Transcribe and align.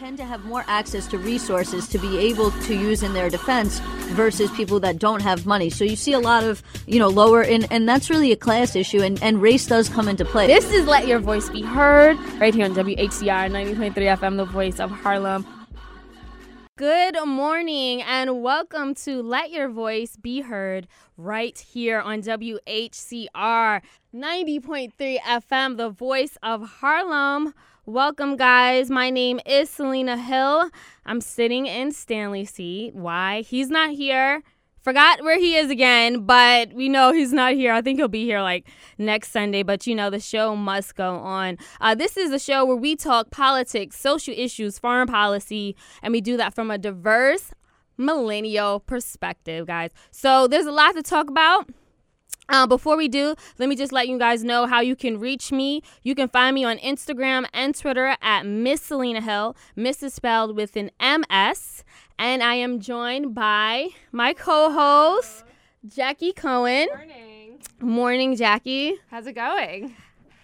tend 0.00 0.16
to 0.16 0.24
have 0.24 0.42
more 0.46 0.64
access 0.66 1.06
to 1.06 1.18
resources 1.18 1.86
to 1.86 1.98
be 1.98 2.16
able 2.16 2.50
to 2.52 2.74
use 2.74 3.02
in 3.02 3.12
their 3.12 3.28
defense 3.28 3.80
versus 4.16 4.50
people 4.52 4.80
that 4.80 4.98
don't 4.98 5.20
have 5.20 5.44
money. 5.44 5.68
So 5.68 5.84
you 5.84 5.94
see 5.94 6.14
a 6.14 6.18
lot 6.18 6.42
of, 6.42 6.62
you 6.86 6.98
know, 6.98 7.08
lower 7.08 7.42
and 7.42 7.70
and 7.70 7.86
that's 7.86 8.08
really 8.08 8.32
a 8.32 8.36
class 8.36 8.74
issue 8.74 9.02
and, 9.02 9.22
and 9.22 9.42
race 9.42 9.66
does 9.66 9.90
come 9.90 10.08
into 10.08 10.24
play. 10.24 10.46
This 10.46 10.72
is 10.72 10.86
Let 10.86 11.06
Your 11.06 11.18
Voice 11.18 11.50
Be 11.50 11.60
Heard 11.60 12.16
right 12.40 12.54
here 12.54 12.64
on 12.64 12.74
WHCR 12.74 13.50
90.3 13.50 13.92
FM, 13.92 14.38
the 14.38 14.46
voice 14.46 14.80
of 14.80 14.90
Harlem. 14.90 15.46
Good 16.76 17.18
morning 17.26 18.00
and 18.00 18.42
welcome 18.42 18.94
to 19.04 19.22
Let 19.22 19.50
Your 19.50 19.68
Voice 19.68 20.16
Be 20.16 20.40
Heard 20.40 20.88
right 21.18 21.58
here 21.58 22.00
on 22.00 22.22
WHCR 22.22 23.82
90.3 24.14 25.18
FM, 25.20 25.76
the 25.76 25.90
voice 25.90 26.38
of 26.42 26.66
Harlem. 26.66 27.52
Welcome, 27.90 28.36
guys. 28.36 28.88
My 28.88 29.10
name 29.10 29.40
is 29.44 29.68
Selena 29.68 30.16
Hill. 30.16 30.70
I'm 31.04 31.20
sitting 31.20 31.66
in 31.66 31.90
Stanley's 31.90 32.52
seat. 32.52 32.94
Why? 32.94 33.40
He's 33.40 33.68
not 33.68 33.90
here. 33.90 34.44
Forgot 34.80 35.24
where 35.24 35.40
he 35.40 35.56
is 35.56 35.70
again, 35.70 36.24
but 36.24 36.72
we 36.72 36.88
know 36.88 37.12
he's 37.12 37.32
not 37.32 37.54
here. 37.54 37.72
I 37.72 37.82
think 37.82 37.98
he'll 37.98 38.06
be 38.06 38.24
here 38.24 38.42
like 38.42 38.68
next 38.96 39.32
Sunday, 39.32 39.64
but 39.64 39.88
you 39.88 39.96
know, 39.96 40.08
the 40.08 40.20
show 40.20 40.54
must 40.54 40.94
go 40.94 41.16
on. 41.16 41.58
Uh, 41.80 41.96
this 41.96 42.16
is 42.16 42.30
a 42.30 42.38
show 42.38 42.64
where 42.64 42.76
we 42.76 42.94
talk 42.94 43.32
politics, 43.32 43.98
social 43.98 44.34
issues, 44.38 44.78
foreign 44.78 45.08
policy, 45.08 45.74
and 46.00 46.12
we 46.12 46.20
do 46.20 46.36
that 46.36 46.54
from 46.54 46.70
a 46.70 46.78
diverse 46.78 47.50
millennial 47.98 48.78
perspective, 48.78 49.66
guys. 49.66 49.90
So 50.12 50.46
there's 50.46 50.66
a 50.66 50.72
lot 50.72 50.92
to 50.92 51.02
talk 51.02 51.28
about. 51.28 51.68
Uh, 52.50 52.66
before 52.66 52.96
we 52.96 53.06
do, 53.06 53.36
let 53.58 53.68
me 53.68 53.76
just 53.76 53.92
let 53.92 54.08
you 54.08 54.18
guys 54.18 54.42
know 54.42 54.66
how 54.66 54.80
you 54.80 54.96
can 54.96 55.20
reach 55.20 55.52
me. 55.52 55.82
You 56.02 56.16
can 56.16 56.28
find 56.28 56.52
me 56.52 56.64
on 56.64 56.78
Instagram 56.78 57.46
and 57.54 57.76
Twitter 57.76 58.16
at 58.20 58.44
Miss 58.44 58.82
Selena 58.82 59.20
Hill. 59.20 59.56
Miss 59.76 60.02
is 60.02 60.14
spelled 60.14 60.56
with 60.56 60.74
an 60.74 60.90
MS. 61.00 61.84
And 62.18 62.42
I 62.42 62.56
am 62.56 62.80
joined 62.80 63.36
by 63.36 63.90
my 64.10 64.34
co 64.34 64.72
host, 64.72 65.44
Jaqi 65.86 66.34
Cohen. 66.34 66.88
Morning. 66.88 67.60
Morning, 67.80 68.36
Jaqi. 68.36 68.94
How's 69.10 69.28
it 69.28 69.34
going? 69.34 69.94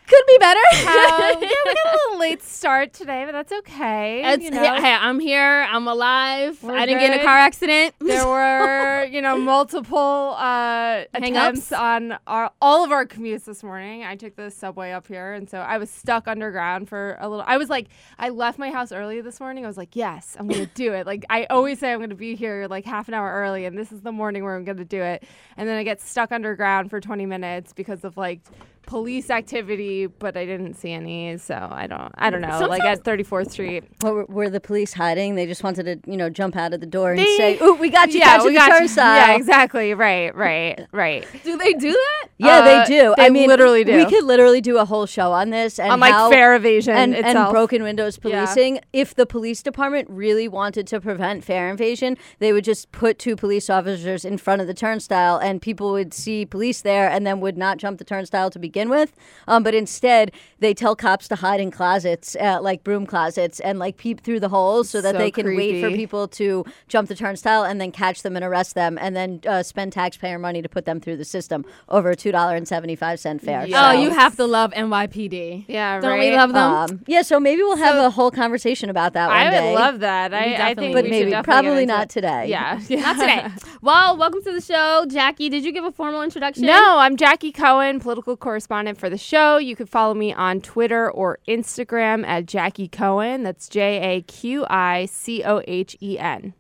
Could 0.07 0.23
be 0.27 0.39
better. 0.39 0.61
Um, 0.87 1.43
yeah, 1.43 1.49
we 1.65 1.75
got 1.75 1.95
a 1.95 1.97
little 1.97 2.19
late 2.21 2.43
start 2.43 2.93
today, 2.93 3.25
but 3.25 3.33
that's 3.33 3.53
okay. 3.53 4.23
It's, 4.25 4.45
you 4.45 4.51
know. 4.51 4.75
hey, 4.81 4.93
I'm 4.93 5.19
here. 5.19 5.67
I'm 5.69 5.87
alive. 5.89 6.62
We're 6.62 6.77
I 6.77 6.87
didn't 6.87 7.01
get 7.01 7.12
in 7.12 7.21
a 7.21 7.23
car 7.23 7.37
accident. 7.37 7.95
There 8.01 8.27
were, 8.27 9.05
you 9.05 9.21
know, 9.21 9.37
multiple 9.37 10.34
uh, 10.37 11.05
attempts 11.15 11.71
Hang-ups? 11.71 11.73
on 11.73 12.19
our, 12.27 12.51
all 12.61 12.84
of 12.84 12.93
our 12.93 13.07
commutes 13.07 13.45
this 13.45 13.62
morning. 13.62 14.05
I 14.05 14.17
took 14.17 14.37
the 14.37 14.51
subway 14.51 14.93
up 14.93 15.07
here, 15.07 15.33
and 15.33 15.49
so 15.49 15.59
I 15.59 15.79
was 15.79 15.91
stuck 15.91 16.29
underground 16.29 16.89
for 16.89 17.17
a 17.21 17.29
little. 17.29 17.45
I 17.47 17.57
was 17.57 17.69
like, 17.69 17.89
I 18.19 18.29
left 18.29 18.59
my 18.59 18.71
house 18.71 18.93
early 18.93 19.21
this 19.21 19.41
morning. 19.41 19.65
I 19.65 19.69
was 19.69 19.77
like, 19.77 19.97
yes, 19.97 20.37
I'm 20.39 20.47
gonna 20.49 20.67
do 20.67 20.93
it. 20.93 21.07
Like 21.07 21.25
I 21.29 21.45
always 21.47 21.79
say, 21.79 21.93
I'm 21.93 22.01
gonna 22.01 22.15
be 22.15 22.37
here 22.37 22.67
like 22.69 22.84
half 22.84 23.09
an 23.09 23.15
hour 23.15 23.33
early, 23.33 23.65
and 23.65 23.77
this 23.77 23.93
is 23.93 24.03
the 24.03 24.12
morning 24.12 24.45
where 24.45 24.57
I'm 24.57 24.65
gonna 24.65 24.84
do 24.84 25.03
it. 25.03 25.25
And 25.57 25.69
then 25.69 25.77
I 25.77 25.83
get 25.83 26.01
stuck 26.01 26.33
underground 26.33 26.91
for 26.91 27.01
20 27.01 27.27
minutes 27.27 27.73
because 27.73 28.05
of 28.05 28.17
like 28.17 28.41
police 28.87 29.31
activity, 29.31 30.06
but 30.06 30.37
I 30.37 30.45
didn't 30.47 30.75
see 30.75 30.92
any. 30.92 31.37
So 31.39 31.55
I 31.70 31.87
don't, 31.87 32.12
I 32.17 32.31
don't 32.31 32.41
know. 32.41 32.59
like 32.69 32.83
at 32.83 33.05
34th 33.05 33.51
Street. 33.51 33.84
What 34.01 34.15
were, 34.15 34.25
were 34.27 34.51
the 34.51 34.61
police 34.61 34.93
hiding? 34.95 35.34
They 35.34 35.47
just 35.47 35.62
wanted 35.65 35.84
to, 36.05 36.11
you 36.11 36.17
know, 36.17 36.31
jump 36.31 36.56
out 36.56 36.73
of 36.73 36.81
the 36.81 36.87
door 36.87 37.11
and 37.11 37.19
They- 37.20 37.37
say, 37.37 37.59
"Ooh, 37.62 37.75
we 37.75 37.91
got 37.91 38.12
you, 38.12 38.20
yeah, 38.20 38.43
we 38.43 38.55
got 38.55 38.69
you. 38.69 38.78
turnstile." 38.78 39.17
Yeah, 39.28 39.37
exactly. 39.37 39.93
Right, 39.95 40.34
right, 40.34 40.87
right. 40.93 41.27
do 41.45 41.56
they 41.59 41.73
do 41.75 41.91
that? 41.93 42.28
Yeah, 42.39 42.59
Uh, 42.59 42.65
they 42.65 42.84
do. 42.87 43.15
they 43.17 43.27
I 43.27 43.31
mean, 43.31 43.48
literally 43.48 43.83
do. 43.83 43.97
We 43.97 44.05
could 44.06 44.25
literally 44.25 44.61
do 44.61 44.78
a 44.78 44.84
whole 44.84 45.06
show 45.06 45.33
on 45.33 45.50
this 45.50 45.78
and 45.78 45.91
On 45.93 46.00
like 46.00 46.12
how, 46.12 46.31
fare 46.31 46.55
evasion 46.55 46.95
and, 46.95 47.15
and 47.15 47.50
broken 47.50 47.83
windows 47.83 48.19
Yeah. 48.23 48.45
policing. 48.45 48.81
If 48.93 49.15
the 49.15 49.27
police 49.27 49.62
department 49.62 50.09
really 50.11 50.47
wanted 50.47 50.87
to 50.89 51.00
prevent 51.00 51.45
fare 51.45 51.71
invasion, 51.71 52.17
they 52.39 52.53
would 52.53 52.65
just 52.65 52.93
put 52.93 53.19
two 53.19 53.37
police 53.37 53.71
officers 53.71 54.25
in 54.25 54.37
front 54.39 54.61
of 54.61 54.67
the 54.67 54.75
turnstile, 54.75 55.39
and 55.39 55.61
people 55.62 55.93
would 55.93 56.12
see 56.12 56.45
police 56.45 56.83
there, 56.83 57.09
and 57.09 57.27
then 57.27 57.41
would 57.41 57.56
not 57.56 57.78
jump 57.78 57.99
the 57.99 58.05
turnstile 58.05 58.50
to 58.50 58.59
begin 58.59 58.75
with. 58.84 59.14
Um, 59.48 59.62
but 59.62 59.75
instead, 59.75 60.32
they 60.59 60.75
tell 60.75 60.94
cops 60.97 61.28
to 61.28 61.37
hide 61.37 61.60
in 61.60 61.70
closets, 61.70 62.37
uh, 62.41 62.59
like 62.60 62.84
broom 62.84 63.06
closets, 63.06 63.60
and 63.60 63.78
like 63.78 63.97
peep 63.97 64.20
through 64.22 64.41
the 64.41 64.48
holes 64.48 64.88
so 64.91 65.00
that 65.00 65.14
So 65.14 65.19
they 65.19 65.31
can 65.31 65.47
wait 65.56 65.81
for 65.82 65.91
people 65.91 66.28
to 66.28 66.64
jump 66.88 67.09
the 67.09 67.15
turnstile 67.15 67.65
and 67.65 67.81
then 67.81 67.91
catch 67.92 68.22
them 68.22 68.36
and 68.36 68.44
arrest 68.44 68.75
them, 68.75 68.98
and 69.00 69.15
then 69.16 69.41
uh, 69.47 69.62
spend 69.62 69.92
taxpayer 69.92 70.38
money 70.38 70.60
to 70.62 70.69
put 70.69 70.84
them 70.84 71.00
through 71.00 71.16
the 71.16 71.25
system 71.25 71.65
over 71.88 72.10
a 72.10 72.16
two 72.16 72.32
dollar 72.32 72.54
and 72.56 72.69
seventy 72.69 72.97
five 72.97 73.19
cent 73.19 73.42
fare. 73.42 73.66
Yeah. 73.66 73.88
Oh, 73.88 73.92
you 73.92 74.10
have 74.10 74.36
to 74.36 74.44
love 74.47 74.72
NYPD. 74.72 75.65
Yeah, 75.69 76.00
Don't 76.00 76.10
right. 76.10 76.31
we 76.31 76.36
love 76.36 76.53
them? 76.53 76.72
um, 76.72 77.04
yeah, 77.06 77.22
so 77.22 77.41
maybe 77.41 77.62
we'll 77.62 77.76
have 77.76 77.97
a 77.97 78.10
whole 78.10 78.31
conversation 78.31 78.91
about 78.91 79.12
that 79.15 79.28
one 79.28 79.36
I 79.36 79.50
day. 79.50 79.72
would 79.72 79.78
love 79.78 80.00
that. 80.00 80.34
I, 80.34 80.70
I 80.70 80.75
think, 80.75 80.94
but 80.94 81.04
we 81.04 81.10
should 81.10 81.19
maybe 81.19 81.31
get 81.31 81.44
probably 81.44 81.82
into 81.82 81.94
not 81.94 82.04
it. 82.04 82.10
today. 82.10 82.47
Yeah, 82.48 82.81
Not 82.91 83.19
today. 83.19 83.47
well, 83.82 84.16
welcome 84.16 84.42
to 84.42 84.53
the 84.53 84.60
show, 84.60 85.06
Jaqi. 85.09 85.50
Did 85.50 85.65
you 85.65 85.72
give 85.72 85.84
a 85.84 85.92
formal 85.92 86.22
introduction? 86.22 86.65
No, 86.66 86.98
I'm 86.98 87.16
Jaqi 87.16 87.54
Cohen, 87.54 88.00
political 88.00 88.36
correspondent 88.36 88.66
for 88.66 89.09
the 89.09 89.19
show. 89.19 89.59
You 89.59 89.77
can 89.77 89.87
follow 89.87 90.15
me 90.15 90.32
on 90.32 90.60
Twitter 90.60 91.10
or 91.10 91.38
Instagram 91.47 92.27
at 92.27 92.47
Jaqi 92.47 92.91
Cohen. 92.91 93.43
That's 93.43 93.69
J 93.69 94.16
A 94.16 94.22
Q 94.22 94.66
I 94.69 95.06
C 95.06 95.43
O 95.44 95.62
H 95.66 95.97
E 96.03 96.19
N. 96.19 96.54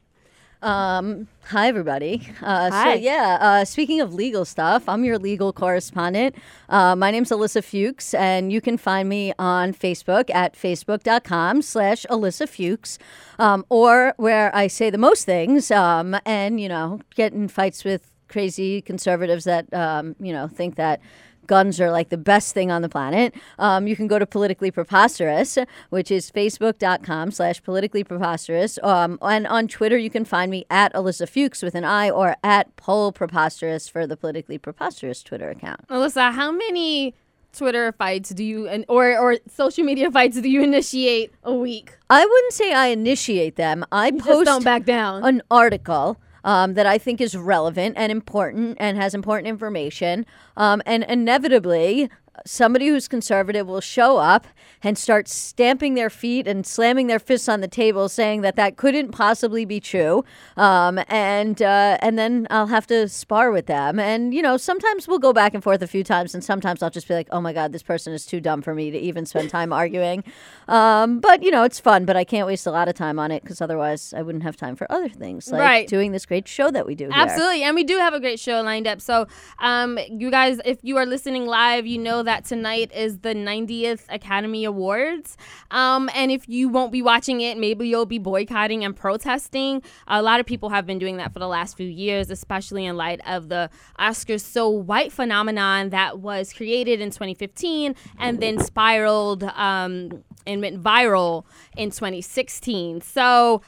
Um, 0.62 1.28
hi 1.44 1.68
everybody. 1.68 2.26
Uh, 2.42 2.70
Hi. 2.70 2.94
So 2.94 3.00
yeah, 3.00 3.38
uh, 3.40 3.64
speaking 3.64 4.00
of 4.00 4.14
legal 4.14 4.44
stuff, 4.44 4.88
I'm 4.88 5.04
your 5.04 5.18
legal 5.18 5.52
correspondent. 5.52 6.34
Uh, 6.68 6.96
my 6.96 7.10
name's 7.10 7.30
Alyssa 7.30 7.62
Fuchs, 7.62 8.14
and 8.14 8.52
you 8.52 8.60
can 8.60 8.76
find 8.76 9.08
me 9.08 9.32
on 9.38 9.74
Facebook 9.74 10.30
at 10.34 10.54
facebook.com 10.54 11.62
slash 11.62 12.06
Alyssa 12.08 12.48
Fuchs, 12.48 12.98
um, 13.38 13.64
or 13.68 14.14
where 14.16 14.54
I 14.54 14.66
say 14.66 14.90
the 14.90 14.98
most 14.98 15.24
things, 15.24 15.70
um, 15.70 16.16
and 16.24 16.60
you 16.60 16.68
know, 16.68 17.00
get 17.14 17.32
in 17.32 17.48
fights 17.48 17.84
with 17.84 18.12
crazy 18.28 18.82
conservatives 18.82 19.44
that 19.44 19.72
um, 19.72 20.16
you 20.18 20.32
know 20.32 20.48
think 20.48 20.76
that 20.76 21.00
guns 21.46 21.80
are 21.80 21.90
like 21.90 22.08
the 22.08 22.16
best 22.18 22.54
thing 22.54 22.70
on 22.70 22.82
the 22.82 22.88
planet. 22.88 23.34
Um, 23.58 23.86
you 23.86 23.96
can 23.96 24.06
go 24.06 24.18
to 24.18 24.26
Politically 24.26 24.70
Preposterous, 24.70 25.58
which 25.90 26.10
is 26.10 26.30
facebook.com 26.30 27.30
slash 27.30 27.62
politically 27.62 28.04
preposterous. 28.04 28.78
Um, 28.82 29.18
and 29.22 29.46
on 29.46 29.68
Twitter, 29.68 29.96
you 29.98 30.10
can 30.10 30.24
find 30.24 30.50
me 30.50 30.64
at 30.70 30.92
Alyssa 30.94 31.28
Fuchs 31.28 31.62
with 31.62 31.74
an 31.74 31.84
I 31.84 32.10
or 32.10 32.36
at 32.42 32.74
Pol 32.76 33.12
Preposterous 33.12 33.88
for 33.88 34.06
the 34.06 34.16
Politically 34.16 34.58
Preposterous 34.58 35.22
Twitter 35.22 35.50
account. 35.50 35.86
Alyssa, 35.88 36.32
how 36.32 36.50
many 36.52 37.14
Twitter 37.52 37.90
fights 37.92 38.30
do 38.30 38.44
you 38.44 38.68
and 38.68 38.84
or 38.86 39.16
or 39.18 39.36
social 39.48 39.82
media 39.82 40.10
fights 40.10 40.38
do 40.40 40.48
you 40.48 40.62
initiate 40.62 41.32
a 41.42 41.54
week? 41.54 41.96
I 42.10 42.24
wouldn't 42.24 42.52
say 42.52 42.74
I 42.74 42.88
initiate 42.88 43.56
them. 43.56 43.84
I 43.90 44.10
Just 44.10 44.24
post 44.24 44.44
don't 44.44 44.62
back 44.64 44.84
down. 44.84 45.24
an 45.24 45.42
article 45.50 46.18
um, 46.46 46.74
that 46.74 46.86
I 46.86 46.96
think 46.96 47.20
is 47.20 47.36
relevant 47.36 47.96
and 47.98 48.10
important 48.10 48.78
and 48.80 48.96
has 48.96 49.14
important 49.14 49.48
information. 49.48 50.24
Um, 50.56 50.80
and 50.86 51.04
inevitably, 51.04 52.08
somebody 52.44 52.88
who's 52.88 53.08
conservative 53.08 53.66
will 53.66 53.80
show 53.80 54.16
up 54.18 54.46
and 54.82 54.98
start 54.98 55.26
stamping 55.28 55.94
their 55.94 56.10
feet 56.10 56.46
and 56.46 56.66
slamming 56.66 57.06
their 57.06 57.18
fists 57.18 57.48
on 57.48 57.60
the 57.60 57.68
table, 57.68 58.08
saying 58.08 58.42
that 58.42 58.56
that 58.56 58.76
couldn't 58.76 59.10
possibly 59.12 59.64
be 59.64 59.80
true. 59.80 60.24
Um, 60.56 61.00
and 61.08 61.60
uh, 61.62 61.96
and 62.02 62.18
then 62.18 62.46
I'll 62.50 62.66
have 62.66 62.86
to 62.88 63.08
spar 63.08 63.50
with 63.50 63.66
them. 63.66 63.98
And 63.98 64.34
you 64.34 64.42
know, 64.42 64.56
sometimes 64.56 65.08
we'll 65.08 65.18
go 65.18 65.32
back 65.32 65.54
and 65.54 65.62
forth 65.62 65.82
a 65.82 65.86
few 65.86 66.04
times, 66.04 66.34
and 66.34 66.44
sometimes 66.44 66.82
I'll 66.82 66.90
just 66.90 67.08
be 67.08 67.14
like, 67.14 67.28
"Oh 67.30 67.40
my 67.40 67.52
god, 67.52 67.72
this 67.72 67.82
person 67.82 68.12
is 68.12 68.26
too 68.26 68.40
dumb 68.40 68.62
for 68.62 68.74
me 68.74 68.90
to 68.90 68.98
even 68.98 69.24
spend 69.26 69.50
time 69.50 69.72
arguing." 69.82 70.24
Um, 70.68 71.20
but 71.20 71.42
you 71.42 71.50
know, 71.50 71.62
it's 71.62 71.80
fun. 71.80 72.04
But 72.04 72.16
I 72.16 72.24
can't 72.24 72.46
waste 72.46 72.66
a 72.66 72.70
lot 72.70 72.88
of 72.88 72.94
time 72.94 73.18
on 73.18 73.30
it 73.30 73.42
because 73.42 73.60
otherwise, 73.60 74.12
I 74.16 74.22
wouldn't 74.22 74.44
have 74.44 74.56
time 74.56 74.76
for 74.76 74.90
other 74.90 75.08
things 75.08 75.50
like 75.50 75.60
Right. 75.60 75.88
doing 75.88 76.12
this 76.12 76.26
great 76.26 76.46
show 76.48 76.70
that 76.70 76.86
we 76.86 76.94
do. 76.94 77.04
here. 77.04 77.12
Absolutely. 77.14 77.62
And 77.62 77.74
we 77.74 77.84
do 77.84 77.98
have 77.98 78.14
a 78.14 78.20
great 78.20 78.38
show 78.40 78.60
lined 78.62 78.86
up. 78.86 79.00
So, 79.00 79.26
um, 79.58 79.98
you 80.10 80.30
guys, 80.30 80.60
if 80.64 80.78
you 80.82 80.96
are 80.96 81.06
listening 81.06 81.46
live, 81.46 81.86
you 81.86 81.98
know 81.98 82.22
that 82.26 82.44
tonight 82.44 82.92
is 82.94 83.18
the 83.18 83.34
90th 83.34 84.04
Academy 84.08 84.64
Awards. 84.64 85.36
Um, 85.70 86.10
and 86.14 86.30
if 86.30 86.48
you 86.48 86.68
won't 86.68 86.92
be 86.92 87.02
watching 87.02 87.40
it, 87.40 87.58
maybe 87.58 87.88
you'll 87.88 88.06
be 88.06 88.18
boycotting 88.18 88.84
and 88.84 88.94
protesting. 88.94 89.82
A 90.06 90.22
lot 90.22 90.38
of 90.38 90.46
people 90.46 90.68
have 90.68 90.86
been 90.86 90.98
doing 90.98 91.16
that 91.16 91.32
for 91.32 91.38
the 91.38 91.48
last 91.48 91.76
few 91.76 91.88
years, 91.88 92.30
especially 92.30 92.84
in 92.84 92.96
light 92.96 93.20
of 93.26 93.48
the 93.48 93.70
Oscars 93.98 94.42
so 94.42 94.68
white 94.68 95.12
phenomenon 95.12 95.90
that 95.90 96.20
was 96.20 96.52
created 96.52 97.00
in 97.00 97.10
2015 97.10 97.94
and 98.18 98.40
then 98.40 98.58
spiraled 98.58 99.42
um, 99.44 100.22
and 100.46 100.60
went 100.60 100.82
viral 100.82 101.44
in 101.76 101.90
2016. 101.90 103.00
So, 103.00 103.62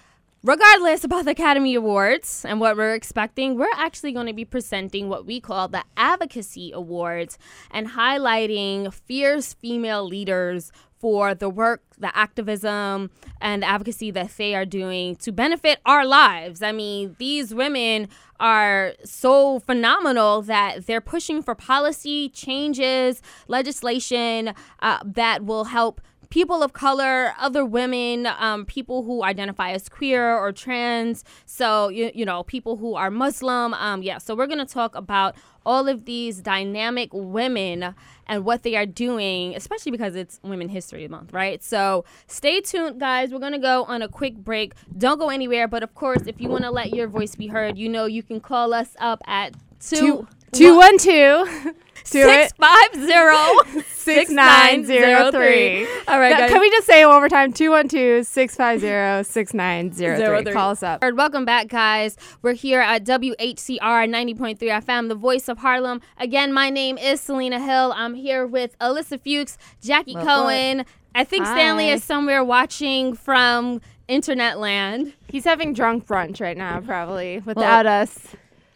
Regardless 0.49 1.05
about 1.05 1.27
the 1.27 1.33
Academy 1.33 1.75
Awards 1.75 2.43
and 2.49 2.59
what 2.59 2.75
we're 2.75 2.95
expecting, 2.95 3.59
we're 3.59 3.69
actually 3.77 4.13
going 4.13 4.29
to 4.29 4.33
be 4.33 4.47
presenting 4.47 5.11
what 5.11 5.27
we 5.27 5.43
call 5.43 5.69
the 5.69 5.85
Advocacy 5.95 6.73
Awards 6.73 7.37
and 7.71 7.89
highlighting 7.89 8.91
fierce 8.91 9.53
female 9.53 10.07
leaders 10.07 10.73
for 10.99 11.35
the 11.35 11.51
work, 11.51 11.83
the 11.99 12.17
activism, 12.17 13.11
and 13.43 13.63
the 13.63 13.67
advocacy 13.67 14.11
that 14.13 14.35
they 14.39 14.55
are 14.55 14.65
doing 14.65 15.17
to 15.17 15.33
benefit 15.33 15.81
our 15.85 16.07
lives. 16.07 16.63
I 16.63 16.73
mean, 16.73 17.15
these 17.19 17.55
women 17.55 18.09
are 18.41 18.95
so 19.05 19.61
phenomenal 19.61 20.41
that 20.41 20.87
they're 20.87 21.03
pushing 21.03 21.43
for 21.43 21.55
policy 21.55 22.31
changes, 22.31 23.21
legislation 23.49 24.55
uh, 24.81 25.01
that 25.05 25.45
will 25.45 25.65
help 25.65 26.01
people 26.31 26.63
of 26.63 26.73
color, 26.73 27.35
other 27.39 27.65
women, 27.65 28.27
um, 28.27 28.65
people 28.67 29.03
who 29.03 29.23
identify 29.23 29.71
as 29.71 29.89
queer 29.89 30.37
or 30.37 30.53
trans. 30.53 31.25
So, 31.47 31.89
you, 31.89 32.11
you 32.15 32.25
know, 32.25 32.43
people 32.43 32.77
who 32.77 32.95
are 32.95 33.11
Muslim. 33.11 33.75
Um, 33.75 34.03
yeah, 34.03 34.19
so 34.19 34.35
we're 34.35 34.47
going 34.47 34.65
to 34.65 34.73
talk 34.73 34.95
about 34.95 35.35
all 35.65 35.89
of 35.89 36.05
these 36.05 36.41
dynamic 36.41 37.11
women 37.13 37.95
and 38.27 38.45
what 38.45 38.63
they 38.63 38.75
are 38.75 38.87
doing, 38.87 39.55
especially 39.55 39.93
because 39.93 40.15
it's 40.15 40.41
Women 40.43 40.69
History 40.69 41.07
Month, 41.09 41.33
right? 41.33 41.63
So 41.63 42.05
stay 42.27 42.61
tuned, 42.61 43.01
guys. 43.01 43.33
We're 43.33 43.39
going 43.39 43.53
to 43.53 43.59
go 43.59 43.85
on 43.85 44.03
a 44.03 44.09
quick 44.09 44.37
break. 44.37 44.75
Don't 44.97 45.19
go 45.19 45.29
anywhere. 45.29 45.69
But 45.69 45.83
of 45.83 45.95
course, 45.95 46.23
if 46.27 46.41
you 46.41 46.49
want 46.49 46.65
to 46.65 46.71
let 46.71 46.95
your 46.95 47.09
voice 47.09 47.35
be 47.35 47.49
heard, 47.49 47.77
you 47.77 47.89
know 47.89 48.07
you 48.07 48.23
can 48.23 48.41
call 48.41 48.73
us 48.73 48.97
up 48.99 49.21
at 49.27 49.55
two. 49.81 50.27
Two 50.53 50.77
one 50.77 50.97
two. 50.97 51.75
Do 52.11 52.23
Six 52.25 52.53
it. 52.53 52.57
five 52.57 52.95
zero 52.95 53.83
Six 53.93 54.31
nine 54.31 54.87
zero 54.87 55.31
three. 55.31 55.87
All 56.09 56.19
right, 56.19 56.31
Now, 56.31 56.39
guys. 56.39 56.51
Can 56.51 56.61
we 56.61 56.71
just 56.71 56.87
say 56.87 57.03
it 57.03 57.07
one 57.07 57.21
more 57.21 57.29
time? 57.29 57.53
212 57.53 58.27
650 58.27 59.25
6903. 59.31 60.53
Call 60.53 60.71
us 60.71 60.83
up. 60.83 61.03
Welcome 61.03 61.45
back, 61.45 61.69
guys. 61.69 62.17
We're 62.41 62.55
here 62.55 62.81
at 62.81 63.05
WHCR 63.05 63.79
90.3 63.79 64.59
FM, 64.59 65.09
the 65.09 65.15
voice 65.15 65.49
of 65.49 65.59
Harlem. 65.59 66.01
Again, 66.19 66.53
my 66.53 66.71
name 66.71 66.97
is 66.97 67.21
Selena 67.21 67.61
Hill. 67.61 67.93
I'm 67.95 68.15
here 68.15 68.47
with 68.47 68.79
Alyssa 68.79 69.21
Fuchs, 69.21 69.59
Jaqi 69.83 70.15
What, 70.15 70.27
Cohen. 70.27 70.87
I 71.15 71.25
think 71.25 71.47
Stanley 71.47 71.91
is 71.91 72.03
somewhere 72.03 72.43
watching 72.45 73.15
from 73.15 73.81
internet 74.07 74.59
land. 74.59 75.13
He's 75.29 75.45
having 75.45 75.75
drunk 75.75 76.07
brunch 76.07 76.41
right 76.41 76.57
now, 76.57 76.81
probably, 76.81 77.41
without 77.41 77.87
us. 77.87 78.19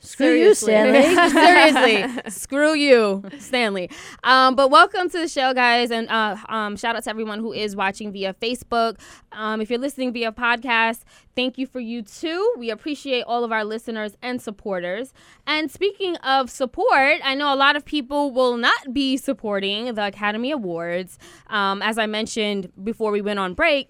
Screw 0.04 0.34
you, 0.34 0.52
Stanley. 0.52 1.14
Seriously, 1.30 2.22
screw 2.30 2.74
you, 2.74 3.22
Stanley. 3.38 3.88
Um, 4.24 4.56
but 4.56 4.68
welcome 4.68 5.08
to 5.08 5.18
the 5.18 5.28
show, 5.28 5.54
guys, 5.54 5.92
and 5.92 6.08
uh, 6.10 6.36
um, 6.48 6.76
shout 6.76 6.96
out 6.96 7.04
to 7.04 7.10
everyone 7.10 7.38
who 7.38 7.52
is 7.52 7.76
watching 7.76 8.10
via 8.10 8.34
Facebook. 8.34 8.98
Um, 9.30 9.60
if 9.60 9.70
you're 9.70 9.78
listening 9.78 10.12
via 10.12 10.32
podcast, 10.32 11.02
thank 11.36 11.56
you 11.56 11.68
for 11.68 11.78
you 11.78 12.02
too. 12.02 12.52
We 12.58 12.70
appreciate 12.70 13.22
all 13.22 13.44
of 13.44 13.52
our 13.52 13.64
listeners 13.64 14.16
and 14.22 14.42
supporters. 14.42 15.14
And 15.46 15.70
speaking 15.70 16.16
of 16.16 16.50
support, 16.50 17.20
I 17.22 17.36
know 17.36 17.54
a 17.54 17.56
lot 17.56 17.76
of 17.76 17.84
people 17.84 18.32
will 18.32 18.56
not 18.56 18.92
be 18.92 19.16
supporting 19.16 19.94
the 19.94 20.06
Academy 20.06 20.50
Awards. 20.50 21.16
Um, 21.46 21.80
as 21.80 21.96
I 21.96 22.06
mentioned 22.06 22.72
before 22.82 23.12
we 23.12 23.20
went 23.20 23.38
on 23.38 23.54
break. 23.54 23.88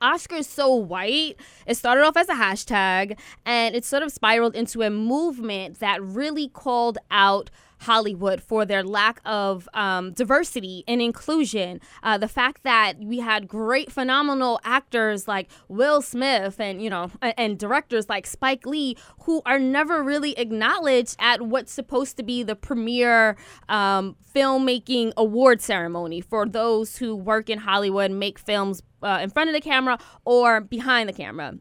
Oscars 0.00 0.44
so 0.44 0.74
white. 0.74 1.36
It 1.66 1.76
started 1.76 2.04
off 2.04 2.16
as 2.16 2.28
a 2.28 2.34
hashtag 2.34 3.18
and 3.44 3.74
it 3.74 3.84
sort 3.84 4.02
of 4.02 4.12
spiraled 4.12 4.54
into 4.54 4.82
a 4.82 4.90
movement 4.90 5.80
that 5.80 6.02
really 6.02 6.48
called 6.48 6.98
out 7.10 7.50
Hollywood 7.86 8.42
for 8.42 8.64
their 8.64 8.82
lack 8.82 9.20
of 9.24 9.68
um, 9.72 10.12
diversity 10.12 10.82
and 10.88 11.00
inclusion. 11.00 11.80
Uh, 12.02 12.18
the 12.18 12.28
fact 12.28 12.64
that 12.64 12.98
we 12.98 13.20
had 13.20 13.46
great, 13.46 13.92
phenomenal 13.92 14.58
actors 14.64 15.28
like 15.28 15.48
Will 15.68 16.02
Smith 16.02 16.60
and, 16.60 16.82
you 16.82 16.90
know, 16.90 17.10
and, 17.22 17.56
directors 17.56 18.08
like 18.08 18.26
Spike 18.26 18.66
Lee 18.66 18.96
who 19.20 19.40
are 19.46 19.58
never 19.58 20.02
really 20.02 20.36
acknowledged 20.36 21.16
at 21.18 21.42
what's 21.42 21.72
supposed 21.72 22.16
to 22.16 22.22
be 22.22 22.42
the 22.42 22.56
premier 22.56 23.36
um, 23.68 24.16
filmmaking 24.34 25.12
award 25.16 25.62
ceremony 25.62 26.20
for 26.20 26.44
those 26.44 26.98
who 26.98 27.14
work 27.14 27.48
in 27.48 27.58
Hollywood 27.58 28.10
make 28.10 28.38
films 28.38 28.82
uh, 29.02 29.20
in 29.22 29.30
front 29.30 29.48
of 29.48 29.54
the 29.54 29.60
camera 29.60 29.96
or 30.24 30.60
behind 30.60 31.08
the 31.08 31.12
camera. 31.12 31.54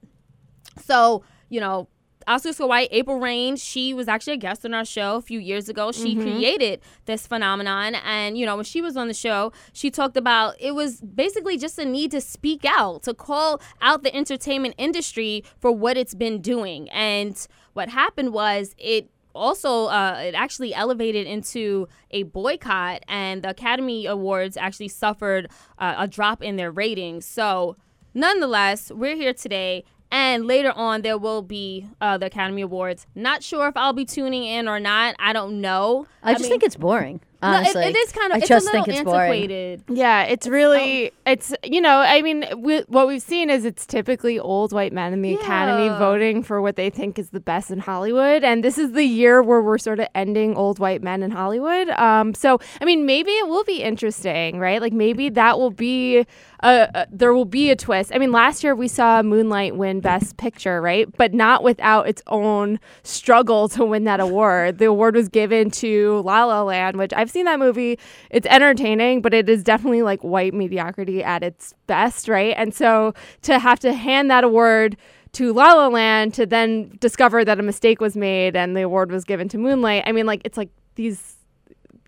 So, 0.84 1.24
you 1.50 1.60
know, 1.60 1.88
Oscar 2.28 2.66
White, 2.66 2.90
April 2.92 3.20
Reign, 3.20 3.56
she 3.56 3.94
was 3.94 4.08
actually 4.08 4.34
a 4.34 4.38
guest 4.38 4.66
on 4.66 4.74
our 4.74 4.86
show 4.86 5.16
a 5.16 5.22
few 5.22 5.40
years 5.40 5.70
ago. 5.70 5.92
She 5.92 6.16
created 6.16 6.82
this 7.06 7.28
phenomenon. 7.28 7.96
And, 7.96 8.38
you 8.38 8.46
know, 8.46 8.56
when 8.56 8.66
she 8.66 8.82
was 8.82 8.98
on 8.98 9.08
the 9.08 9.14
show, 9.14 9.52
she 9.74 9.92
talked 9.92 10.18
about 10.18 10.56
it 10.60 10.74
was 10.74 11.02
basically 11.02 11.58
just 11.58 11.78
a 11.78 11.86
need 11.86 12.12
to 12.12 12.22
speak 12.22 12.66
out, 12.66 13.04
to 13.04 13.14
call 13.14 13.62
out 13.82 14.04
the 14.04 14.16
entertainment 14.16 14.76
industry 14.78 15.44
for 15.60 15.72
what 15.72 15.98
it's 15.98 16.16
been 16.16 16.42
doing. 16.42 16.90
And 16.90 17.46
what 17.74 17.90
happened 17.90 18.34
was 18.34 18.74
it 18.78 19.10
also 19.36 19.88
uh, 19.88 20.16
it 20.26 20.34
actually 20.34 20.74
elevated 20.74 21.28
into 21.28 21.88
a 22.12 22.24
boycott 22.24 23.04
and 23.08 23.44
the 23.44 23.50
academy 23.50 24.06
awards 24.06 24.58
actually 24.58 24.88
suffered 24.88 25.50
uh, 25.78 25.96
a 25.98 26.08
drop 26.08 26.42
in 26.42 26.56
their 26.56 26.72
ratings 26.72 27.26
so 27.26 27.76
nonetheless 28.14 28.92
we're 28.92 29.16
here 29.16 29.34
today 29.34 29.84
and 30.12 30.46
later 30.46 30.72
on 30.76 31.02
there 31.02 31.18
will 31.18 31.42
be 31.42 31.88
uh, 32.02 32.18
the 32.18 32.28
academy 32.28 32.62
awards. 32.62 33.06
Not 33.16 33.44
sure 33.44 33.68
if 33.68 33.76
i'll 33.78 33.94
be 33.94 34.06
tuning 34.06 34.44
in 34.44 34.68
or 34.68 34.80
not. 34.80 35.16
I 35.20 35.34
don't 35.34 35.62
know. 35.62 36.08
I 36.24 36.34
just 36.34 36.44
mean- 36.44 36.52
think 36.52 36.64
it's 36.64 36.76
boring. 36.76 37.22
No, 37.42 37.52
it- 37.52 37.56
Honestly, 37.56 37.84
it 37.84 37.96
is 37.96 38.12
kind 38.12 38.32
of 38.32 38.36
I 38.36 38.40
it's 38.40 38.48
just 38.48 38.68
a 38.68 38.72
little 38.72 38.86
think 38.86 38.98
it's 38.98 39.04
boring. 39.06 39.32
antiquated 39.32 39.84
Yeah, 39.90 40.24
it's 40.24 40.48
really, 40.48 41.12
it's, 41.26 41.54
you 41.64 41.82
know, 41.82 41.98
I 42.00 42.22
mean, 42.22 42.46
we, 42.58 42.80
what 42.88 43.08
we've 43.08 43.22
seen 43.22 43.50
is 43.50 43.66
it's 43.66 43.86
typically 43.86 44.40
old 44.40 44.72
white 44.74 44.94
men 44.94 45.14
in 45.14 45.22
the 45.22 45.36
academy 45.36 45.90
voting 46.00 46.44
for 46.44 46.62
what 46.62 46.76
they 46.76 46.90
think 46.90 47.20
is 47.20 47.30
the 47.30 47.40
best 47.40 47.72
in 47.72 47.80
Hollywood. 47.80 48.44
And 48.44 48.64
this 48.64 48.78
is 48.78 48.94
the 48.94 49.04
year 49.04 49.42
where 49.44 49.62
we're 49.62 49.78
sort 49.78 50.00
of 50.00 50.08
ending 50.16 50.56
old 50.56 50.80
white 50.80 51.04
men 51.04 51.22
in 51.24 51.32
Hollywood. 51.32 51.90
Um, 51.90 52.34
so, 52.34 52.60
I 52.82 52.86
mean, 52.86 53.06
maybe 53.06 53.32
it 53.32 53.48
will 53.48 53.64
be 53.64 53.82
interesting, 53.84 54.60
right? 54.60 54.82
Like 54.82 54.94
maybe 54.94 55.30
that 55.30 55.60
will 55.60 55.72
be, 55.72 56.26
a, 56.64 56.90
a, 56.96 57.08
there 57.12 57.34
will 57.34 57.46
be 57.46 57.70
a 57.70 57.76
twist. 57.76 58.12
I 58.14 58.18
mean, 58.18 58.32
last 58.32 58.64
year 58.64 58.74
we 58.76 58.88
saw 58.88 59.22
Moonlight 59.22 59.76
win 59.76 60.00
Best 60.00 60.38
Picture, 60.38 60.82
right? 60.82 61.08
But 61.18 61.34
not 61.34 61.64
without 61.64 62.08
its 62.08 62.22
own 62.28 62.80
struggle 63.04 63.70
to 63.70 63.86
win 63.86 64.04
that 64.06 64.20
award. 64.20 64.80
The 64.80 64.86
award 64.86 65.16
was 65.16 65.30
given 65.30 65.70
to 65.72 66.22
La 66.26 66.46
La 66.46 66.64
Land, 66.64 66.98
which 66.98 67.14
I've 67.26 67.32
seen 67.32 67.46
that 67.46 67.58
movie. 67.58 67.98
It's 68.30 68.46
entertaining, 68.46 69.24
but 69.24 69.34
it 69.34 69.50
is 69.50 69.64
definitely 69.64 70.04
like 70.04 70.24
white 70.24 70.54
mediocrity 70.54 71.24
at 71.24 71.42
its 71.42 71.74
best, 71.88 72.28
right? 72.28 72.54
And 72.56 72.72
so 72.72 73.16
to 73.42 73.58
have 73.58 73.80
to 73.80 73.94
hand 73.94 74.30
that 74.30 74.44
award 74.44 74.96
to 75.34 75.52
La 75.52 75.74
La 75.74 75.88
Land 75.88 76.36
to 76.36 76.46
then 76.46 76.96
discover 77.00 77.44
that 77.44 77.60
a 77.60 77.64
mistake 77.64 78.00
was 78.00 78.16
made 78.16 78.56
and 78.56 78.78
the 78.78 78.82
award 78.84 79.12
was 79.12 79.24
given 79.24 79.50
to 79.50 79.58
Moonlight. 79.58 80.04
I 80.06 80.12
mean, 80.12 80.28
like 80.28 80.42
it's 80.46 80.58
like 80.58 80.70
these. 80.94 81.35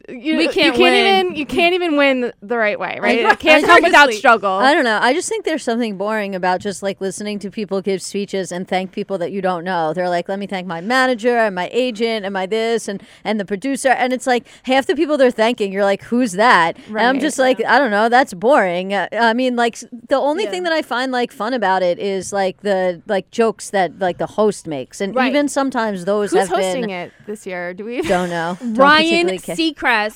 You, 0.09 0.37
We 0.37 0.47
can't 0.47 0.55
you 0.55 0.71
can't 0.71 0.79
win. 0.79 1.25
even 1.25 1.35
you 1.35 1.45
can't 1.45 1.73
even 1.75 1.97
win 1.97 2.31
the 2.41 2.57
right 2.57 2.79
way, 2.79 2.97
right? 3.01 3.25
I- 3.25 3.31
It 3.31 3.39
can't 3.39 3.65
I 3.65 3.67
come 3.67 3.83
without 3.83 4.13
struggle. 4.13 4.51
I 4.51 4.73
don't 4.73 4.85
know. 4.85 4.99
I 5.01 5.13
just 5.13 5.27
think 5.27 5.43
there's 5.43 5.63
something 5.63 5.97
boring 5.97 6.33
about 6.33 6.61
just 6.61 6.81
like 6.81 7.01
listening 7.01 7.39
to 7.39 7.51
people 7.51 7.81
give 7.81 8.01
speeches 8.01 8.51
and 8.53 8.65
thank 8.65 8.93
people 8.93 9.17
that 9.17 9.33
you 9.33 9.41
don't 9.41 9.65
know. 9.65 9.93
They're 9.93 10.07
like, 10.07 10.29
"Let 10.29 10.39
me 10.39 10.47
thank 10.47 10.65
my 10.65 10.79
manager 10.79 11.37
and 11.37 11.53
my 11.53 11.67
agent 11.73 12.23
and 12.25 12.31
my 12.31 12.45
this 12.45 12.87
and 12.87 13.03
and 13.25 13.37
the 13.37 13.43
producer." 13.43 13.89
And 13.89 14.13
it's 14.13 14.25
like 14.25 14.47
half 14.63 14.85
the 14.85 14.95
people 14.95 15.17
they're 15.17 15.29
thanking, 15.29 15.73
you're 15.73 15.83
like, 15.83 16.03
"Who's 16.03 16.31
that?" 16.33 16.77
And 16.87 16.99
I'm 16.99 17.19
just 17.19 17.37
like, 17.37 17.61
I 17.65 17.77
don't 17.77 17.91
know. 17.91 18.07
That's 18.07 18.33
boring. 18.33 18.93
Uh, 18.93 19.09
I 19.11 19.33
mean, 19.33 19.57
like 19.57 19.77
the 20.07 20.15
only 20.15 20.45
thing 20.45 20.63
that 20.63 20.71
I 20.71 20.83
find 20.83 21.11
like 21.11 21.33
fun 21.33 21.53
about 21.53 21.83
it 21.83 21.99
is 21.99 22.31
like 22.31 22.61
the 22.61 23.01
like 23.07 23.29
jokes 23.31 23.71
that 23.71 23.99
like 23.99 24.19
the 24.19 24.27
host 24.27 24.67
makes, 24.67 25.01
and 25.01 25.13
Right. 25.13 25.29
even 25.29 25.49
sometimes 25.49 26.05
those 26.05 26.31
Who's 26.31 26.47
have 26.47 26.49
hosting 26.49 26.81
been. 26.83 26.89
it 26.91 27.11
this 27.25 27.45
year? 27.45 27.73
Do 27.73 27.83
we? 27.83 28.01
Don't 28.03 28.29
know. 28.29 28.55
Don't 28.61 28.75
ryan 28.75 29.27
particularly 29.27 29.37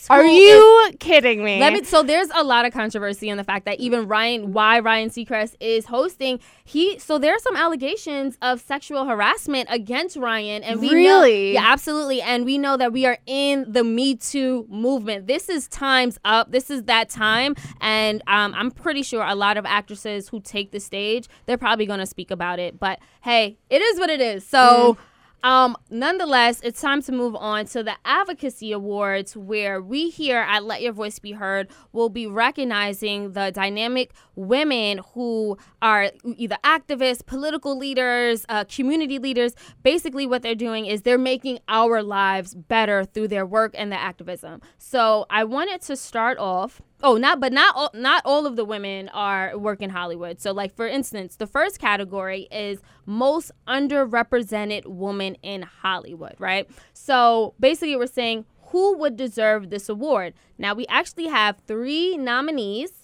Are 0.09 0.21
who 0.23 0.29
is- 0.29 0.37
you 0.37 0.91
kidding 0.99 1.43
me? 1.43 1.59
Let 1.59 1.73
me. 1.73 1.83
So 1.83 2.03
there's 2.03 2.29
a 2.33 2.43
lot 2.43 2.65
of 2.65 2.73
controversy 2.73 3.29
in 3.29 3.37
the 3.37 3.43
fact 3.43 3.65
that 3.65 3.79
even 3.79 4.07
Ryan, 4.07 4.53
why 4.53 4.79
Ryan 4.79 5.09
Seacrest 5.09 5.55
is 5.59 5.85
hosting, 5.85 6.39
he. 6.63 6.97
So 6.99 7.17
there 7.17 7.33
are 7.35 7.39
some 7.39 7.55
allegations 7.55 8.37
of 8.41 8.61
sexual 8.61 9.05
harassment 9.05 9.67
against 9.71 10.15
Ryan, 10.17 10.63
and 10.63 10.79
we 10.79 10.89
know, 10.89 10.93
Really? 10.95 11.53
yeah, 11.53 11.63
absolutely, 11.65 12.21
and 12.21 12.45
we 12.45 12.57
know 12.57 12.77
that 12.77 12.91
we 12.93 13.05
are 13.05 13.17
in 13.25 13.65
the 13.71 13.83
Me 13.83 14.15
Too 14.15 14.65
movement. 14.69 15.27
This 15.27 15.49
is 15.49 15.67
times 15.67 16.17
up. 16.25 16.51
This 16.51 16.69
is 16.69 16.83
that 16.83 17.09
time, 17.09 17.55
and 17.79 18.21
um, 18.27 18.53
I'm 18.55 18.71
pretty 18.71 19.03
sure 19.03 19.23
a 19.23 19.35
lot 19.35 19.57
of 19.57 19.65
actresses 19.65 20.29
who 20.29 20.39
take 20.39 20.71
the 20.71 20.79
stage, 20.79 21.27
they're 21.45 21.57
probably 21.57 21.85
going 21.85 21.99
to 21.99 22.05
speak 22.05 22.31
about 22.31 22.59
it. 22.59 22.79
But 22.79 22.99
hey, 23.21 23.57
it 23.69 23.81
is 23.81 23.99
what 23.99 24.09
it 24.09 24.21
is. 24.21 24.45
So. 24.45 24.97
Um, 25.43 25.75
nonetheless, 25.89 26.61
it's 26.61 26.79
time 26.79 27.01
to 27.03 27.11
move 27.11 27.35
on 27.35 27.65
to 27.67 27.81
the 27.81 27.95
Advocacy 28.05 28.71
Awards, 28.71 29.35
where 29.35 29.81
we 29.81 30.09
here 30.09 30.37
at 30.37 30.63
Let 30.63 30.83
Your 30.83 30.93
Voice 30.93 31.17
Be 31.17 31.31
Heard 31.31 31.67
will 31.91 32.09
be 32.09 32.27
recognizing 32.27 33.31
the 33.31 33.51
dynamic 33.51 34.11
women 34.35 34.99
who 35.13 35.57
are 35.81 36.11
either 36.23 36.57
activists, 36.63 37.25
political 37.25 37.75
leaders, 37.75 38.45
uh, 38.49 38.65
community 38.65 39.17
leaders. 39.17 39.55
Basically, 39.81 40.27
what 40.27 40.43
they're 40.43 40.53
doing 40.53 40.85
is 40.85 41.01
they're 41.01 41.17
making 41.17 41.59
our 41.67 42.03
lives 42.03 42.53
better 42.53 43.03
through 43.03 43.29
their 43.29 43.45
work 43.45 43.73
and 43.75 43.91
their 43.91 43.99
activism. 43.99 44.61
So 44.77 45.25
I 45.31 45.43
wanted 45.43 45.81
to 45.81 45.95
start 45.95 46.37
off. 46.37 46.83
Oh, 47.03 47.17
not 47.17 47.39
but 47.39 47.51
not 47.51 47.75
all, 47.75 47.89
not 47.93 48.21
all 48.25 48.45
of 48.45 48.55
the 48.55 48.65
women 48.65 49.09
are 49.09 49.57
work 49.57 49.81
in 49.81 49.89
Hollywood. 49.89 50.39
So 50.39 50.51
like 50.51 50.75
for 50.75 50.87
instance, 50.87 51.35
the 51.35 51.47
first 51.47 51.79
category 51.79 52.47
is 52.51 52.79
most 53.05 53.51
underrepresented 53.67 54.85
woman 54.85 55.35
in 55.41 55.63
Hollywood, 55.63 56.35
right? 56.37 56.69
So 56.93 57.55
basically 57.59 57.95
we're 57.95 58.07
saying 58.07 58.45
who 58.67 58.97
would 58.97 59.17
deserve 59.17 59.69
this 59.69 59.89
award. 59.89 60.33
Now 60.57 60.73
we 60.73 60.85
actually 60.87 61.27
have 61.27 61.57
3 61.67 62.17
nominees. 62.17 63.00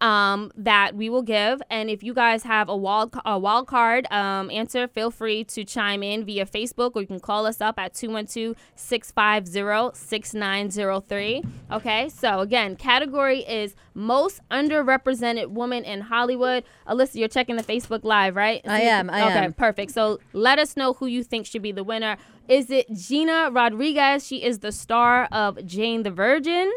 Um, 0.00 0.50
that 0.56 0.94
we 0.94 1.08
will 1.08 1.22
give. 1.22 1.62
And 1.70 1.88
if 1.88 2.02
you 2.02 2.14
guys 2.14 2.42
have 2.42 2.68
a 2.68 2.76
wild, 2.76 3.16
a 3.24 3.38
wild 3.38 3.66
card 3.66 4.06
um, 4.10 4.50
answer, 4.50 4.86
feel 4.88 5.10
free 5.10 5.44
to 5.44 5.64
chime 5.64 6.02
in 6.02 6.24
via 6.24 6.46
Facebook 6.46 6.92
or 6.94 7.02
you 7.02 7.06
can 7.06 7.20
call 7.20 7.46
us 7.46 7.60
up 7.60 7.78
at 7.78 7.94
212 7.94 8.56
650 8.74 9.98
6903. 9.98 11.42
Okay, 11.72 12.08
so 12.08 12.40
again, 12.40 12.76
category 12.76 13.40
is 13.40 13.74
most 13.94 14.40
underrepresented 14.50 15.48
woman 15.48 15.84
in 15.84 16.02
Hollywood. 16.02 16.64
Alyssa, 16.86 17.14
you're 17.16 17.28
checking 17.28 17.56
the 17.56 17.62
Facebook 17.62 18.04
Live, 18.04 18.36
right? 18.36 18.60
I 18.66 18.82
am. 18.82 19.08
I 19.08 19.22
okay, 19.30 19.44
am. 19.44 19.52
perfect. 19.52 19.92
So 19.92 20.18
let 20.32 20.58
us 20.58 20.76
know 20.76 20.94
who 20.94 21.06
you 21.06 21.22
think 21.22 21.46
should 21.46 21.62
be 21.62 21.72
the 21.72 21.84
winner. 21.84 22.16
Is 22.48 22.70
it 22.70 22.92
Gina 22.92 23.50
Rodriguez? 23.50 24.26
She 24.26 24.42
is 24.42 24.58
the 24.58 24.72
star 24.72 25.28
of 25.32 25.64
Jane 25.64 26.02
the 26.02 26.10
Virgin. 26.10 26.70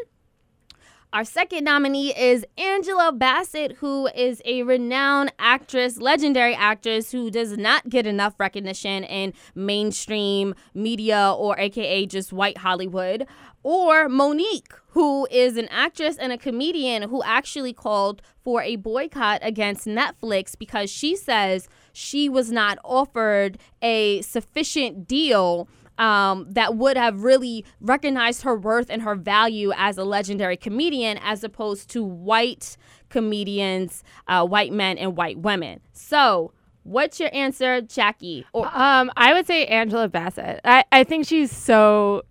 Our 1.10 1.24
second 1.24 1.64
nominee 1.64 2.14
is 2.14 2.44
Angela 2.58 3.12
Bassett, 3.12 3.72
who 3.78 4.08
is 4.08 4.42
a 4.44 4.62
renowned 4.62 5.32
actress, 5.38 5.96
legendary 5.96 6.54
actress 6.54 7.12
who 7.12 7.30
does 7.30 7.56
not 7.56 7.88
get 7.88 8.06
enough 8.06 8.34
recognition 8.38 9.04
in 9.04 9.32
mainstream 9.54 10.54
media 10.74 11.34
or 11.34 11.58
AKA 11.58 12.04
just 12.06 12.30
white 12.30 12.58
Hollywood. 12.58 13.26
Or 13.62 14.10
Mo'Nique, 14.10 14.74
who 14.88 15.26
is 15.30 15.56
an 15.56 15.68
actress 15.70 16.18
and 16.18 16.30
a 16.30 16.36
comedian 16.36 17.04
who 17.04 17.22
actually 17.22 17.72
called 17.72 18.20
for 18.44 18.60
a 18.60 18.76
boycott 18.76 19.40
against 19.42 19.86
Netflix 19.86 20.58
because 20.58 20.90
she 20.90 21.16
says 21.16 21.70
she 21.94 22.28
was 22.28 22.52
not 22.52 22.78
offered 22.84 23.56
a 23.80 24.20
sufficient 24.20 25.08
deal 25.08 25.68
um, 25.98 26.46
that 26.50 26.76
would 26.76 26.96
have 26.96 27.22
really 27.22 27.64
recognized 27.80 28.42
her 28.42 28.56
worth 28.56 28.88
and 28.90 29.02
her 29.02 29.14
value 29.14 29.72
as 29.76 29.98
a 29.98 30.04
legendary 30.04 30.56
comedian 30.56 31.18
as 31.22 31.42
opposed 31.44 31.90
to 31.90 32.04
white 32.04 32.76
comedians, 33.08 34.02
uh, 34.26 34.46
white 34.46 34.72
men, 34.72 34.96
and 34.98 35.16
white 35.16 35.38
women. 35.38 35.80
So, 35.92 36.52
what's 36.84 37.18
your 37.20 37.30
answer, 37.32 37.82
Jaqi? 37.82 38.44
Or 38.52 38.66
Um, 38.72 39.10
I 39.16 39.32
would 39.34 39.46
say 39.46 39.66
Angela 39.66 40.08
Bassett. 40.08 40.60
I, 40.64 40.84
I 40.92 41.04
think 41.04 41.26
she's 41.26 41.50
so 41.54 42.22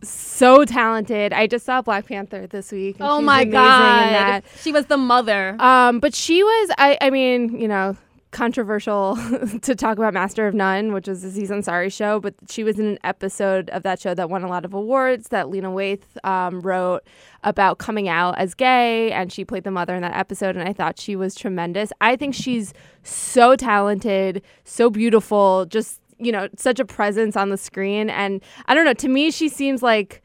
so 0.00 0.64
talented. 0.64 1.32
I 1.32 1.48
just 1.48 1.66
saw 1.66 1.82
Black 1.82 2.06
Panther 2.06 2.46
this 2.46 2.70
week. 2.70 3.00
and 3.00 3.08
oh 3.08 3.18
she's 3.18 3.26
my 3.26 3.44
god, 3.44 4.12
that. 4.12 4.44
she 4.60 4.70
was 4.70 4.86
the 4.86 4.96
mother. 4.96 5.56
Um, 5.58 5.98
but 5.98 6.14
she 6.14 6.42
was. 6.44 6.70
I. 6.78 6.96
I 7.00 7.10
mean, 7.10 7.60
you 7.60 7.66
know, 7.66 7.96
controversial 8.30 9.16
to 9.62 9.74
talk 9.74 9.96
about 9.96 10.12
Master 10.14 10.46
of 10.46 10.54
None, 10.54 10.92
which 10.92 11.08
was 11.08 11.22
the 11.22 11.30
season 11.30 11.62
sorry 11.62 11.90
show. 11.90 12.20
But 12.20 12.34
she 12.48 12.64
was 12.64 12.78
in 12.78 12.86
an 12.86 12.98
episode 13.04 13.70
of 13.70 13.82
that 13.84 14.00
show 14.00 14.14
that 14.14 14.28
won 14.30 14.42
a 14.42 14.48
lot 14.48 14.64
of 14.64 14.74
awards. 14.74 15.28
That 15.28 15.48
Lena 15.48 15.70
Waithe 15.70 16.02
um, 16.24 16.60
wrote 16.60 17.00
about 17.44 17.78
coming 17.78 18.08
out 18.08 18.38
as 18.38 18.54
gay, 18.54 19.12
and 19.12 19.32
she 19.32 19.44
played 19.44 19.64
the 19.64 19.70
mother 19.70 19.94
in 19.94 20.02
that 20.02 20.16
episode. 20.16 20.56
And 20.56 20.68
I 20.68 20.72
thought 20.72 20.98
she 20.98 21.16
was 21.16 21.34
tremendous. 21.34 21.92
I 22.00 22.16
think 22.16 22.34
she's 22.34 22.74
so 23.02 23.56
talented, 23.56 24.42
so 24.64 24.90
beautiful. 24.90 25.66
Just 25.66 26.00
you 26.18 26.32
know, 26.32 26.48
such 26.56 26.80
a 26.80 26.84
presence 26.84 27.36
on 27.36 27.50
the 27.50 27.56
screen. 27.56 28.10
And 28.10 28.42
I 28.66 28.74
don't 28.74 28.84
know. 28.84 28.94
To 28.94 29.08
me, 29.08 29.30
she 29.30 29.48
seems 29.48 29.82
like 29.82 30.22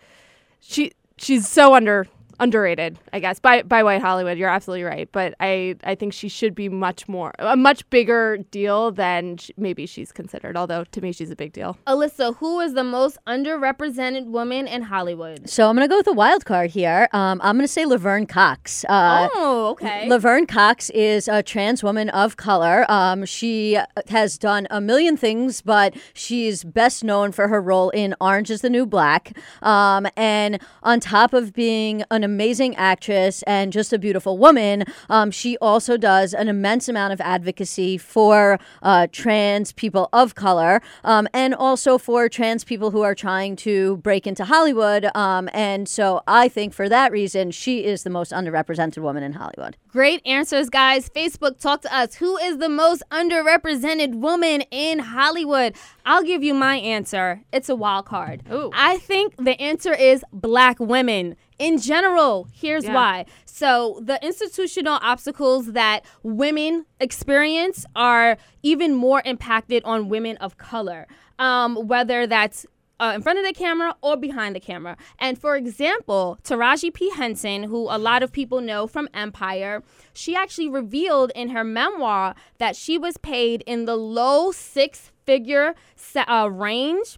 she 0.59 0.91
she's 1.17 1.47
so 1.47 1.75
under 1.75 2.07
underrated, 2.43 2.99
I 3.13 3.19
guess, 3.19 3.39
by 3.39 3.63
by 3.63 3.81
white 3.83 4.01
Hollywood. 4.01 4.37
You're 4.37 4.49
absolutely 4.49 4.83
right, 4.83 5.09
but 5.11 5.33
I 5.39 5.75
I 5.83 5.95
think 5.95 6.13
she 6.13 6.27
should 6.27 6.53
be 6.53 6.67
much 6.69 7.07
more 7.07 7.31
a 7.39 7.55
much 7.55 7.89
bigger 7.89 8.37
deal 8.51 8.91
than 8.91 9.37
sh- 9.37 9.51
maybe 9.57 9.85
she's 9.85 10.11
considered. 10.11 10.57
Although 10.57 10.83
to 10.83 11.01
me, 11.01 11.11
she's 11.11 11.31
a 11.31 11.35
big 11.35 11.53
deal. 11.53 11.77
Alyssa, 11.87 12.35
who 12.37 12.59
is 12.59 12.73
the 12.73 12.83
most 12.83 13.17
underrepresented 13.25 14.25
woman 14.27 14.67
in 14.67 14.83
Hollywood? 14.83 15.49
So 15.49 15.69
I'm 15.69 15.75
going 15.75 15.87
to 15.87 15.91
go 15.91 15.97
with 15.97 16.07
a 16.07 16.13
wild 16.13 16.45
card 16.45 16.71
here. 16.71 17.07
Um, 17.13 17.39
I'm 17.43 17.55
going 17.55 17.63
to 17.63 17.71
say 17.71 17.85
Laverne 17.85 18.25
Cox. 18.25 18.83
Uh, 18.89 19.29
oh, 19.33 19.69
okay. 19.71 20.09
Laverne 20.09 20.45
Cox 20.45 20.89
is 20.91 21.27
a 21.27 21.41
trans 21.41 21.83
woman 21.83 22.09
of 22.09 22.37
color. 22.37 22.85
Um, 22.89 23.25
she 23.25 23.77
has 24.09 24.37
done 24.37 24.67
a 24.69 24.81
million 24.81 25.15
things, 25.15 25.61
but 25.61 25.95
she's 26.13 26.63
best 26.63 27.03
known 27.03 27.31
for 27.31 27.47
her 27.47 27.61
role 27.61 27.89
in 27.91 28.15
Orange 28.19 28.51
is 28.51 28.61
the 28.61 28.69
New 28.69 28.85
Black. 28.85 29.37
Um, 29.61 30.07
and 30.17 30.59
on 30.83 30.99
top 30.99 31.33
of 31.33 31.53
being 31.53 32.03
an 32.11 32.23
amazing 32.33 32.75
actress 32.75 33.43
and 33.43 33.71
just 33.71 33.93
a 33.93 33.99
beautiful 33.99 34.39
woman, 34.39 34.85
um, 35.09 35.29
she 35.29 35.55
also 35.59 35.97
does 35.97 36.33
an 36.33 36.47
immense 36.47 36.89
amount 36.89 37.13
of 37.13 37.21
advocacy 37.21 37.97
for 37.97 38.59
uh, 38.81 39.05
trans 39.11 39.71
people 39.71 40.09
of 40.11 40.33
color 40.33 40.81
um, 41.03 41.27
and 41.33 41.53
also 41.53 41.99
for 41.99 42.27
trans 42.27 42.63
people 42.63 42.89
who 42.89 43.01
are 43.01 43.13
trying 43.13 43.55
to 43.55 43.97
break 43.97 44.25
into 44.25 44.45
Hollywood. 44.45 45.03
Um, 45.15 45.47
and 45.53 45.87
so 45.87 46.21
I 46.27 46.49
think 46.49 46.73
for 46.73 46.89
that 46.89 47.11
reason, 47.11 47.51
she 47.51 47.85
is 47.85 48.01
the 48.01 48.09
most 48.09 48.31
underrepresented 48.31 48.97
woman 48.97 49.21
in 49.21 49.33
Hollywood. 49.33 49.77
Great 49.89 50.25
answers, 50.25 50.71
guys. 50.71 51.07
Facebook, 51.09 51.59
talk 51.59 51.83
to 51.83 51.95
us. 51.95 52.15
Who 52.15 52.37
is 52.37 52.57
the 52.57 52.69
most 52.69 53.03
underrepresented 53.11 54.15
woman 54.15 54.61
in 54.71 54.97
Hollywood? 54.97 55.75
I'll 56.03 56.23
give 56.23 56.43
you 56.43 56.55
my 56.55 56.77
answer. 56.77 57.43
It's 57.51 57.69
a 57.69 57.75
wild 57.75 58.05
card. 58.07 58.41
Ooh. 58.51 58.71
I 58.73 58.97
think 58.97 59.35
the 59.37 59.59
answer 59.61 59.93
is 59.93 60.25
black 60.33 60.79
women. 60.79 61.35
In 61.59 61.77
general, 61.77 62.47
here's 62.53 62.83
Yeah. 62.85 62.95
why. 62.95 63.25
So, 63.45 63.99
the 64.01 64.23
institutional 64.25 64.99
obstacles 65.01 65.73
that 65.73 66.05
women 66.23 66.85
experience 66.99 67.85
are 67.95 68.37
even 68.63 68.95
more 68.95 69.21
impacted 69.25 69.83
on 69.85 70.09
women 70.09 70.37
of 70.37 70.57
color, 70.57 71.07
um, 71.37 71.75
whether 71.87 72.25
that's 72.25 72.65
uh, 72.99 73.11
in 73.15 73.21
front 73.21 73.37
of 73.39 73.45
the 73.45 73.53
camera 73.53 73.95
or 74.01 74.15
behind 74.15 74.55
the 74.55 74.59
camera. 74.59 74.95
And 75.19 75.37
for 75.37 75.55
example, 75.57 76.37
Taraji 76.43 76.93
P. 76.93 77.09
Henson, 77.09 77.63
who 77.63 77.87
a 77.89 77.97
lot 77.97 78.23
of 78.23 78.31
people 78.31 78.61
know 78.61 78.87
from 78.87 79.09
Empire, 79.13 79.83
she 80.13 80.35
actually 80.35 80.69
revealed 80.69 81.31
in 81.35 81.49
her 81.49 81.63
memoir 81.63 82.35
that 82.59 82.75
she 82.75 82.97
was 82.97 83.17
paid 83.17 83.63
in 83.65 83.85
the 83.85 83.95
low 83.95 84.51
six 84.51 85.11
figure 85.25 85.75
uh, 86.15 86.49
range. 86.51 87.17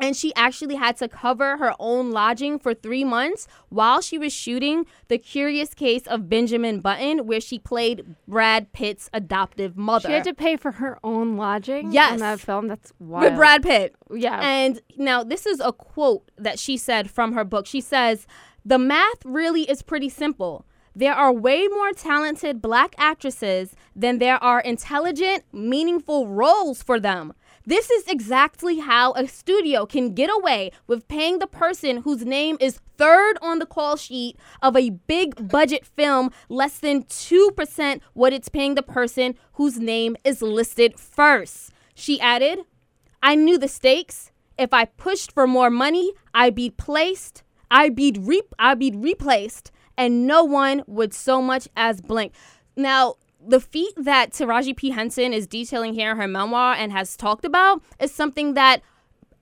And 0.00 0.16
she 0.16 0.34
actually 0.34 0.76
had 0.76 0.96
to 0.98 1.08
cover 1.08 1.56
her 1.58 1.74
own 1.78 2.10
lodging 2.10 2.58
for 2.58 2.74
three 2.74 3.04
months 3.04 3.46
while 3.68 4.00
she 4.00 4.18
was 4.18 4.32
shooting 4.32 4.86
The 5.08 5.18
Curious 5.18 5.74
Case 5.74 6.06
of 6.06 6.28
Benjamin 6.28 6.80
Button, 6.80 7.26
where 7.26 7.40
she 7.40 7.58
played 7.58 8.16
Brad 8.26 8.72
Pitt's 8.72 9.10
adoptive 9.12 9.76
mother. 9.76 10.08
She 10.08 10.12
had 10.14 10.24
to 10.24 10.34
pay 10.34 10.56
for 10.56 10.72
her 10.72 10.98
own 11.04 11.36
lodging. 11.36 11.92
Yes. 11.92 12.14
in 12.14 12.20
that 12.20 12.40
film. 12.40 12.68
That's 12.68 12.92
wild. 12.98 13.24
with 13.24 13.36
Brad 13.36 13.62
Pitt. 13.62 13.94
Yeah. 14.14 14.40
And 14.40 14.80
now 14.96 15.22
this 15.22 15.46
is 15.46 15.60
a 15.60 15.72
quote 15.72 16.30
that 16.36 16.58
she 16.58 16.76
said 16.76 17.10
from 17.10 17.32
her 17.34 17.44
book. 17.44 17.66
She 17.66 17.80
says, 17.80 18.26
"The 18.64 18.78
math 18.78 19.24
really 19.24 19.62
is 19.62 19.82
pretty 19.82 20.08
simple. 20.08 20.64
There 20.94 21.14
are 21.14 21.32
way 21.32 21.68
more 21.68 21.92
talented 21.92 22.60
black 22.60 22.94
actresses 22.98 23.76
than 23.94 24.18
there 24.18 24.42
are 24.42 24.60
intelligent, 24.60 25.44
meaningful 25.52 26.26
roles 26.28 26.82
for 26.82 26.98
them." 26.98 27.32
This 27.66 27.90
is 27.90 28.06
exactly 28.08 28.78
how 28.78 29.12
a 29.12 29.28
studio 29.28 29.84
can 29.84 30.14
get 30.14 30.30
away 30.30 30.72
with 30.86 31.06
paying 31.08 31.40
the 31.40 31.46
person 31.46 31.98
whose 31.98 32.24
name 32.24 32.56
is 32.58 32.80
third 32.96 33.36
on 33.42 33.58
the 33.58 33.66
call 33.66 33.96
sheet 33.96 34.38
of 34.62 34.76
a 34.76 34.90
big 34.90 35.48
budget 35.48 35.84
film 35.84 36.30
less 36.48 36.78
than 36.78 37.04
2% 37.04 38.00
what 38.14 38.32
it's 38.32 38.48
paying 38.48 38.76
the 38.76 38.82
person 38.82 39.34
whose 39.54 39.78
name 39.78 40.16
is 40.24 40.40
listed 40.40 40.98
first. 40.98 41.72
She 41.94 42.18
added, 42.18 42.60
I 43.22 43.34
knew 43.34 43.58
the 43.58 43.68
stakes. 43.68 44.32
If 44.56 44.72
I 44.72 44.86
pushed 44.86 45.32
for 45.32 45.46
more 45.46 45.70
money, 45.70 46.12
I'd 46.32 46.54
be 46.54 46.70
placed, 46.70 47.42
I'd 47.70 47.94
be 47.94 48.14
re- 48.18 48.42
I'd 48.58 48.78
be 48.78 48.90
replaced, 48.90 49.70
and 49.98 50.26
no 50.26 50.44
one 50.44 50.82
would 50.86 51.12
so 51.12 51.42
much 51.42 51.68
as 51.76 52.00
blink. 52.00 52.32
Now, 52.74 53.16
the 53.46 53.60
feat 53.60 53.92
that 53.96 54.32
Taraji 54.32 54.76
P. 54.76 54.90
Henson 54.90 55.32
is 55.32 55.46
detailing 55.46 55.94
here 55.94 56.10
in 56.10 56.16
her 56.16 56.28
memoir 56.28 56.74
and 56.74 56.92
has 56.92 57.16
talked 57.16 57.44
about 57.44 57.82
is 57.98 58.12
something 58.12 58.54
that 58.54 58.82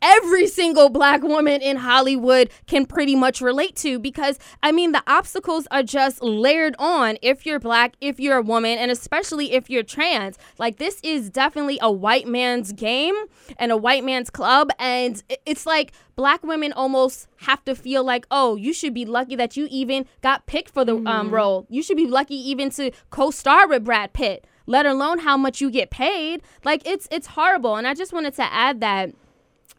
every 0.03 0.47
single 0.47 0.89
black 0.89 1.23
woman 1.23 1.61
in 1.61 1.77
Hollywood 1.77 2.51
can 2.67 2.87
pretty 2.87 3.15
much 3.15 3.41
relate 3.41 3.77
to 3.77 3.99
because 3.99 4.39
I 4.63 4.73
mean 4.73 4.93
the 4.93 5.03
obstacles 5.07 5.67
are 5.71 5.83
just 5.83 6.23
layered 6.23 6.75
on 6.79 7.19
if 7.23 7.47
you're 7.47 7.59
black, 7.59 7.95
if 8.01 8.21
you're 8.21 8.39
a 8.39 8.43
woman, 8.43 8.79
and 8.79 8.91
especially 8.91 9.53
if 9.53 9.69
you're 9.71 9.83
trans. 9.83 10.39
Like 10.59 10.79
this 10.79 11.01
is 11.03 11.31
definitely 11.31 11.79
a 11.81 11.91
white 11.91 12.27
man's 12.27 12.73
game 12.73 13.15
and 13.59 13.73
a 13.73 13.77
white 13.77 14.05
man's 14.05 14.31
club 14.31 14.71
and 14.79 15.23
it's 15.47 15.67
like 15.67 15.93
black 16.17 16.43
women 16.43 16.73
almost 16.73 17.29
have 17.43 17.65
to 17.65 17.75
feel 17.75 18.03
like, 18.05 18.27
"Oh, 18.31 18.57
you 18.57 18.73
should 18.73 18.95
be 18.95 19.05
lucky 19.05 19.37
that 19.37 19.57
you 19.57 19.69
even 19.71 20.07
got 20.21 20.47
picked 20.47 20.71
for 20.71 20.85
the 20.85 20.97
um, 21.07 21.31
role. 21.31 21.67
You 21.69 21.83
should 21.83 21.97
be 21.97 22.07
lucky 22.07 22.35
even 22.35 22.71
to 22.71 22.91
co-star 23.11 23.69
with 23.69 23.85
Brad 23.85 24.13
Pitt." 24.13 24.47
Let 24.67 24.85
alone 24.85 25.21
how 25.21 25.39
much 25.39 25.63
you 25.63 25.71
get 25.71 25.89
paid. 25.89 26.43
Like 26.63 26.87
it's 26.87 27.09
it's 27.11 27.29
horrible. 27.29 27.77
And 27.77 27.87
I 27.87 27.95
just 27.95 28.13
wanted 28.13 28.35
to 28.35 28.53
add 28.53 28.83
that 28.83 29.15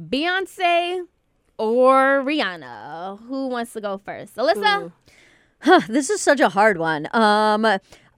Beyonce, 0.00 1.02
or 1.58 2.22
Rihanna? 2.24 3.20
Who 3.28 3.48
wants 3.48 3.72
to 3.74 3.80
go 3.80 3.98
first? 3.98 4.36
Alyssa? 4.36 4.92
Huh, 5.62 5.80
this 5.88 6.08
is 6.08 6.22
such 6.22 6.40
a 6.40 6.48
hard 6.48 6.78
one. 6.78 7.06
Um, 7.12 7.66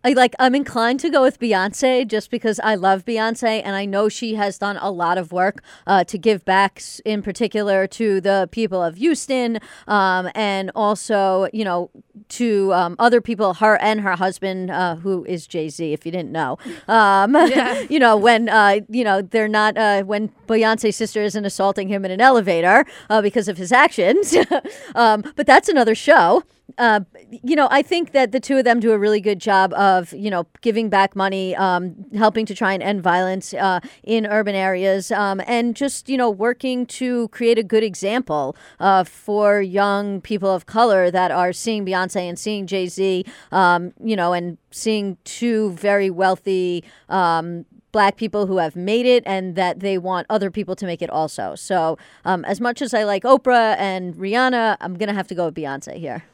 I 0.04 0.14
like 0.14 0.35
I'm 0.38 0.54
inclined 0.54 0.99
to 1.00 1.11
go 1.11 1.23
with 1.23 1.38
Beyonce 1.38 2.06
just 2.06 2.30
because 2.30 2.59
I 2.61 2.75
love 2.75 3.04
Beyonce 3.04 3.62
and 3.64 3.76
I 3.76 3.85
know 3.85 4.09
she 4.09 4.35
has 4.35 4.59
done 4.59 4.76
a 4.78 4.90
lot 4.90 5.16
of 5.16 5.30
work 5.30 5.62
uh, 5.87 6.02
to 6.04 6.18
give 6.18 6.44
back, 6.44 6.82
in 7.04 7.23
particular 7.23 7.87
to 7.87 8.21
the 8.21 8.49
people 8.50 8.82
of 8.82 8.97
Houston, 8.97 9.61
um, 9.87 10.28
and 10.35 10.73
also 10.75 11.49
you 11.52 11.64
know 11.64 11.90
to 12.30 12.73
um, 12.75 12.97
other 12.99 13.21
people, 13.21 13.54
her 13.54 13.76
and 13.76 14.00
her 14.00 14.16
husband, 14.16 14.71
uh, 14.73 14.97
who 14.97 15.25
is 15.25 15.47
Jay 15.47 15.68
Z, 15.68 15.92
if 15.92 16.04
you 16.04 16.11
didn't 16.11 16.32
know. 16.32 16.59
Um, 16.88 17.37
you 17.88 18.00
know 18.00 18.16
when 18.16 18.49
uh, 18.49 18.80
you 18.88 19.04
know 19.04 19.23
they're 19.23 19.47
not 19.47 19.76
uh, 19.76 20.02
when 20.02 20.30
Beyonce's 20.49 20.97
sister 20.97 21.23
isn't 21.23 21.44
assaulting 21.44 21.87
him 21.87 22.04
in 22.04 22.11
an 22.11 22.21
elevator 22.21 22.85
uh, 23.09 23.23
because 23.23 23.47
of 23.47 23.56
his 23.56 23.71
actions. 23.71 24.35
um, 24.97 25.23
but 25.37 25.47
that's 25.47 25.68
another 25.68 25.94
show 25.94 26.42
uh, 26.78 27.00
you 27.42 27.57
know, 27.57 27.69
I 27.71 27.83
think 27.83 28.12
that 28.12 28.33
the 28.33 28.40
two 28.40 28.59
of 28.59 28.64
them 28.64 28.81
do 28.81 28.92
a 28.92 28.99
really 28.99 29.21
good 29.21 29.40
job 29.40 29.73
of, 29.75 30.12
you 30.12 30.31
know, 30.31 30.47
giving 30.61 30.88
back 30.88 31.14
money, 31.14 31.54
um, 31.57 31.95
helping 32.14 32.47
to 32.47 32.54
try 32.54 32.73
and 32.73 32.83
end 32.83 33.02
violence 33.02 33.54
uh, 33.54 33.81
in 34.02 34.26
urban 34.26 34.54
areas, 34.54 35.11
um, 35.12 35.40
and 35.47 35.76
just, 35.76 36.09
you 36.09 36.16
know, 36.16 36.31
working 36.31 36.87
to 36.87 37.28
create 37.28 37.59
a 37.59 37.62
good 37.62 37.83
example 37.83 38.57
uh, 38.81 39.04
for 39.04 39.61
young 39.61 40.21
people 40.21 40.50
of 40.50 40.66
color 40.66 41.11
that 41.11 41.31
are 41.31 41.52
seeing 41.52 41.85
Beyonce 41.85 42.28
and 42.28 42.38
seeing 42.38 42.66
Jay 42.66 42.87
Z, 42.87 43.25
um, 43.50 43.92
you 44.02 44.16
know, 44.16 44.33
and 44.33 44.59
seeing 44.71 45.16
two 45.25 45.73
very 45.73 46.11
wealthy. 46.11 46.85
Um, 47.09 47.66
black 47.92 48.16
people 48.16 48.47
who 48.47 48.57
have 48.57 48.75
made 48.75 49.04
it 49.04 49.23
and 49.26 49.54
that 49.54 49.81
they 49.81 49.99
want 49.99 50.26
other 50.31 50.50
people 50.50 50.75
to 50.75 50.87
make 50.87 51.02
it 51.02 51.11
also. 51.11 51.54
So, 51.54 51.99
um, 52.25 52.42
as 52.47 52.59
much 52.59 52.81
as 52.81 52.95
I 52.95 53.04
like 53.04 53.23
Oprah 53.23 53.76
and 53.78 54.14
Rihanna, 54.14 54.78
I'm 54.81 54.97
going 54.97 55.11
to 55.11 55.14
have 55.14 55.28
to 55.28 55.35
go 55.35 55.45
with 55.45 55.54
Beyonce 55.54 55.99
here. 55.99 56.25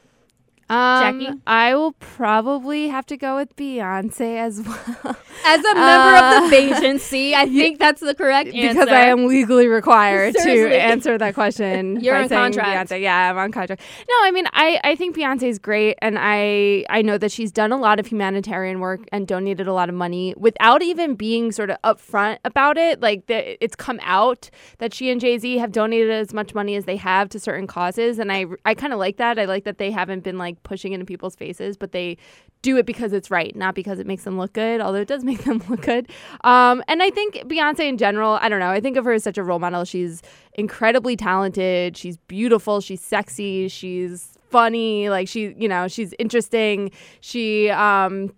Um, 0.70 1.20
Jaqi? 1.20 1.40
I 1.46 1.74
will 1.74 1.92
probably 1.92 2.88
have 2.88 3.06
to 3.06 3.16
go 3.16 3.36
with 3.36 3.56
Beyonce 3.56 4.36
as 4.38 4.60
well. 4.66 5.16
As 5.46 5.60
a 5.64 5.74
member 5.74 6.16
Uh, 6.16 6.44
of 6.44 6.50
the 6.50 6.56
agency, 6.56 7.34
I 7.34 7.46
think 7.58 7.78
that's 7.78 8.00
the 8.00 8.14
correct 8.14 8.48
answer. 8.54 8.74
because 8.80 8.88
I 8.88 9.06
am 9.06 9.26
legally 9.26 9.66
required 9.66 10.34
to 10.34 10.50
answer 10.82 11.16
that 11.16 11.34
question. 11.34 12.00
You're 12.00 12.16
on 12.16 12.28
contract. 12.28 12.90
Beyonce. 12.90 13.00
Yeah, 13.00 13.30
I'm 13.30 13.38
on 13.38 13.50
contract. 13.52 13.80
No, 14.08 14.14
I 14.22 14.30
mean, 14.30 14.46
I, 14.52 14.78
I 14.84 14.94
think 14.94 15.16
Beyonce 15.16 15.44
is 15.44 15.58
great, 15.58 15.96
and 16.02 16.16
I 16.18 16.84
I 16.90 17.00
know 17.02 17.16
that 17.18 17.32
she's 17.32 17.50
done 17.52 17.72
a 17.72 17.78
lot 17.78 17.98
of 17.98 18.06
humanitarian 18.06 18.80
work 18.80 19.00
and 19.10 19.26
donated 19.26 19.68
a 19.68 19.72
lot 19.72 19.88
of 19.88 19.94
money 19.94 20.34
without 20.36 20.82
even 20.82 21.14
being 21.14 21.50
sort 21.52 21.70
of 21.70 21.80
upfront 21.82 22.38
about 22.44 22.76
it. 22.76 23.00
Like 23.00 23.26
the, 23.26 23.62
it's 23.64 23.74
come 23.76 24.00
out 24.02 24.50
that 24.78 24.92
she 24.92 25.10
and 25.10 25.18
Jay 25.20 25.38
Z 25.38 25.56
have 25.58 25.72
donated 25.72 26.10
as 26.10 26.34
much 26.34 26.54
money 26.54 26.74
as 26.76 26.84
they 26.84 26.96
have 26.96 27.30
to 27.30 27.40
certain 27.40 27.66
causes, 27.66 28.18
and 28.18 28.30
I 28.30 28.44
I 28.66 28.74
kind 28.74 28.92
of 28.92 28.98
like 28.98 29.16
that. 29.16 29.38
I 29.38 29.46
like 29.46 29.64
that 29.64 29.78
they 29.78 29.90
haven't 29.90 30.24
been 30.24 30.36
like 30.36 30.57
pushing 30.62 30.92
it 30.92 31.00
in 31.00 31.06
people's 31.06 31.34
faces, 31.34 31.76
but 31.76 31.92
they 31.92 32.16
do 32.62 32.76
it 32.76 32.86
because 32.86 33.12
it's 33.12 33.30
right, 33.30 33.54
not 33.54 33.74
because 33.74 33.98
it 33.98 34.06
makes 34.06 34.24
them 34.24 34.38
look 34.38 34.52
good, 34.52 34.80
although 34.80 35.00
it 35.00 35.08
does 35.08 35.24
make 35.30 35.44
them 35.44 35.62
look 35.68 35.82
good. 35.82 36.10
Um, 36.44 36.82
and 36.88 37.02
I 37.02 37.10
think 37.10 37.34
Beyonce 37.46 37.88
in 37.88 37.98
general, 37.98 38.38
I 38.40 38.48
don't 38.48 38.60
know, 38.60 38.70
I 38.70 38.80
think 38.80 38.96
of 38.96 39.04
her 39.04 39.12
as 39.12 39.22
such 39.24 39.38
a 39.38 39.42
role 39.42 39.58
model. 39.58 39.84
She's 39.84 40.22
incredibly 40.54 41.16
talented, 41.16 41.96
she's 41.96 42.16
beautiful, 42.16 42.80
she's 42.80 43.00
sexy, 43.00 43.68
she's 43.68 44.36
funny, 44.50 45.08
like 45.10 45.28
she, 45.28 45.54
you 45.58 45.68
know, 45.68 45.88
she's 45.88 46.14
interesting. 46.18 46.90
She 47.20 47.70
um 47.70 48.32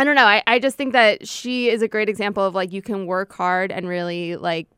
I 0.00 0.04
don't 0.04 0.14
know, 0.14 0.26
I, 0.26 0.44
I 0.46 0.60
just 0.60 0.76
think 0.76 0.92
that 0.92 1.26
she 1.26 1.68
is 1.68 1.82
a 1.82 1.88
great 1.88 2.08
example 2.08 2.44
of 2.44 2.54
like 2.54 2.72
you 2.72 2.80
can 2.80 3.06
work 3.06 3.32
hard 3.32 3.72
and 3.72 3.88
really 3.88 4.36
like 4.36 4.68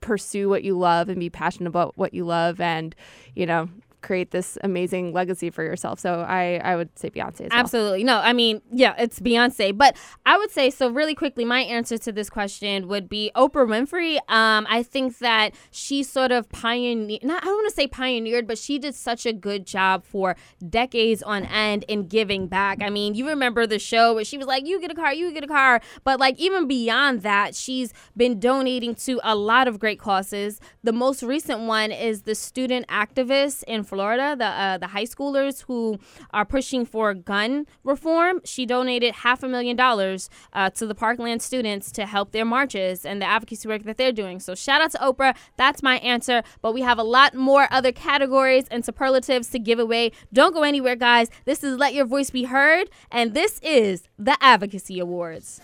pursue 0.00 0.48
what 0.48 0.62
you 0.62 0.78
love 0.78 1.08
and 1.08 1.18
be 1.18 1.28
passionate 1.28 1.68
about 1.68 1.96
what 1.96 2.14
you 2.14 2.24
love 2.24 2.60
and, 2.60 2.94
you 3.34 3.46
know, 3.46 3.68
create 4.04 4.30
this 4.30 4.56
amazing 4.62 5.12
legacy 5.12 5.50
for 5.50 5.64
yourself. 5.64 5.98
So 5.98 6.20
I, 6.20 6.60
I 6.62 6.76
would 6.76 6.96
say 6.98 7.10
Beyonce 7.10 7.40
as 7.40 7.50
well. 7.50 7.60
Absolutely. 7.60 8.04
No, 8.04 8.18
I 8.18 8.32
mean, 8.32 8.60
yeah, 8.70 8.94
it's 8.98 9.18
Beyonce. 9.18 9.76
But 9.76 9.96
I 10.26 10.36
would 10.36 10.50
say, 10.50 10.70
so 10.70 10.88
really 10.88 11.14
quickly, 11.14 11.44
my 11.44 11.60
answer 11.60 11.98
to 11.98 12.12
this 12.12 12.30
question 12.30 12.86
would 12.88 13.08
be 13.08 13.32
Oprah 13.34 13.66
Winfrey. 13.66 14.16
Um, 14.28 14.66
I 14.68 14.82
think 14.82 15.18
that 15.18 15.54
she 15.70 16.02
sort 16.02 16.30
of 16.30 16.48
pioneered, 16.50 17.24
not, 17.24 17.42
I 17.42 17.46
don't 17.46 17.56
want 17.56 17.68
to 17.70 17.74
say 17.74 17.86
pioneered, 17.86 18.46
but 18.46 18.58
she 18.58 18.78
did 18.78 18.94
such 18.94 19.26
a 19.26 19.32
good 19.32 19.66
job 19.66 20.04
for 20.04 20.36
decades 20.68 21.22
on 21.22 21.44
end 21.46 21.84
in 21.88 22.06
giving 22.06 22.46
back. 22.46 22.82
I 22.82 22.90
mean, 22.90 23.14
you 23.14 23.26
remember 23.26 23.66
the 23.66 23.78
show 23.78 24.14
where 24.14 24.24
she 24.24 24.36
was 24.36 24.46
like, 24.46 24.66
you 24.66 24.80
get 24.80 24.90
a 24.90 24.94
car, 24.94 25.12
you 25.14 25.32
get 25.32 25.44
a 25.44 25.48
car. 25.48 25.80
But 26.04 26.20
like, 26.20 26.38
even 26.38 26.68
beyond 26.68 27.22
that, 27.22 27.54
she's 27.54 27.94
been 28.16 28.38
donating 28.38 28.94
to 29.06 29.18
a 29.24 29.34
lot 29.34 29.66
of 29.66 29.78
great 29.78 29.98
causes. 29.98 30.60
The 30.82 30.92
most 30.92 31.22
recent 31.22 31.60
one 31.60 31.90
is 31.90 32.22
the 32.22 32.34
student 32.34 32.86
activists 32.88 33.64
in 33.64 33.82
Florida, 33.94 34.34
the 34.36 34.44
uh, 34.44 34.78
the 34.78 34.88
high 34.88 35.04
schoolers 35.04 35.64
who 35.66 35.98
are 36.32 36.44
pushing 36.44 36.84
for 36.84 37.14
gun 37.14 37.66
reform. 37.84 38.40
She 38.44 38.66
donated 38.66 39.14
half 39.26 39.42
a 39.42 39.48
million 39.48 39.76
dollars 39.76 40.28
uh, 40.52 40.70
to 40.70 40.86
the 40.86 40.94
Parkland 40.94 41.40
students 41.42 41.92
to 41.92 42.04
help 42.04 42.32
their 42.32 42.44
marches 42.44 43.06
and 43.06 43.22
the 43.22 43.26
advocacy 43.26 43.68
work 43.68 43.84
that 43.84 43.96
they're 43.96 44.12
doing. 44.12 44.40
So 44.40 44.54
shout 44.54 44.80
out 44.80 44.90
to 44.92 44.98
Oprah. 44.98 45.36
That's 45.56 45.80
my 45.82 45.98
answer. 45.98 46.42
But 46.60 46.74
we 46.74 46.82
have 46.82 46.98
a 46.98 47.04
lot 47.04 47.34
more 47.34 47.68
other 47.70 47.92
categories 47.92 48.64
and 48.70 48.84
superlatives 48.84 49.48
to 49.50 49.58
give 49.58 49.78
away. 49.78 50.10
Don't 50.32 50.52
go 50.52 50.62
anywhere, 50.64 50.96
guys. 50.96 51.28
This 51.44 51.62
is 51.62 51.78
Let 51.78 51.94
Your 51.94 52.06
Voice 52.06 52.30
Be 52.30 52.44
Heard, 52.44 52.90
and 53.12 53.32
this 53.32 53.60
is 53.62 54.08
the 54.18 54.36
Advocacy 54.40 54.98
Awards. 54.98 55.60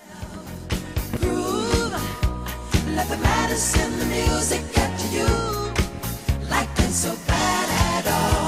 Let 2.96 3.08
the 3.08 3.18
medicine, 3.18 3.98
the 3.98 4.06
music 4.06 4.62
get 4.72 4.98
to 5.00 5.06
you. 5.08 5.60
So 6.90 7.29
at 8.00 8.06
all. 8.06 8.39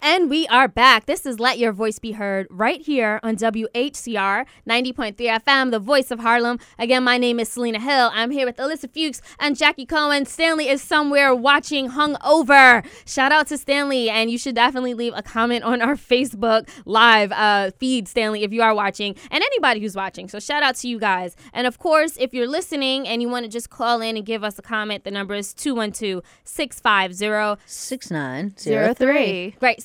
And 0.00 0.30
we 0.30 0.46
are 0.48 0.68
back. 0.68 1.06
This 1.06 1.26
is 1.26 1.40
Let 1.40 1.58
Your 1.58 1.72
Voice 1.72 1.98
Be 1.98 2.12
Heard 2.12 2.46
right 2.50 2.80
here 2.80 3.18
on 3.22 3.36
WHCR 3.36 4.46
90.3 4.68 5.16
FM, 5.16 5.70
the 5.70 5.80
voice 5.80 6.10
of 6.10 6.20
Harlem. 6.20 6.58
Again, 6.78 7.02
my 7.02 7.18
name 7.18 7.40
is 7.40 7.48
Selena 7.48 7.80
Hill. 7.80 8.10
I'm 8.12 8.30
here 8.30 8.46
with 8.46 8.56
Alyssa 8.58 8.92
Fuchs 8.92 9.20
and 9.40 9.56
Jaqi 9.56 9.88
Cohen. 9.88 10.24
Stanley 10.26 10.68
is 10.68 10.82
somewhere 10.82 11.34
watching 11.34 11.90
hungover. 11.90 12.84
Shout 13.06 13.32
out 13.32 13.48
to 13.48 13.58
Stanley. 13.58 14.08
And 14.08 14.30
you 14.30 14.38
should 14.38 14.54
definitely 14.54 14.94
leave 14.94 15.14
a 15.16 15.22
comment 15.22 15.64
on 15.64 15.82
our 15.82 15.96
Facebook 15.96 16.68
live 16.84 17.32
uh, 17.32 17.72
feed, 17.78 18.06
Stanley, 18.06 18.44
if 18.44 18.52
you 18.52 18.62
are 18.62 18.74
watching, 18.74 19.16
and 19.30 19.42
anybody 19.42 19.80
who's 19.80 19.96
watching. 19.96 20.28
So 20.28 20.38
shout 20.38 20.62
out 20.62 20.76
to 20.76 20.88
you 20.88 20.98
guys. 20.98 21.34
And 21.52 21.66
of 21.66 21.78
course, 21.78 22.16
if 22.18 22.32
you're 22.32 22.48
listening 22.48 23.08
and 23.08 23.20
you 23.20 23.28
want 23.28 23.46
to 23.46 23.50
just 23.50 23.70
call 23.70 24.00
in 24.00 24.16
and 24.16 24.24
give 24.24 24.44
us 24.44 24.58
a 24.58 24.62
comment, 24.62 25.04
the 25.04 25.10
number 25.10 25.34
is 25.34 25.52
212 25.54 26.22
650 26.44 27.62
Six 27.66 28.10
nine 28.10 28.52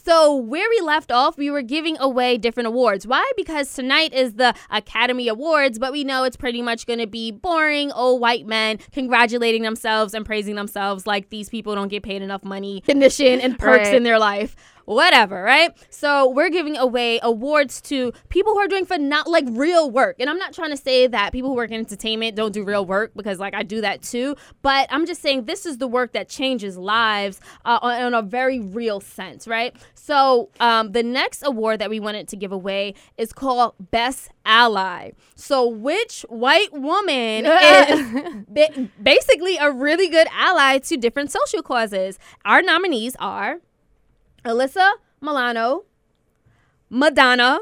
Zero 0.06 0.16
zero 0.16 0.24
three. 0.24 0.24
three. 0.24 0.24
Right. 0.24 0.24
So 0.24 0.36
where 0.36 0.70
we 0.70 0.80
left 0.82 1.12
off, 1.12 1.38
we 1.38 1.50
were 1.50 1.62
giving 1.62 1.98
away 2.00 2.38
different 2.38 2.68
awards. 2.68 3.08
Why? 3.08 3.30
Because 3.38 3.74
tonight 3.74 4.14
is 4.14 4.34
the 4.34 4.54
Academy 4.70 5.28
Awards, 5.28 5.80
but 5.80 5.92
we 5.92 6.04
know 6.04 6.24
it's 6.24 6.38
pretty 6.38 6.62
much 6.62 6.86
going 6.86 7.00
to 7.00 7.08
be 7.08 7.32
boring 7.32 7.92
old 7.92 8.22
white 8.22 8.46
men 8.46 8.80
congratulating 8.92 9.64
themselves 9.64 10.14
and 10.14 10.26
praising 10.26 10.56
themselves 10.56 11.08
like 11.08 11.30
these 11.30 11.50
people 11.50 11.76
don't 11.76 11.88
get 11.90 12.04
paid 12.04 12.22
enough 12.22 12.44
money, 12.44 12.82
condition, 12.82 13.40
and 13.42 13.58
perks 13.58 13.88
Right. 13.88 13.96
in 13.96 14.04
their 14.04 14.20
life. 14.20 14.56
Whatever, 14.86 15.42
right? 15.42 15.72
So 15.90 16.30
we're 16.30 16.50
giving 16.50 16.78
away 16.78 17.20
awards 17.22 17.82
to 17.84 18.12
people 18.30 18.54
who 18.54 18.60
are 18.60 18.68
doing 18.68 18.86
for 18.86 18.98
not 18.98 19.28
like 19.28 19.46
real 19.50 19.90
work. 19.90 20.18
And 20.20 20.30
I'm 20.30 20.38
not 20.38 20.54
trying 20.54 20.72
to 20.72 20.78
say 20.78 21.08
that 21.08 21.32
people 21.32 21.50
who 21.50 21.56
work 21.56 21.72
in 21.72 21.80
entertainment 21.80 22.36
don't 22.36 22.52
do 22.52 22.64
real 22.64 22.86
work 22.86 23.12
because 23.16 23.40
like 23.40 23.54
I 23.54 23.64
do 23.64 23.82
that 23.82 24.02
too. 24.02 24.36
But 24.62 24.88
I'm 24.92 25.06
just 25.06 25.22
saying 25.22 25.46
this 25.46 25.66
is 25.66 25.78
the 25.78 25.88
work 25.88 26.14
that 26.14 26.30
changes 26.30 26.78
lives 26.78 27.40
uh, 27.66 27.80
on, 27.82 28.02
on 28.02 28.14
a 28.14 28.22
very 28.22 28.60
real 28.60 29.00
sense, 29.00 29.48
right? 29.48 29.76
So 29.96 30.50
um, 30.60 30.92
the 30.92 31.04
next 31.04 31.44
award 31.44 31.80
that 31.80 31.90
we 31.90 32.00
wanted 32.00 32.28
to 32.30 32.36
give 32.36 32.52
away 32.52 32.96
is 33.18 33.32
called 33.32 33.74
Best 33.92 34.30
Ally. 34.46 35.12
So 35.36 35.68
which 35.68 36.26
white 36.30 36.74
woman 36.74 37.46
is 38.56 38.90
basically 39.02 39.58
a 39.58 39.72
really 39.72 40.10
good 40.10 40.28
ally 40.34 40.80
to 40.80 40.98
different 40.98 41.32
social 41.32 41.62
causes? 41.62 42.20
Our 42.44 42.62
nominees 42.62 43.16
are 43.20 43.60
Alyssa 44.46 44.92
Milano, 45.22 45.84
Madonna, 46.90 47.60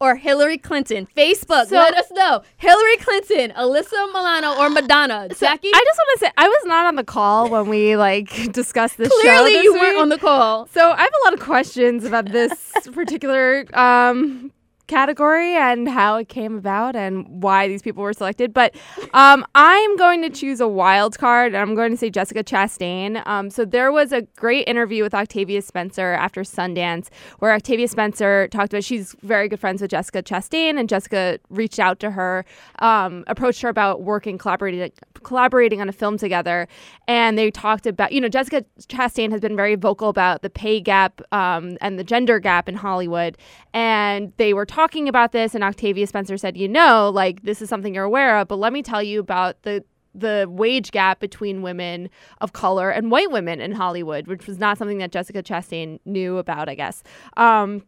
or 0.00 0.16
Hillary 0.16 0.58
Clinton. 0.58 1.06
Facebook, 1.16 1.66
So- 1.66 1.76
let 1.76 1.94
us 1.96 2.10
know. 2.10 2.42
Hillary 2.58 2.96
Clinton, 2.98 3.52
Alyssa 3.56 4.06
Milano, 4.12 4.54
or 4.58 4.68
Madonna. 4.68 5.28
Jaqi, 5.30 5.70
I 5.74 5.84
just 5.84 5.98
want 5.98 6.18
to 6.20 6.26
say 6.26 6.30
I 6.36 6.48
was 6.48 6.62
not 6.66 6.86
on 6.86 6.96
the 6.96 7.04
call 7.04 7.48
when 7.48 7.68
we 7.68 7.96
like 7.96 8.28
discussed 8.52 8.98
this 8.98 9.08
show. 9.08 9.20
clearly 9.20 9.52
this 9.54 9.64
you 9.64 9.72
weren't 9.74 9.98
on 9.98 10.08
the 10.10 10.18
call. 10.18 10.66
So 10.68 10.90
I 10.90 11.00
have 11.02 11.10
a 11.22 11.24
lot 11.24 11.34
of 11.34 11.40
questions 11.40 12.04
about 12.04 12.26
this 12.30 12.72
particular 12.92 13.64
um, 13.72 14.52
category 14.86 15.54
and 15.54 15.88
how 15.88 16.16
it 16.16 16.28
came 16.28 16.56
about 16.56 16.94
and 16.94 17.42
why 17.42 17.68
these 17.68 17.82
people 17.82 18.02
were 18.02 18.12
selected. 18.12 18.54
But 18.54 18.74
um, 19.14 19.44
I'm 19.54 19.96
going 19.96 20.22
to 20.22 20.30
choose 20.30 20.60
a 20.60 20.68
wild 20.68 21.18
card 21.18 21.54
and 21.54 21.56
I'm 21.56 21.74
going 21.74 21.90
to 21.90 21.96
say 21.96 22.10
Jessica 22.10 22.44
Chastain. 22.44 23.26
Um, 23.26 23.50
so 23.50 23.64
there 23.64 23.90
was 23.90 24.12
a 24.12 24.22
great 24.36 24.68
interview 24.68 25.02
with 25.02 25.14
Octavia 25.14 25.62
Spencer 25.62 26.12
after 26.12 26.42
Sundance 26.42 27.08
where 27.38 27.52
Octavia 27.52 27.88
Spencer 27.88 28.48
talked 28.48 28.72
about 28.72 28.84
she's 28.84 29.14
very 29.22 29.48
good 29.48 29.60
friends 29.60 29.82
with 29.82 29.90
Jessica 29.90 30.22
Chastain 30.22 30.78
and 30.78 30.88
Jessica 30.88 31.38
reached 31.50 31.78
out 31.78 31.98
to 32.00 32.10
her, 32.12 32.44
um, 32.80 33.24
approached 33.26 33.62
her 33.62 33.68
about 33.68 34.02
working, 34.02 34.38
collaborating, 34.38 34.92
collaborating 35.22 35.80
on 35.80 35.88
a 35.88 35.92
film 35.92 36.16
together. 36.18 36.68
And 37.08 37.36
they 37.36 37.50
talked 37.50 37.86
about, 37.86 38.12
you 38.12 38.20
know, 38.20 38.28
Jessica 38.28 38.64
Chastain 38.80 39.30
has 39.32 39.40
been 39.40 39.56
very 39.56 39.74
vocal 39.74 40.08
about 40.08 40.42
the 40.42 40.50
pay 40.50 40.80
gap 40.80 41.20
um, 41.32 41.76
and 41.80 41.98
the 41.98 42.04
gender 42.04 42.38
gap 42.38 42.68
in 42.68 42.76
Hollywood. 42.76 43.36
And 43.72 44.32
they 44.36 44.54
were 44.54 44.66
talking 44.76 45.08
about 45.08 45.32
this, 45.32 45.54
and 45.54 45.64
Octavia 45.64 46.06
Spencer 46.06 46.36
said, 46.36 46.54
you 46.54 46.68
know, 46.68 47.10
like 47.12 47.42
this 47.44 47.62
is 47.62 47.68
something 47.70 47.94
you're 47.94 48.04
aware 48.04 48.38
of, 48.38 48.46
but 48.46 48.56
let 48.56 48.74
me 48.74 48.82
tell 48.82 49.02
you 49.02 49.20
about 49.20 49.62
the 49.62 49.82
the 50.14 50.46
wage 50.48 50.92
gap 50.92 51.18
between 51.20 51.60
women 51.60 52.08
of 52.40 52.54
color 52.54 52.88
and 52.90 53.10
white 53.10 53.30
women 53.30 53.60
in 53.60 53.72
Hollywood, 53.72 54.26
which 54.26 54.46
was 54.46 54.58
not 54.58 54.78
something 54.78 54.98
that 54.98 55.12
Jessica 55.12 55.42
Chastain 55.42 55.98
knew 56.06 56.38
about, 56.38 56.70
I 56.70 56.74
guess. 56.74 57.02
Um, 57.36 57.82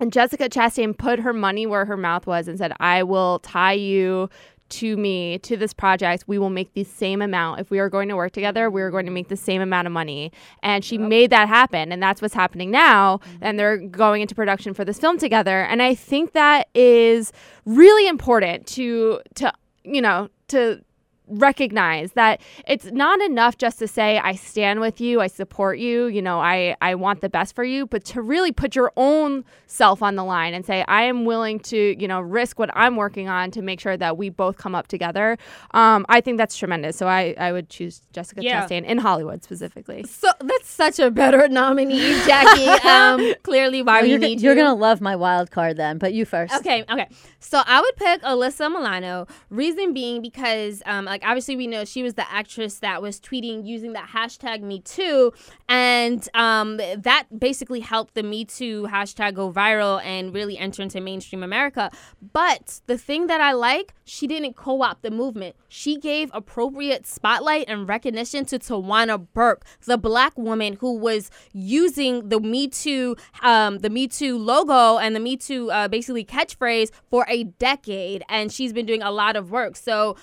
and 0.00 0.12
Jessica 0.12 0.48
Chastain 0.48 0.96
put 0.96 1.20
her 1.20 1.32
money 1.32 1.66
where 1.66 1.84
her 1.84 1.96
mouth 1.96 2.26
was 2.26 2.48
and 2.48 2.58
said, 2.58 2.72
I 2.80 3.04
will 3.04 3.38
tie 3.40 3.72
you 3.72 4.28
to 4.70 4.96
me 4.96 5.38
to 5.40 5.56
this 5.56 5.72
project. 5.72 6.24
We 6.26 6.38
will 6.38 6.50
make 6.50 6.74
the 6.74 6.84
same 6.84 7.22
amount. 7.22 7.60
If 7.60 7.70
we 7.70 7.78
are 7.78 7.88
going 7.88 8.08
to 8.08 8.16
work 8.16 8.32
together, 8.32 8.70
we 8.70 8.82
are 8.82 8.90
going 8.90 9.06
to 9.06 9.12
make 9.12 9.28
the 9.28 9.36
same 9.36 9.62
amount 9.62 9.86
of 9.86 9.92
money. 9.92 10.32
And 10.62 10.84
she 10.84 10.98
made 10.98 11.30
that 11.30 11.48
happen. 11.48 11.92
And 11.92 12.02
that's 12.02 12.22
what's 12.22 12.34
happening 12.34 12.70
now. 12.70 13.18
Mm-hmm. 13.18 13.36
And 13.42 13.58
they're 13.58 13.76
going 13.76 14.22
into 14.22 14.34
production 14.34 14.74
for 14.74 14.84
this 14.84 14.98
film 14.98 15.18
together. 15.18 15.62
And 15.62 15.82
I 15.82 15.94
think 15.94 16.32
that 16.32 16.68
is 16.74 17.32
really 17.64 18.06
important 18.08 18.66
to 18.68 19.20
to 19.36 19.52
you 19.84 20.02
know, 20.02 20.28
to 20.48 20.82
recognize 21.28 22.12
that 22.12 22.40
it's 22.66 22.86
not 22.86 23.20
enough 23.22 23.56
just 23.58 23.78
to 23.80 23.88
say 23.88 24.18
I 24.18 24.34
stand 24.34 24.80
with 24.80 25.00
you, 25.00 25.20
I 25.20 25.26
support 25.26 25.78
you, 25.78 26.06
you 26.06 26.22
know, 26.22 26.40
I 26.40 26.76
I 26.80 26.94
want 26.94 27.20
the 27.20 27.28
best 27.28 27.54
for 27.54 27.64
you, 27.64 27.86
but 27.86 28.04
to 28.06 28.22
really 28.22 28.52
put 28.52 28.74
your 28.74 28.92
own 28.96 29.44
self 29.66 30.02
on 30.02 30.16
the 30.16 30.24
line 30.24 30.54
and 30.54 30.64
say 30.64 30.84
I 30.88 31.02
am 31.02 31.24
willing 31.24 31.60
to, 31.60 32.00
you 32.00 32.08
know, 32.08 32.20
risk 32.20 32.58
what 32.58 32.70
I'm 32.74 32.96
working 32.96 33.28
on 33.28 33.50
to 33.52 33.62
make 33.62 33.80
sure 33.80 33.96
that 33.96 34.16
we 34.16 34.28
both 34.30 34.56
come 34.56 34.74
up 34.74 34.88
together. 34.88 35.36
Um, 35.72 36.06
I 36.08 36.20
think 36.20 36.38
that's 36.38 36.56
tremendous. 36.56 36.96
So 36.96 37.06
I 37.08 37.34
I 37.38 37.52
would 37.52 37.68
choose 37.68 38.00
Jessica 38.12 38.42
Yeah. 38.42 38.66
Chastain 38.66 38.84
in 38.84 38.98
Hollywood 38.98 39.42
specifically. 39.44 40.04
So 40.04 40.28
that's 40.40 40.68
such 40.70 40.98
a 40.98 41.10
better 41.10 41.48
nominee, 41.48 42.14
Jaqi. 42.20 42.84
um, 42.84 43.34
clearly, 43.42 43.82
why 43.82 44.00
Oh, 44.00 44.02
we 44.02 44.10
you're, 44.10 44.18
need 44.18 44.40
you're 44.40 44.54
gonna 44.54 44.74
love 44.74 45.00
my 45.00 45.16
wild 45.16 45.50
card 45.50 45.76
then, 45.76 45.98
but 45.98 46.12
you 46.14 46.24
first. 46.24 46.54
Okay, 46.54 46.84
okay. 46.90 47.08
So 47.40 47.62
I 47.66 47.80
would 47.80 47.96
pick 47.96 48.22
Alyssa 48.22 48.70
Milano. 48.70 49.26
Reason 49.50 49.92
being 49.92 50.22
because, 50.22 50.82
um, 50.86 51.08
like 51.18 51.28
obviously 51.28 51.56
we 51.56 51.66
know 51.66 51.84
she 51.84 52.02
was 52.02 52.14
the 52.14 52.30
actress 52.30 52.78
that 52.78 53.02
was 53.02 53.20
tweeting 53.20 53.66
using 53.66 53.92
that 53.94 54.08
hashtag 54.10 54.62
Me 54.62 54.80
Too, 54.80 55.32
and 55.68 56.26
um, 56.34 56.76
that 56.76 57.26
basically 57.36 57.80
helped 57.80 58.14
the 58.14 58.22
Me 58.22 58.44
Too 58.44 58.86
hashtag 58.90 59.34
go 59.34 59.52
viral 59.52 60.02
and 60.04 60.32
really 60.32 60.56
enter 60.56 60.82
into 60.82 61.00
mainstream 61.00 61.42
America. 61.42 61.90
But 62.32 62.80
the 62.86 62.96
thing 62.96 63.26
that 63.26 63.40
I 63.40 63.52
like, 63.52 63.94
she 64.04 64.26
didn't 64.26 64.54
co-opt 64.54 65.02
the 65.02 65.10
movement. 65.10 65.56
She 65.68 65.98
gave 65.98 66.30
appropriate 66.32 67.06
spotlight 67.06 67.66
and 67.68 67.88
recognition 67.88 68.44
to 68.46 68.58
Tarana 68.58 69.26
Burke, 69.34 69.64
the 69.84 69.98
black 69.98 70.36
woman 70.38 70.74
who 70.80 70.96
was 70.96 71.30
using 71.52 72.28
the 72.28 72.40
Me 72.40 72.68
Too, 72.68 73.16
um, 73.42 73.78
the 73.78 73.90
Me 73.90 74.06
Too 74.06 74.38
logo 74.38 74.98
and 74.98 75.16
the 75.16 75.20
Me 75.20 75.36
Too 75.36 75.70
uh, 75.70 75.88
basically 75.88 76.24
catchphrase 76.24 76.90
for 77.10 77.26
a 77.28 77.44
decade, 77.44 78.22
and 78.28 78.52
she's 78.52 78.72
been 78.72 78.86
doing 78.86 79.02
a 79.02 79.10
lot 79.10 79.34
of 79.34 79.50
work. 79.50 79.76
So 79.76 80.16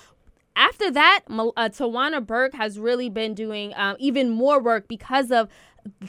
after 0.56 0.90
that, 0.90 1.20
uh, 1.28 1.68
Tarana 1.68 2.24
Burke 2.24 2.54
has 2.54 2.78
really 2.78 3.08
been 3.10 3.34
doing 3.34 3.72
um, 3.76 3.96
even 3.98 4.30
more 4.30 4.60
work 4.60 4.88
because 4.88 5.30
of 5.30 5.48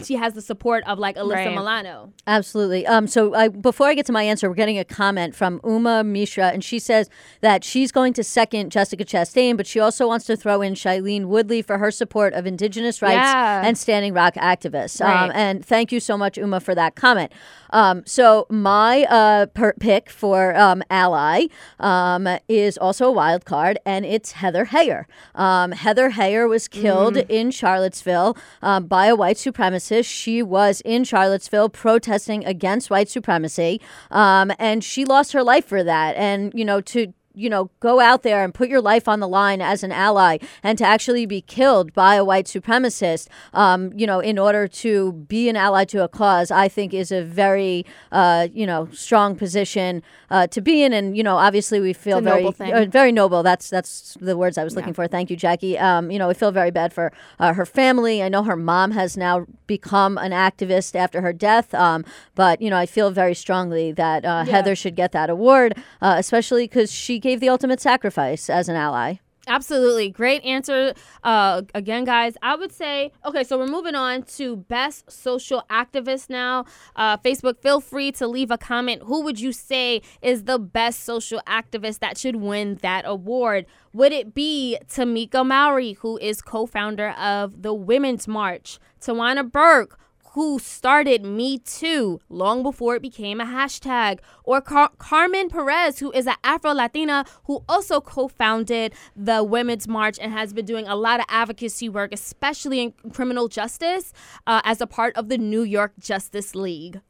she 0.03 0.15
has 0.15 0.33
the 0.33 0.41
support 0.41 0.83
of 0.87 0.97
like 0.97 1.15
Alyssa 1.17 1.33
Right. 1.35 1.53
Milano. 1.53 2.11
Absolutely. 2.25 2.87
Um, 2.87 3.05
so 3.05 3.35
I, 3.35 3.47
before 3.49 3.85
I 3.85 3.93
get 3.93 4.07
to 4.07 4.11
my 4.11 4.23
answer, 4.23 4.49
we're 4.49 4.55
getting 4.55 4.79
a 4.79 4.83
comment 4.83 5.35
from 5.35 5.61
Uma 5.63 6.03
Mishra, 6.03 6.47
and 6.47 6.63
she 6.63 6.79
says 6.79 7.11
that 7.41 7.63
she's 7.63 7.91
going 7.91 8.13
to 8.13 8.23
second 8.23 8.71
Jessica 8.71 9.05
Chastain, 9.05 9.55
but 9.55 9.67
she 9.67 9.79
also 9.79 10.07
wants 10.07 10.25
to 10.25 10.35
throw 10.35 10.63
in 10.63 10.73
Shailene 10.73 11.25
Woodley 11.25 11.61
for 11.61 11.77
her 11.77 11.91
support 11.91 12.33
of 12.33 12.47
Indigenous 12.47 13.03
rights 13.03 13.17
Yeah. 13.17 13.61
and 13.63 13.77
Standing 13.77 14.15
Rock 14.15 14.33
activists. 14.33 14.99
Um, 14.99 15.31
and 15.35 15.63
thank 15.63 15.91
you 15.91 15.99
so 15.99 16.17
much, 16.17 16.39
Uma, 16.39 16.59
for 16.59 16.73
that 16.73 16.95
comment. 16.95 17.31
Um, 17.71 18.03
so 18.05 18.45
my 18.49 19.03
uh, 19.03 19.47
per- 19.47 19.73
pick 19.73 20.09
for 20.09 20.55
um, 20.55 20.83
ally 20.89 21.47
um, 21.79 22.27
is 22.47 22.77
also 22.77 23.07
a 23.07 23.11
wild 23.11 23.45
card, 23.45 23.79
and 23.85 24.05
it's 24.05 24.33
Heather 24.33 24.67
Heyer. 24.67 25.05
Um, 25.35 25.71
Heather 25.71 26.11
Heyer 26.11 26.47
was 26.47 26.67
killed 26.67 27.17
in 27.17 27.51
Charlottesville 27.51 28.37
um, 28.61 28.85
by 28.87 29.07
a 29.07 29.15
white 29.15 29.37
supremacist. 29.37 30.05
She 30.05 30.41
was 30.41 30.81
in 30.81 31.03
Charlottesville 31.03 31.69
protesting 31.69 32.45
against 32.45 32.89
white 32.89 33.09
supremacy, 33.09 33.81
um, 34.11 34.51
and 34.59 34.83
she 34.83 35.05
lost 35.05 35.33
her 35.33 35.43
life 35.43 35.65
for 35.65 35.83
that. 35.83 36.15
And 36.15 36.53
you 36.53 36.65
know, 36.65 36.81
to 36.81 37.13
you 37.37 37.49
know, 37.49 37.69
go 37.79 37.99
out 37.99 38.23
there 38.23 38.43
and 38.43 38.53
put 38.53 38.67
your 38.67 38.81
life 38.81 39.07
on 39.07 39.19
the 39.19 39.27
line 39.27 39.61
as 39.61 39.83
an 39.83 39.91
ally 39.91 40.37
and 40.63 40.77
to 40.77 40.85
actually 40.85 41.25
be 41.25 41.39
killed 41.41 41.93
by 41.93 42.15
a 42.15 42.25
white 42.25 42.45
supremacist, 42.45 43.27
um, 43.53 43.91
you 43.95 44.07
know, 44.07 44.19
in 44.19 44.39
order 44.39 44.67
to 44.67 45.13
be 45.13 45.47
an 45.47 45.55
ally 45.55 45.85
to 45.85 46.03
a 46.03 46.07
cause, 46.07 46.49
I 46.49 46.67
think 46.67 46.93
is 46.93 47.11
a 47.11 47.23
very, 47.23 47.85
uh, 48.11 48.47
you 48.51 48.65
know, 48.65 48.89
strong 48.91 49.35
position 49.35 50.01
uh, 50.31 50.47
to 50.47 50.61
be 50.61 50.81
in. 50.81 50.93
And, 50.93 51.15
you 51.15 51.23
know, 51.23 51.37
obviously 51.37 51.79
we 51.79 51.93
feel 51.93 52.19
very, 52.21 52.43
noble 52.43 52.55
uh, 52.59 52.85
very 52.85 53.11
noble. 53.11 53.43
That's, 53.43 53.69
that's 53.69 54.17
the 54.19 54.35
words 54.35 54.57
I 54.57 54.63
was 54.63 54.75
looking 54.75 54.93
for. 54.93 55.07
Thank 55.07 55.29
you, 55.29 55.37
Jaqi. 55.37 55.79
Um, 55.79 56.09
you 56.09 56.17
know, 56.17 56.27
we 56.27 56.33
feel 56.33 56.51
very 56.51 56.71
bad 56.71 56.91
for 56.91 57.13
uh, 57.39 57.53
her 57.53 57.65
family. 57.65 58.23
I 58.23 58.29
know 58.29 58.43
her 58.43 58.55
mom 58.55 58.91
has 58.91 59.15
now 59.15 59.45
become 59.67 60.17
an 60.17 60.31
activist 60.31 60.95
after 60.95 61.21
her 61.21 61.33
death. 61.33 61.73
Um, 61.73 62.03
but, 62.33 62.61
you 62.61 62.69
know, 62.69 62.77
I 62.77 62.87
feel 62.87 63.11
very 63.11 63.35
strongly 63.35 63.91
that 63.91 64.25
uh, 64.25 64.45
Heather 64.45 64.75
should 64.75 64.95
get 64.95 65.11
that 65.11 65.29
award, 65.29 65.77
uh, 66.01 66.15
especially 66.17 66.65
because 66.65 66.91
she 66.91 67.19
gave 67.27 67.41
the 67.41 67.49
ultimate 67.49 67.81
sacrifice 67.81 68.49
as 68.49 68.69
an 68.69 68.75
ally. 68.77 69.15
Absolutely. 69.49 70.09
Great 70.09 70.43
answer. 70.43 70.93
Uh, 71.23 71.61
again, 71.73 72.03
guys, 72.03 72.35
I 72.41 72.55
would 72.55 72.71
say, 72.71 73.11
okay, 73.25 73.43
so 73.43 73.57
we're 73.57 73.67
moving 73.67 73.95
on 73.95 74.23
to 74.37 74.57
best 74.57 75.09
social 75.09 75.63
activist 75.69 76.29
now. 76.29 76.65
Uh, 76.95 77.17
Facebook, 77.17 77.61
feel 77.61 77.79
free 77.79 78.11
to 78.13 78.27
leave 78.27 78.51
a 78.51 78.57
comment. 78.57 79.03
Who 79.05 79.23
would 79.23 79.39
you 79.39 79.53
say 79.53 80.01
is 80.21 80.43
the 80.43 80.59
best 80.59 81.03
social 81.03 81.41
activist 81.47 81.99
that 81.99 82.17
should 82.17 82.37
win 82.37 82.75
that 82.81 83.03
award? 83.05 83.65
Would 83.93 84.11
it 84.11 84.33
be 84.33 84.77
Tamika 84.87 85.45
Mallory, 85.45 85.93
who 85.93 86.17
is 86.17 86.41
co 86.41 86.65
founder 86.65 87.09
of 87.11 87.61
the 87.61 87.73
Women's 87.73 88.27
March? 88.27 88.79
Tarana 89.01 89.49
Burke, 89.49 89.97
who 90.37 90.59
started 90.59 91.25
Me 91.25 91.57
Too 91.57 92.21
long 92.29 92.61
before 92.61 92.95
it 92.95 93.01
became 93.01 93.41
a 93.41 93.43
hashtag, 93.43 94.19
or 94.43 94.61
Car- 94.61 94.91
Carmen 94.99 95.49
Perez, 95.49 95.97
who 95.97 96.11
is 96.11 96.27
an 96.27 96.35
Afro 96.43 96.73
Latina 96.73 97.25
who 97.45 97.63
also 97.67 97.99
co 97.99 98.27
founded 98.27 98.93
the 99.15 99.43
Women's 99.43 99.87
March 99.87 100.19
and 100.19 100.31
has 100.31 100.53
been 100.53 100.63
doing 100.63 100.87
a 100.87 100.95
lot 100.95 101.19
of 101.19 101.25
advocacy 101.27 101.89
work, 101.89 102.13
especially 102.13 102.81
in 102.81 102.91
criminal 103.11 103.47
justice, 103.47 104.13
uh, 104.45 104.61
as 104.63 104.79
a 104.79 104.85
part 104.85 105.17
of 105.17 105.27
the 105.27 105.39
New 105.39 105.63
York 105.63 105.93
Justice 105.99 106.53
League. 106.53 107.01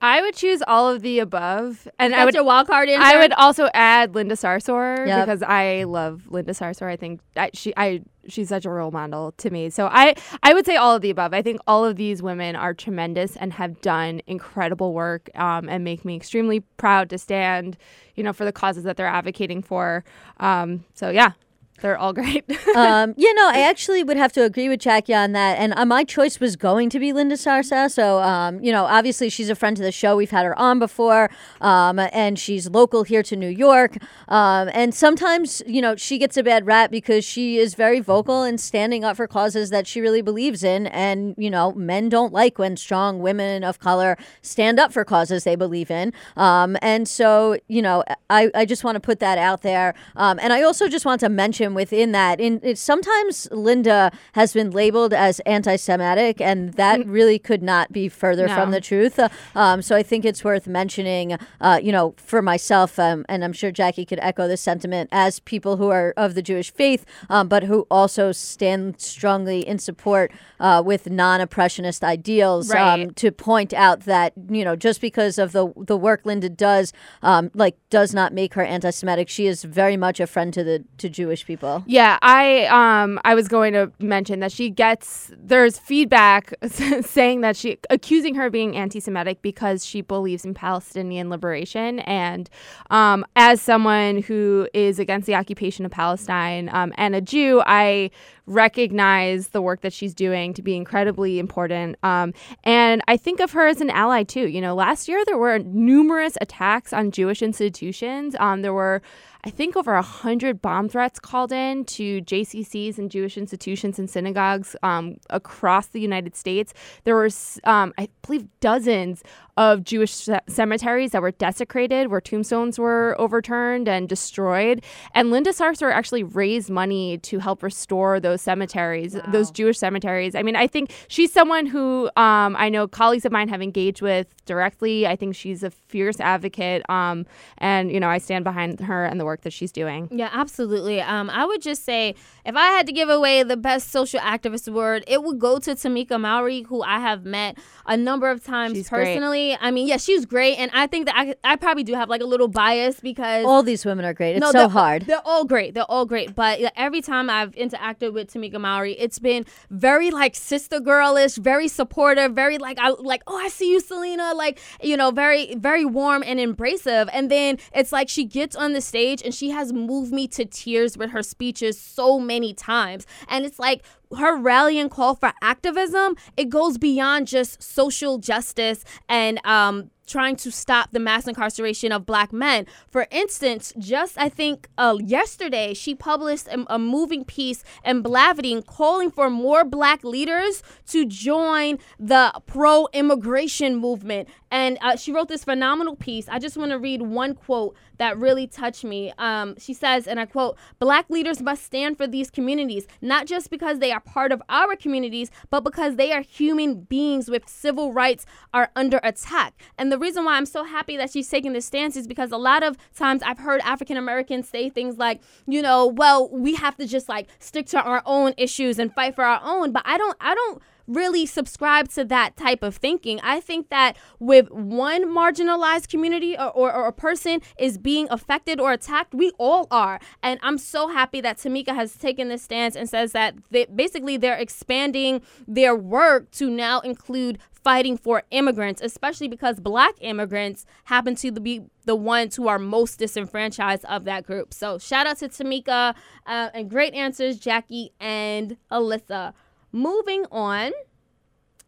I 0.00 0.20
would 0.20 0.34
choose 0.34 0.62
all 0.66 0.88
of 0.90 1.00
the 1.00 1.20
above, 1.20 1.88
and 1.98 2.12
That's 2.12 2.20
I 2.20 2.24
would 2.26 2.34
your 2.34 2.44
wild 2.44 2.66
card 2.66 2.88
answer. 2.90 3.02
I 3.02 3.18
would 3.18 3.32
also 3.32 3.68
add 3.72 4.14
Linda 4.14 4.34
Sarsour 4.34 5.06
Yep. 5.06 5.26
because 5.26 5.42
I 5.42 5.84
love 5.84 6.24
Linda 6.28 6.52
Sarsour. 6.52 6.86
I 6.86 6.96
think 6.96 7.20
I, 7.34 7.50
she 7.54 7.72
I 7.78 8.02
she's 8.28 8.50
such 8.50 8.66
a 8.66 8.70
role 8.70 8.90
model 8.90 9.32
to 9.38 9.48
me. 9.48 9.70
So 9.70 9.88
I 9.90 10.14
I 10.42 10.52
would 10.52 10.66
say 10.66 10.76
all 10.76 10.94
of 10.94 11.00
the 11.00 11.08
above. 11.08 11.32
I 11.32 11.40
think 11.40 11.60
all 11.66 11.84
of 11.84 11.96
these 11.96 12.22
women 12.22 12.56
are 12.56 12.74
tremendous 12.74 13.36
and 13.36 13.54
have 13.54 13.80
done 13.80 14.20
incredible 14.26 14.92
work 14.92 15.30
um, 15.34 15.66
and 15.68 15.82
make 15.82 16.04
me 16.04 16.14
extremely 16.16 16.60
proud 16.76 17.08
to 17.10 17.18
stand, 17.18 17.78
you 18.16 18.22
know, 18.22 18.34
for 18.34 18.44
the 18.44 18.52
causes 18.52 18.84
that 18.84 18.98
they're 18.98 19.06
advocating 19.06 19.62
for. 19.62 20.04
Um, 20.40 20.84
so 20.92 21.08
yeah, 21.08 21.32
they're 21.80 21.98
all 21.98 22.12
great. 22.12 22.44
um, 22.76 23.14
yeah, 23.16 23.32
no, 23.32 23.48
I 23.48 23.60
actually 23.60 24.02
would 24.02 24.16
have 24.16 24.32
to 24.32 24.42
agree 24.42 24.68
with 24.68 24.80
Jaqi 24.80 25.14
on 25.16 25.32
that. 25.32 25.58
And 25.58 25.74
uh, 25.76 25.84
my 25.84 26.04
choice 26.04 26.40
was 26.40 26.56
going 26.56 26.90
to 26.90 26.98
be 26.98 27.12
Linda 27.12 27.36
Sarsour. 27.36 27.90
So, 27.90 28.20
um, 28.20 28.62
you 28.62 28.72
know, 28.72 28.84
obviously 28.84 29.28
she's 29.28 29.50
a 29.50 29.54
friend 29.54 29.76
to 29.76 29.82
the 29.82 29.92
show. 29.92 30.16
We've 30.16 30.30
had 30.30 30.44
her 30.44 30.58
on 30.58 30.78
before. 30.78 31.30
Um, 31.60 31.98
and 31.98 32.38
she's 32.38 32.68
local 32.70 33.02
here 33.02 33.22
to 33.24 33.36
New 33.36 33.48
York. 33.48 33.96
Um, 34.28 34.70
and 34.72 34.94
sometimes, 34.94 35.62
you 35.66 35.82
know, 35.82 35.96
she 35.96 36.18
gets 36.18 36.36
a 36.36 36.42
bad 36.42 36.66
rap 36.66 36.90
because 36.90 37.24
she 37.24 37.58
is 37.58 37.74
very 37.74 38.00
vocal 38.00 38.42
and 38.42 38.60
standing 38.60 39.04
up 39.04 39.16
for 39.16 39.26
causes 39.26 39.70
that 39.70 39.86
she 39.86 40.00
really 40.00 40.22
believes 40.22 40.64
in. 40.64 40.86
And, 40.88 41.34
you 41.36 41.50
know, 41.50 41.72
men 41.72 42.08
don't 42.08 42.32
like 42.32 42.58
when 42.58 42.76
strong 42.76 43.20
women 43.20 43.64
of 43.64 43.78
color 43.78 44.16
stand 44.40 44.80
up 44.80 44.92
for 44.92 45.04
causes 45.04 45.44
they 45.44 45.56
believe 45.56 45.90
in. 45.90 46.12
Um, 46.36 46.76
and 46.80 47.06
so, 47.08 47.58
you 47.68 47.82
know, 47.82 48.02
I, 48.30 48.50
I 48.54 48.64
just 48.64 48.84
want 48.84 48.96
to 48.96 49.00
put 49.00 49.20
that 49.20 49.38
out 49.38 49.62
there. 49.62 49.94
Um, 50.16 50.38
and 50.40 50.52
I 50.52 50.62
also 50.62 50.88
just 50.88 51.04
want 51.04 51.20
to 51.20 51.28
mention 51.28 51.65
within 51.74 52.12
that, 52.12 52.40
in 52.40 52.60
it, 52.62 52.78
sometimes 52.78 53.48
Linda 53.50 54.10
has 54.32 54.52
been 54.52 54.70
labeled 54.70 55.12
as 55.12 55.40
anti-Semitic, 55.40 56.40
and 56.40 56.74
that 56.74 57.04
really 57.06 57.38
could 57.38 57.62
not 57.62 57.92
be 57.92 58.08
further 58.08 58.48
from 58.48 58.70
the 58.70 58.80
truth. 58.80 59.18
Uh, 59.18 59.28
um, 59.54 59.82
so 59.82 59.94
I 59.96 60.02
think 60.02 60.24
it's 60.24 60.42
worth 60.44 60.66
mentioning, 60.66 61.36
uh, 61.60 61.80
you 61.82 61.92
know, 61.92 62.14
for 62.16 62.42
myself, 62.42 62.98
um, 62.98 63.24
and 63.28 63.44
I'm 63.44 63.52
sure 63.52 63.70
Jaqi 63.72 64.06
could 64.06 64.18
echo 64.22 64.48
this 64.48 64.60
sentiment 64.60 65.08
as 65.12 65.40
people 65.40 65.76
who 65.76 65.88
are 65.90 66.12
of 66.16 66.34
the 66.34 66.42
Jewish 66.42 66.72
faith, 66.72 67.04
um, 67.28 67.48
but 67.48 67.64
who 67.64 67.86
also 67.90 68.32
stand 68.32 69.00
strongly 69.00 69.66
in 69.66 69.78
support 69.78 70.32
uh, 70.60 70.82
with 70.84 71.10
non-oppressionist 71.10 72.02
ideals. 72.04 72.70
Um, 72.70 72.76
Right. 72.76 73.16
to 73.16 73.32
point 73.32 73.72
out 73.74 74.00
that 74.00 74.32
you 74.50 74.64
know, 74.64 74.76
just 74.76 75.00
because 75.00 75.38
of 75.38 75.52
the 75.52 75.72
the 75.76 75.96
work 75.96 76.20
Linda 76.24 76.48
does, 76.48 76.92
um, 77.22 77.50
like 77.54 77.76
does 77.90 78.14
not 78.14 78.32
make 78.32 78.54
her 78.54 78.62
anti-Semitic. 78.62 79.28
She 79.28 79.46
is 79.46 79.64
very 79.64 79.96
much 79.96 80.20
a 80.20 80.26
friend 80.26 80.52
to 80.54 80.62
the 80.62 80.84
to 80.98 81.08
Jewish 81.08 81.46
people. 81.56 81.82
Yeah, 81.86 82.18
I 82.22 82.66
um 82.66 83.20
I 83.24 83.34
was 83.34 83.48
going 83.48 83.72
to 83.72 83.90
mention 83.98 84.40
that 84.40 84.52
she 84.52 84.70
gets 84.70 85.32
there's 85.36 85.78
feedback 85.78 86.52
saying 87.02 87.40
that 87.40 87.56
she 87.56 87.78
accusing 87.90 88.34
her 88.34 88.46
of 88.46 88.52
being 88.52 88.76
anti-Semitic 88.76 89.42
because 89.42 89.84
she 89.84 90.00
believes 90.00 90.44
in 90.44 90.54
Palestinian 90.54 91.30
liberation, 91.30 92.00
and 92.00 92.48
um, 92.90 93.24
as 93.36 93.60
someone 93.60 94.22
who 94.22 94.68
is 94.74 94.98
against 94.98 95.26
the 95.26 95.34
occupation 95.34 95.84
of 95.84 95.90
Palestine 95.90 96.68
um, 96.72 96.92
and 96.96 97.14
a 97.14 97.20
Jew, 97.20 97.62
I 97.66 98.10
recognize 98.46 99.48
the 99.48 99.60
work 99.60 99.80
that 99.80 99.92
she's 99.92 100.14
doing 100.14 100.54
to 100.54 100.62
be 100.62 100.76
incredibly 100.76 101.38
important. 101.38 101.96
Um, 102.02 102.32
and 102.64 103.02
I 103.08 103.16
think 103.16 103.40
of 103.40 103.52
her 103.52 103.66
as 103.66 103.80
an 103.80 103.90
ally 103.90 104.22
too. 104.22 104.48
You 104.48 104.60
know, 104.60 104.74
last 104.74 105.08
year 105.08 105.24
there 105.24 105.38
were 105.38 105.58
numerous 105.58 106.38
attacks 106.40 106.92
on 106.92 107.10
Jewish 107.10 107.42
institutions. 107.42 108.36
Um, 108.38 108.62
there 108.62 108.74
were 108.74 109.02
I 109.46 109.50
think 109.50 109.76
over 109.76 109.94
a 109.94 110.02
hundred 110.02 110.60
bomb 110.60 110.88
threats 110.88 111.20
called 111.20 111.52
in 111.52 111.84
to 111.84 112.20
JCCs 112.22 112.98
and 112.98 113.08
Jewish 113.08 113.38
institutions 113.38 113.96
and 113.96 114.10
synagogues 114.10 114.74
um, 114.82 115.18
across 115.30 115.86
the 115.86 116.00
United 116.00 116.34
States. 116.34 116.74
There 117.04 117.14
were, 117.14 117.30
um, 117.62 117.94
I 117.96 118.08
believe, 118.22 118.48
dozens 118.58 119.22
of 119.56 119.84
Jewish 119.84 120.12
ce- 120.12 120.28
cemeteries 120.48 121.12
that 121.12 121.22
were 121.22 121.30
desecrated, 121.30 122.08
where 122.10 122.20
tombstones 122.20 122.78
were 122.78 123.14
overturned 123.18 123.88
and 123.88 124.08
destroyed. 124.08 124.84
And 125.14 125.30
Linda 125.30 125.50
Sarsour 125.50 125.90
actually 125.92 126.22
raised 126.22 126.68
money 126.68 127.18
to 127.18 127.38
help 127.38 127.62
restore 127.62 128.20
those 128.20 128.42
cemeteries, 128.42 129.16
those 129.28 129.50
Jewish 129.50 129.78
cemeteries. 129.78 130.34
I 130.34 130.42
mean, 130.42 130.56
I 130.56 130.66
think 130.66 130.92
she's 131.08 131.32
someone 131.32 131.66
who 131.66 132.10
um, 132.16 132.54
I 132.56 132.68
know 132.68 132.86
colleagues 132.86 133.24
of 133.24 133.32
mine 133.32 133.48
have 133.48 133.62
engaged 133.62 134.02
with 134.02 134.26
directly. 134.44 135.06
I 135.06 135.16
think 135.16 135.34
she's 135.34 135.62
a 135.62 135.70
fierce 135.70 136.20
advocate, 136.20 136.88
um, 136.90 137.26
and 137.58 137.90
you 137.90 137.98
know, 137.98 138.08
I 138.08 138.18
stand 138.18 138.44
behind 138.44 138.80
her 138.80 139.04
and 139.04 139.18
the 139.18 139.24
work 139.24 139.42
that 139.42 139.52
she's 139.52 139.72
doing. 139.72 140.08
Yeah, 140.12 140.30
absolutely. 140.32 141.00
Um, 141.00 141.30
I 141.30 141.44
would 141.46 141.62
just 141.62 141.84
say 141.84 142.14
if 142.44 142.56
I 142.56 142.66
had 142.66 142.86
to 142.86 142.92
give 142.92 143.08
away 143.08 143.42
the 143.42 143.56
best 143.56 143.90
social 143.90 144.20
activist 144.20 144.68
award, 144.68 145.04
it 145.06 145.22
would 145.22 145.38
go 145.38 145.58
to 145.58 145.70
Tamika 145.72 146.20
Mallory, 146.20 146.62
who 146.62 146.82
I 146.82 147.00
have 147.00 147.24
met 147.24 147.56
a 147.86 147.96
number 147.96 148.30
of 148.30 148.44
times 148.44 148.76
She's 148.76 148.88
great. 148.88 149.14
I 149.60 149.70
mean, 149.70 149.86
yeah, 149.86 149.98
she's 149.98 150.24
great, 150.24 150.56
and 150.56 150.70
I 150.74 150.86
think 150.86 151.06
that 151.06 151.14
I, 151.16 151.34
I 151.44 151.56
probably 151.56 151.84
do 151.84 151.94
have 151.94 152.08
like 152.08 152.20
a 152.20 152.24
little 152.26 152.48
bias 152.48 152.98
because 153.00 153.44
All 153.44 153.62
these 153.62 153.84
women 153.84 154.04
are 154.04 154.14
great. 154.14 154.36
It's 154.36 154.46
so 154.46 154.52
they're- 154.52 154.68
hard. 154.68 155.02
They're 155.06 155.22
all 155.24 155.44
great. 155.44 155.74
They're 155.74 155.84
all 155.84 156.06
great. 156.06 156.34
But 156.34 156.60
like, 156.60 156.72
every 156.76 157.00
time 157.02 157.30
I've 157.30 157.52
interacted 157.52 158.12
with 158.12 158.32
Tamika 158.32 158.60
Mallory, 158.60 158.94
it's 158.94 159.18
been 159.18 159.44
very 159.70 160.10
like 160.10 160.34
sister 160.34 160.80
girlish, 160.80 161.36
very 161.36 161.68
supportive, 161.68 162.32
very 162.32 162.58
like 162.58 162.78
I 162.78 162.90
like, 162.90 163.22
oh, 163.26 163.36
I 163.36 163.48
see 163.48 163.70
you, 163.70 163.80
Selena. 163.80 164.32
Like, 164.34 164.58
you 164.82 164.96
know, 164.96 165.10
very, 165.10 165.54
very 165.54 165.84
warm 165.84 166.22
and 166.26 166.38
embracive. 166.40 167.08
And 167.12 167.30
then 167.30 167.58
it's 167.74 167.92
like 167.92 168.08
she 168.08 168.24
gets 168.24 168.56
on 168.56 168.72
the 168.72 168.80
stage 168.80 169.22
and 169.22 169.34
she 169.34 169.50
has 169.50 169.72
moved 169.72 170.12
me 170.12 170.26
to 170.28 170.44
tears 170.44 170.96
with 170.98 171.10
her 171.10 171.22
speeches 171.22 171.78
so 171.80 172.18
many 172.18 172.54
times. 172.54 173.06
And 173.28 173.44
it's 173.44 173.58
like 173.58 173.84
her 174.16 174.36
rallying 174.36 174.88
call 174.88 175.14
for 175.14 175.32
activism, 175.42 176.16
it 176.36 176.48
goes 176.48 176.78
beyond 176.78 177.26
just 177.26 177.62
social 177.62 178.18
justice 178.18 178.84
and 179.08 179.44
um 179.46 179.90
trying 180.06 180.36
to 180.36 180.50
stop 180.50 180.90
the 180.92 181.00
mass 181.00 181.26
incarceration 181.26 181.92
of 181.92 182.06
black 182.06 182.32
men. 182.32 182.66
For 182.88 183.06
instance, 183.10 183.72
just 183.78 184.18
I 184.18 184.28
think 184.28 184.68
uh, 184.78 184.98
yesterday, 185.02 185.74
she 185.74 185.94
published 185.94 186.48
a, 186.48 186.64
a 186.74 186.78
moving 186.78 187.24
piece 187.24 187.64
in 187.84 188.02
Blavity 188.02 188.64
calling 188.66 189.10
for 189.10 189.28
more 189.30 189.64
black 189.64 190.04
leaders 190.04 190.62
to 190.88 191.04
join 191.04 191.78
the 191.98 192.32
pro 192.46 192.88
immigration 192.92 193.76
movement. 193.76 194.28
And 194.50 194.78
uh, 194.80 194.96
she 194.96 195.12
wrote 195.12 195.28
this 195.28 195.44
phenomenal 195.44 195.96
piece. 195.96 196.28
I 196.28 196.38
just 196.38 196.56
want 196.56 196.70
to 196.70 196.78
read 196.78 197.02
one 197.02 197.34
quote 197.34 197.76
that 197.98 198.18
really 198.18 198.46
touched 198.46 198.84
me. 198.84 199.12
Um, 199.18 199.58
she 199.58 199.74
says, 199.74 200.06
and 200.06 200.20
I 200.20 200.26
quote, 200.26 200.56
Black 200.78 201.08
leaders 201.10 201.42
must 201.42 201.64
stand 201.64 201.96
for 201.96 202.06
these 202.06 202.30
communities, 202.30 202.86
not 203.00 203.26
just 203.26 203.50
because 203.50 203.78
they 203.78 203.92
are 203.92 204.00
part 204.00 204.32
of 204.32 204.42
our 204.48 204.76
communities, 204.76 205.30
but 205.50 205.64
because 205.64 205.96
they 205.96 206.12
are 206.12 206.20
human 206.20 206.80
beings 206.80 207.28
with 207.28 207.48
civil 207.48 207.92
rights 207.92 208.26
are 208.52 208.70
under 208.76 209.00
attack. 209.02 209.54
And 209.78 209.90
the 209.90 209.95
reason 209.98 210.24
why 210.24 210.36
I'm 210.36 210.46
so 210.46 210.64
happy 210.64 210.96
that 210.96 211.10
she's 211.10 211.28
taking 211.28 211.52
this 211.52 211.66
stance 211.66 211.96
is 211.96 212.06
because 212.06 212.32
a 212.32 212.36
lot 212.36 212.62
of 212.62 212.76
times 212.94 213.22
I've 213.22 213.38
heard 213.38 213.60
African 213.62 213.96
Americans 213.96 214.48
say 214.48 214.70
things 214.70 214.96
like, 214.98 215.20
you 215.46 215.62
know, 215.62 215.86
well, 215.86 216.28
we 216.30 216.54
have 216.54 216.76
to 216.76 216.86
just 216.86 217.08
like 217.08 217.28
stick 217.38 217.66
to 217.66 217.82
our 217.82 218.02
own 218.06 218.34
issues 218.36 218.78
and 218.78 218.92
fight 218.92 219.14
for 219.14 219.24
our 219.24 219.40
own. 219.42 219.72
But 219.72 219.82
I 219.84 219.98
don't, 219.98 220.16
I 220.20 220.34
don't 220.34 220.62
really 220.86 221.26
subscribe 221.26 221.88
to 221.88 222.04
that 222.04 222.36
type 222.36 222.62
of 222.62 222.76
thinking. 222.76 223.20
I 223.22 223.40
think 223.40 223.70
that 223.70 223.96
with 224.18 224.50
one 224.50 225.04
marginalized 225.04 225.88
community 225.88 226.36
or, 226.36 226.50
or, 226.50 226.72
or 226.72 226.86
a 226.86 226.92
person 226.92 227.40
is 227.58 227.78
being 227.78 228.06
affected 228.10 228.60
or 228.60 228.72
attacked, 228.72 229.14
we 229.14 229.32
all 229.38 229.66
are. 229.70 230.00
And 230.22 230.38
I'm 230.42 230.58
so 230.58 230.88
happy 230.88 231.20
that 231.20 231.38
Tamika 231.38 231.74
has 231.74 231.96
taken 231.96 232.28
this 232.28 232.42
stance 232.42 232.76
and 232.76 232.88
says 232.88 233.12
that 233.12 233.34
they, 233.50 233.66
basically 233.66 234.16
they're 234.16 234.38
expanding 234.38 235.22
their 235.46 235.74
work 235.74 236.30
to 236.32 236.48
now 236.48 236.80
include 236.80 237.38
fighting 237.66 237.96
for 237.96 238.22
immigrants, 238.30 238.80
especially 238.80 239.26
because 239.26 239.58
black 239.58 239.96
immigrants 240.00 240.64
happen 240.84 241.16
to 241.16 241.32
be 241.32 241.62
the 241.84 241.96
ones 241.96 242.36
who 242.36 242.46
are 242.46 242.60
most 242.60 243.00
disenfranchised 243.00 243.84
of 243.86 244.04
that 244.04 244.24
group. 244.24 244.54
So 244.54 244.78
shout 244.78 245.08
out 245.08 245.16
to 245.16 245.28
Tamika 245.28 245.96
uh, 246.26 246.50
and 246.54 246.70
great 246.70 246.94
answers, 246.94 247.40
Jaqi 247.40 247.88
and 247.98 248.56
Alyssa. 248.70 249.32
Moving 249.72 250.26
on, 250.30 250.70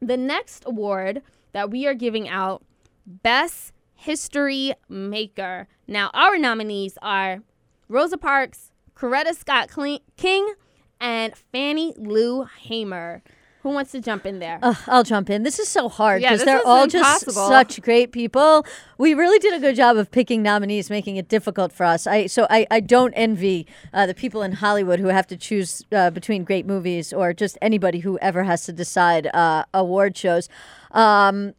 the 0.00 0.16
next 0.16 0.62
award 0.64 1.20
that 1.50 1.68
we 1.68 1.84
are 1.88 1.94
giving 1.94 2.28
out, 2.28 2.64
Best 3.04 3.72
History 3.96 4.74
Maker. 4.88 5.66
Now, 5.88 6.12
our 6.14 6.38
nominees 6.38 6.96
are 7.02 7.40
Rosa 7.88 8.18
Parks, 8.18 8.70
Coretta 8.94 9.34
Scott 9.34 9.68
King, 10.16 10.54
and 11.00 11.34
Fannie 11.37 11.92
Lou 11.96 12.44
Hamer. 12.44 13.20
Who 13.68 13.74
wants 13.74 13.92
to 13.92 14.00
jump 14.00 14.24
in 14.24 14.38
there? 14.38 14.59
Ugh, 14.62 14.78
I'll 14.87 15.04
jump 15.04 15.28
in. 15.28 15.42
This 15.42 15.59
is 15.59 15.68
so 15.68 15.90
hard 15.90 16.22
because 16.22 16.38
this 16.38 16.46
they're 16.46 16.66
all 16.66 16.87
just 16.87 17.31
such 17.31 17.83
great 17.83 18.12
people. 18.12 18.64
We 18.96 19.12
really 19.12 19.38
did 19.38 19.52
a 19.52 19.61
good 19.61 19.76
job 19.76 19.98
of 19.98 20.11
picking 20.11 20.42
nominees, 20.42 20.88
making 20.88 21.16
it 21.16 21.28
difficult 21.28 21.70
for 21.70 21.85
us. 21.85 22.07
I 22.07 22.28
so 22.28 22.46
I, 22.48 22.66
I 22.70 22.81
don't 22.81 23.12
envy 23.12 23.66
uh, 23.92 24.07
the 24.07 24.14
people 24.14 24.40
in 24.40 24.52
Hollywood 24.52 25.00
who 25.00 25.09
have 25.09 25.26
to 25.26 25.37
choose 25.37 25.85
uh, 25.92 26.09
between 26.09 26.44
great 26.44 26.64
movies 26.64 27.12
or 27.12 27.35
just 27.35 27.59
anybody 27.61 27.98
who 27.98 28.18
ever 28.20 28.44
has 28.44 28.64
to 28.64 28.72
decide 28.72 29.26
uh, 29.35 29.66
award 29.74 30.16
shows. 30.16 30.48
Um, 30.92 31.52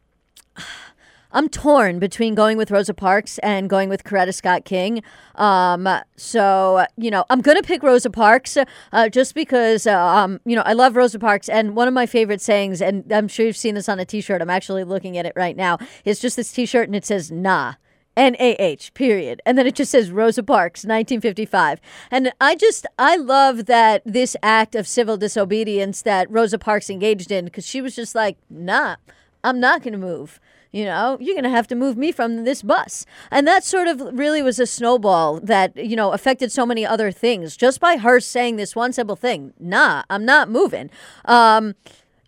I'm 1.32 1.48
torn 1.48 1.98
between 1.98 2.34
going 2.34 2.56
with 2.56 2.70
Rosa 2.70 2.94
Parks 2.94 3.38
and 3.38 3.70
going 3.70 3.88
with 3.88 4.04
Coretta 4.04 4.34
Scott 4.34 4.64
King. 4.64 5.02
Um, 5.36 5.88
so 6.16 6.86
you 6.96 7.10
know, 7.10 7.24
I'm 7.30 7.40
gonna 7.40 7.62
pick 7.62 7.82
Rosa 7.82 8.10
Parks 8.10 8.56
uh, 8.92 9.08
just 9.08 9.34
because 9.34 9.86
uh, 9.86 9.96
um, 9.96 10.40
you 10.44 10.56
know 10.56 10.62
I 10.62 10.72
love 10.72 10.96
Rosa 10.96 11.18
Parks, 11.18 11.48
and 11.48 11.76
one 11.76 11.88
of 11.88 11.94
my 11.94 12.06
favorite 12.06 12.40
sayings, 12.40 12.82
and 12.82 13.10
I'm 13.12 13.28
sure 13.28 13.46
you've 13.46 13.56
seen 13.56 13.74
this 13.74 13.88
on 13.88 14.00
a 14.00 14.04
T-shirt. 14.04 14.42
I'm 14.42 14.50
actually 14.50 14.84
looking 14.84 15.16
at 15.16 15.26
it 15.26 15.32
right 15.36 15.56
now. 15.56 15.78
It's 16.04 16.20
just 16.20 16.36
this 16.36 16.52
T-shirt, 16.52 16.88
and 16.88 16.96
it 16.96 17.04
says 17.04 17.30
"Nah." 17.30 17.74
N 18.16 18.34
A 18.38 18.54
H, 18.56 18.92
period. 18.92 19.40
And 19.46 19.56
then 19.56 19.66
it 19.68 19.76
just 19.76 19.92
says 19.92 20.10
Rosa 20.10 20.42
Parks, 20.42 20.80
1955. 20.80 21.80
And 22.10 22.32
I 22.40 22.56
just, 22.56 22.84
I 22.98 23.16
love 23.16 23.66
that 23.66 24.02
this 24.04 24.36
act 24.42 24.74
of 24.74 24.86
civil 24.86 25.16
disobedience 25.16 26.02
that 26.02 26.30
Rosa 26.30 26.58
Parks 26.58 26.90
engaged 26.90 27.30
in 27.30 27.44
because 27.44 27.64
she 27.64 27.80
was 27.80 27.94
just 27.94 28.14
like, 28.14 28.36
nah, 28.50 28.96
I'm 29.44 29.60
not 29.60 29.82
going 29.82 29.92
to 29.92 29.98
move. 29.98 30.40
You 30.72 30.84
know, 30.84 31.16
you're 31.20 31.34
going 31.34 31.44
to 31.44 31.50
have 31.50 31.66
to 31.68 31.74
move 31.74 31.96
me 31.96 32.12
from 32.12 32.44
this 32.44 32.62
bus. 32.62 33.04
And 33.30 33.46
that 33.46 33.64
sort 33.64 33.88
of 33.88 34.00
really 34.12 34.40
was 34.40 34.60
a 34.60 34.66
snowball 34.66 35.40
that, 35.40 35.76
you 35.76 35.96
know, 35.96 36.12
affected 36.12 36.52
so 36.52 36.64
many 36.64 36.86
other 36.86 37.10
things 37.10 37.56
just 37.56 37.80
by 37.80 37.96
her 37.96 38.20
saying 38.20 38.56
this 38.56 38.76
one 38.76 38.92
simple 38.92 39.16
thing 39.16 39.52
nah, 39.58 40.04
I'm 40.08 40.24
not 40.24 40.48
moving. 40.48 40.90
Um, 41.24 41.74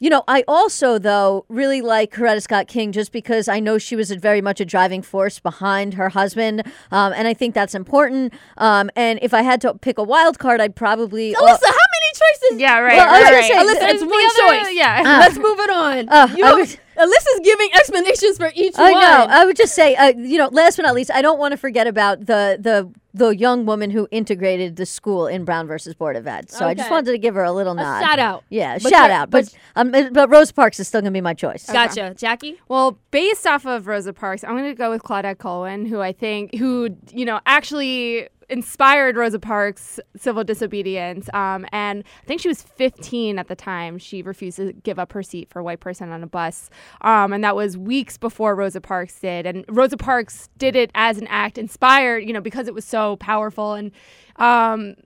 you 0.00 0.10
know, 0.10 0.24
I 0.26 0.42
also, 0.48 0.98
though, 0.98 1.44
really 1.48 1.80
like 1.80 2.12
Coretta 2.12 2.42
Scott 2.42 2.66
King 2.66 2.90
just 2.90 3.12
because 3.12 3.46
I 3.46 3.60
know 3.60 3.78
she 3.78 3.94
was 3.94 4.10
a 4.10 4.18
very 4.18 4.40
much 4.40 4.60
a 4.60 4.64
driving 4.64 5.00
force 5.00 5.38
behind 5.38 5.94
her 5.94 6.08
husband. 6.08 6.64
Um, 6.90 7.12
and 7.12 7.28
I 7.28 7.34
think 7.34 7.54
that's 7.54 7.76
important. 7.76 8.32
Um, 8.58 8.90
and 8.96 9.20
if 9.22 9.32
I 9.32 9.42
had 9.42 9.60
to 9.60 9.74
pick 9.74 9.98
a 9.98 10.02
wild 10.02 10.40
card, 10.40 10.60
I'd 10.60 10.74
probably. 10.74 11.34
Alyssa, 11.34 11.38
how 11.46 11.46
many 11.46 12.10
choices? 12.14 12.60
Yeah, 12.60 12.80
right. 12.80 12.96
Well, 12.96 13.08
I 13.08 13.20
was 13.20 13.22
right, 13.22 13.32
right. 13.32 13.44
say, 13.44 13.54
Alyssa, 13.86 13.94
it's 13.94 14.02
one 14.02 14.50
other- 14.50 14.64
choice. 14.64 14.74
Yeah. 14.76 15.18
Let's 15.20 15.38
move 15.38 15.60
it 15.60 15.70
on. 15.70 16.08
Uh, 16.08 16.34
you 16.36 16.44
I 16.44 16.52
was- 16.54 16.76
Alyssa's 16.96 17.40
giving 17.42 17.68
explanations 17.74 18.36
for 18.38 18.50
each 18.54 18.74
I 18.76 18.90
one. 18.92 19.00
know. 19.00 19.26
I 19.30 19.44
would 19.44 19.56
just 19.56 19.74
say, 19.74 19.94
uh, 19.96 20.12
you 20.16 20.38
know, 20.38 20.48
last 20.48 20.76
but 20.76 20.82
not 20.82 20.94
least, 20.94 21.10
I 21.10 21.22
don't 21.22 21.38
want 21.38 21.52
to 21.52 21.56
forget 21.56 21.86
about 21.86 22.26
the 22.26 22.58
the 22.60 22.90
the 23.14 23.36
young 23.36 23.66
woman 23.66 23.90
who 23.90 24.08
integrated 24.10 24.76
the 24.76 24.86
school 24.86 25.26
in 25.26 25.44
Brown 25.44 25.66
versus 25.66 25.92
Board 25.94 26.16
of 26.16 26.26
Ed. 26.26 26.50
So 26.50 26.66
I 26.66 26.72
just 26.72 26.86
Okay. 26.86 26.94
wanted 26.94 27.12
to 27.12 27.18
give 27.18 27.34
her 27.34 27.44
a 27.44 27.52
little 27.52 27.72
a 27.74 27.76
nod. 27.76 28.00
shout 28.02 28.18
out. 28.18 28.42
Yeah, 28.48 28.74
But 28.82 28.82
shout 28.90 28.92
you're- 29.02 29.12
out. 29.12 29.30
But 29.30 29.54
um, 29.76 29.90
but 29.90 30.30
Rose 30.30 30.50
Parks 30.50 30.80
is 30.80 30.88
still 30.88 31.02
gonna 31.02 31.10
be 31.10 31.20
my 31.20 31.34
choice. 31.34 31.66
Gotcha, 31.70 32.14
Jaqi. 32.16 32.56
Well, 32.68 32.98
based 33.10 33.46
off 33.46 33.66
of 33.66 33.86
Rosa 33.86 34.12
Parks, 34.14 34.44
I'm 34.44 34.52
going 34.56 34.64
to 34.64 34.74
go 34.74 34.90
with 34.90 35.02
Claudette 35.02 35.36
Colvin, 35.38 35.84
who 35.86 36.00
I 36.00 36.12
think, 36.12 36.54
who, 36.54 36.96
you 37.10 37.24
know, 37.26 37.40
actually 37.44 38.28
inspired 38.52 39.16
Rosa 39.16 39.38
Parks' 39.38 39.98
civil 40.16 40.44
disobedience. 40.44 41.28
Um, 41.32 41.66
and 41.72 42.04
I 42.22 42.26
think 42.26 42.42
she 42.42 42.48
was 42.48 42.62
15 42.62 43.38
at 43.38 43.48
the 43.48 43.56
time. 43.56 43.96
She 43.96 44.22
refused 44.22 44.58
to 44.58 44.74
give 44.74 44.98
up 44.98 45.12
her 45.12 45.22
seat 45.22 45.48
for 45.48 45.60
a 45.60 45.64
white 45.64 45.80
person 45.80 46.10
on 46.10 46.22
a 46.22 46.26
bus. 46.26 46.68
Um, 47.00 47.32
and 47.32 47.42
that 47.42 47.56
was 47.56 47.78
weeks 47.78 48.18
before 48.18 48.54
Rosa 48.54 48.80
Parks 48.80 49.18
did. 49.18 49.46
And 49.46 49.64
Rosa 49.68 49.96
Parks 49.96 50.50
did 50.58 50.76
it 50.76 50.90
as 50.94 51.16
an 51.16 51.26
act 51.28 51.56
inspired, 51.56 52.18
you 52.18 52.32
know, 52.34 52.42
because 52.42 52.68
it 52.68 52.74
was 52.74 52.84
so 52.84 53.16
powerful. 53.16 53.72
And, 53.72 53.90
um, 54.36 54.96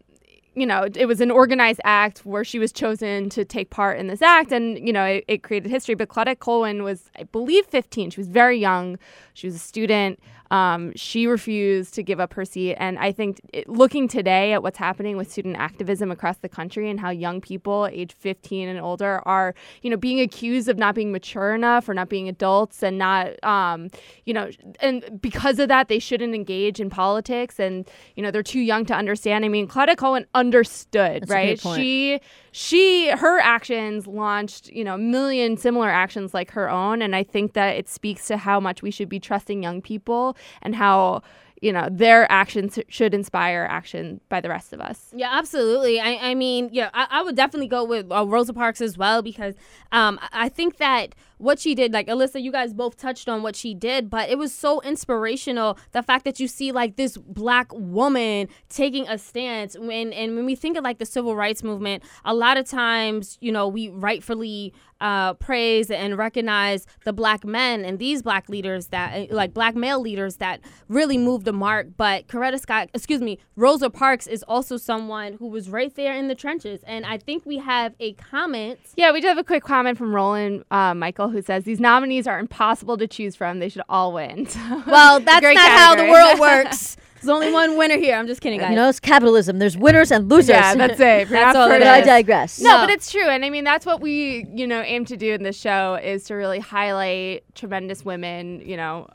you 0.56 0.64
know, 0.64 0.88
it 0.94 1.06
was 1.06 1.20
an 1.20 1.30
organized 1.30 1.80
act 1.85 2.20
where 2.20 2.42
she 2.42 2.59
was 2.59 2.72
chosen 2.72 3.28
to 3.28 3.44
take 3.44 3.68
part 3.68 3.98
in 3.98 4.06
this 4.06 4.22
act, 4.22 4.52
and 4.52 4.78
you 4.78 4.92
know, 4.92 5.04
it, 5.04 5.24
it 5.28 5.42
created 5.42 5.70
history. 5.70 5.94
But 5.94 6.09
Claudette 6.09 6.38
Colvin 6.38 6.82
was, 6.82 7.11
I 7.14 7.24
believe, 7.24 7.66
15. 7.66 8.11
She 8.11 8.18
was 8.18 8.26
very 8.26 8.59
young. 8.59 8.98
She 9.35 9.46
was 9.46 9.54
a 9.54 9.59
student. 9.59 10.18
Um, 10.50 10.92
she 10.94 11.26
refused 11.26 11.94
to 11.94 12.02
give 12.02 12.20
up 12.20 12.35
her 12.35 12.44
seat, 12.44 12.76
and 12.76 12.98
I 12.98 13.12
think 13.12 13.40
it, 13.52 13.68
looking 13.68 14.09
today 14.09 14.52
at 14.52 14.62
what's 14.62 14.78
happening 14.78 15.16
with 15.16 15.30
student 15.30 15.56
activism 15.56 16.11
across 16.11 16.38
the 16.38 16.48
country 16.48 16.88
and 16.88 17.00
how 17.00 17.11
young 17.11 17.40
people, 17.40 17.88
age 17.90 18.12
15 18.12 18.68
and 18.68 18.80
older, 18.80 19.22
are 19.26 19.54
you 19.82 19.90
know 19.90 19.96
being 19.96 20.20
accused 20.20 20.68
of 20.68 20.78
not 20.78 20.94
being 20.94 21.12
mature 21.12 21.54
enough 21.54 21.88
or 21.88 21.94
not 21.94 22.09
being 22.09 22.28
adults 22.28 22.82
and 22.82 22.98
not, 22.98 23.42
um, 23.44 23.88
you 24.24 24.32
know, 24.35 24.50
and 24.80 25.20
because 25.20 25.59
of 25.59 25.68
that, 25.68 25.88
they 25.88 25.98
shouldn't 25.98 26.35
engage 26.35 26.80
in 26.80 26.90
politics, 26.90 27.59
and 27.59 27.88
you 28.14 28.22
know, 28.22 28.30
they're 28.30 28.42
too 28.42 28.61
young 28.61 28.85
to 28.87 28.94
understand. 28.94 29.44
I 29.44 29.48
mean, 29.48 29.66
Claudette 29.66 29.96
Colvin 29.96 30.26
understood, 30.35 31.22
That's 31.22 31.30
right? 31.30 31.61
She 31.61 32.20
she 32.59 33.11
her 33.11 33.38
actions 33.38 34.06
launched 34.06 34.70
you 34.70 34.82
know 34.82 34.94
a 34.94 34.98
million 34.98 35.59
similar 35.59 35.90
actions 35.90 36.32
like 36.32 36.50
her 36.52 36.70
own 36.70 37.02
and 37.02 37.14
i 37.14 37.22
think 37.22 37.52
that 37.52 37.76
it 37.76 37.87
speaks 37.87 38.26
to 38.28 38.38
how 38.38 38.59
much 38.59 38.80
we 38.80 38.90
should 38.90 39.11
be 39.11 39.20
trusting 39.20 39.62
young 39.62 39.82
people 39.82 40.35
and 40.62 40.75
how 40.75 41.22
you 41.62 41.72
know 41.72 41.88
their 41.90 42.31
actions 42.31 42.79
should 42.88 43.14
inspire 43.14 43.66
action 43.70 44.20
by 44.29 44.40
the 44.42 44.49
rest 44.49 44.75
of 44.75 44.81
us 44.81 45.11
Yeah, 45.14 45.31
absolutely. 45.33 45.99
I, 45.99 46.31
I 46.31 46.35
mean, 46.35 46.68
yeah, 46.70 46.90
I, 46.92 47.07
I 47.11 47.22
would 47.22 47.35
definitely 47.35 47.68
go 47.68 47.83
with 47.83 48.12
uh, 48.12 48.27
Rosa 48.27 48.53
Parks 48.53 48.83
as 48.83 48.99
well 48.99 49.22
because 49.22 49.55
um, 49.90 50.18
I- 50.33 50.51
think 50.51 50.77
that 50.77 51.14
what 51.38 51.59
she 51.59 51.75
did, 51.75 51.92
like 51.92 52.07
Alyssa, 52.09 52.42
you 52.42 52.53
guys 52.53 52.72
both 52.75 52.96
touched 52.96 53.29
on 53.29 53.42
what 53.42 53.57
she 53.57 53.75
did, 53.75 54.09
but 54.11 54.29
it 54.31 54.38
was 54.38 54.55
so 54.55 54.81
inspirational. 54.83 55.79
The 55.92 56.03
fact 56.03 56.25
that 56.25 56.40
you 56.40 56.49
see 56.49 56.72
like 56.72 56.96
this 56.96 57.16
black 57.16 57.68
woman 57.72 58.49
taking 58.68 59.07
a 59.09 59.16
stance 59.18 59.79
when, 59.79 60.12
and 60.12 60.35
when 60.37 60.44
we 60.46 60.55
think 60.57 60.77
of 60.77 60.85
like 60.85 60.99
the 60.99 61.07
civil 61.07 61.37
rights 61.37 61.62
movement, 61.62 62.03
a 62.25 62.35
lot 62.35 62.57
of 62.59 62.66
times, 62.68 63.37
you 63.40 63.53
know, 63.53 63.68
we 63.68 63.88
rightfully 63.90 64.72
uh, 65.00 65.35
praise 65.35 65.90
and 65.90 66.16
recognize 66.18 66.87
the 67.04 67.12
black 67.12 67.44
men 67.44 67.85
and 67.85 67.98
these 67.98 68.22
black 68.22 68.48
leaders 68.48 68.88
that, 68.88 69.30
like 69.30 69.52
black 69.54 69.74
male 69.74 70.00
leaders 70.00 70.37
that 70.37 70.61
really 70.88 71.18
moved 71.18 71.44
the 71.44 71.52
mark. 71.52 71.88
But 71.96 72.26
Coretta 72.28 72.59
Scott, 72.59 72.88
excuse 72.94 73.20
me, 73.20 73.38
Rosa 73.56 73.90
Parks 73.90 74.26
is 74.26 74.42
also 74.44 74.76
someone 74.76 75.35
who 75.35 75.48
was 75.48 75.68
right 75.68 75.94
there 75.94 76.14
in 76.14 76.28
the 76.28 76.35
trenches. 76.35 76.80
And 76.87 77.04
I 77.06 77.18
think 77.18 77.44
we 77.46 77.59
have 77.59 77.94
a 78.00 78.12
comment. 78.14 78.78
yeah 78.96 79.12
we 79.12 79.20
do 79.20 79.26
have 79.28 79.38
a 79.38 79.44
quick 79.44 79.62
comment 79.62 79.96
from 79.98 80.14
roland 80.14 80.64
uh, 80.70 80.94
michael 80.94 81.28
who 81.28 81.40
says 81.42 81.64
these 81.64 81.80
nominees 81.80 82.26
are 82.26 82.38
impossible 82.38 82.96
to 82.96 83.06
choose 83.06 83.35
from 83.37 83.59
they 83.59 83.68
should 83.68 83.82
all 83.88 84.12
win 84.12 84.46
Well, 84.87 85.20
that's 85.20 85.42
not 85.44 85.56
how 85.56 85.94
the 85.94 86.04
world 86.11 86.38
works. 86.40 86.96
There's 87.16 87.29
only 87.29 87.52
one 87.52 87.76
winner 87.76 87.96
here. 87.96 88.16
I'm 88.16 88.26
just 88.26 88.40
kidding, 88.40 88.61
guys. 88.61 88.70
You 88.70 88.76
know, 88.76 88.88
it's 88.88 89.00
capitalism. 89.00 89.59
There's 89.59 89.76
winners 89.76 90.11
and 90.11 90.29
losers. 90.29 90.50
yeah 90.50 90.74
that's 90.74 91.00
it 91.00 91.29
That's 91.31 91.57
all 91.57 91.70
it 91.70 91.83
I 91.83 92.00
digress. 92.02 92.61
No, 92.61 92.70
No. 92.70 92.87
but 92.87 92.90
it's 92.90 93.11
true. 93.11 93.26
And 93.29 93.44
I 93.44 93.50
mean, 93.50 93.64
that's 93.64 93.87
what 93.87 94.00
we, 94.00 94.46
you 94.55 94.66
know, 94.66 94.83
aim 94.83 95.05
to 95.07 95.16
do 95.16 95.33
in 95.33 95.42
this 95.42 95.59
show 95.59 95.94
is 96.02 96.24
to 96.24 96.35
really 96.35 96.59
highlight 96.61 97.44
tremendous 97.55 98.05
women, 98.05 98.61
you 98.61 98.76
know, 98.76 99.09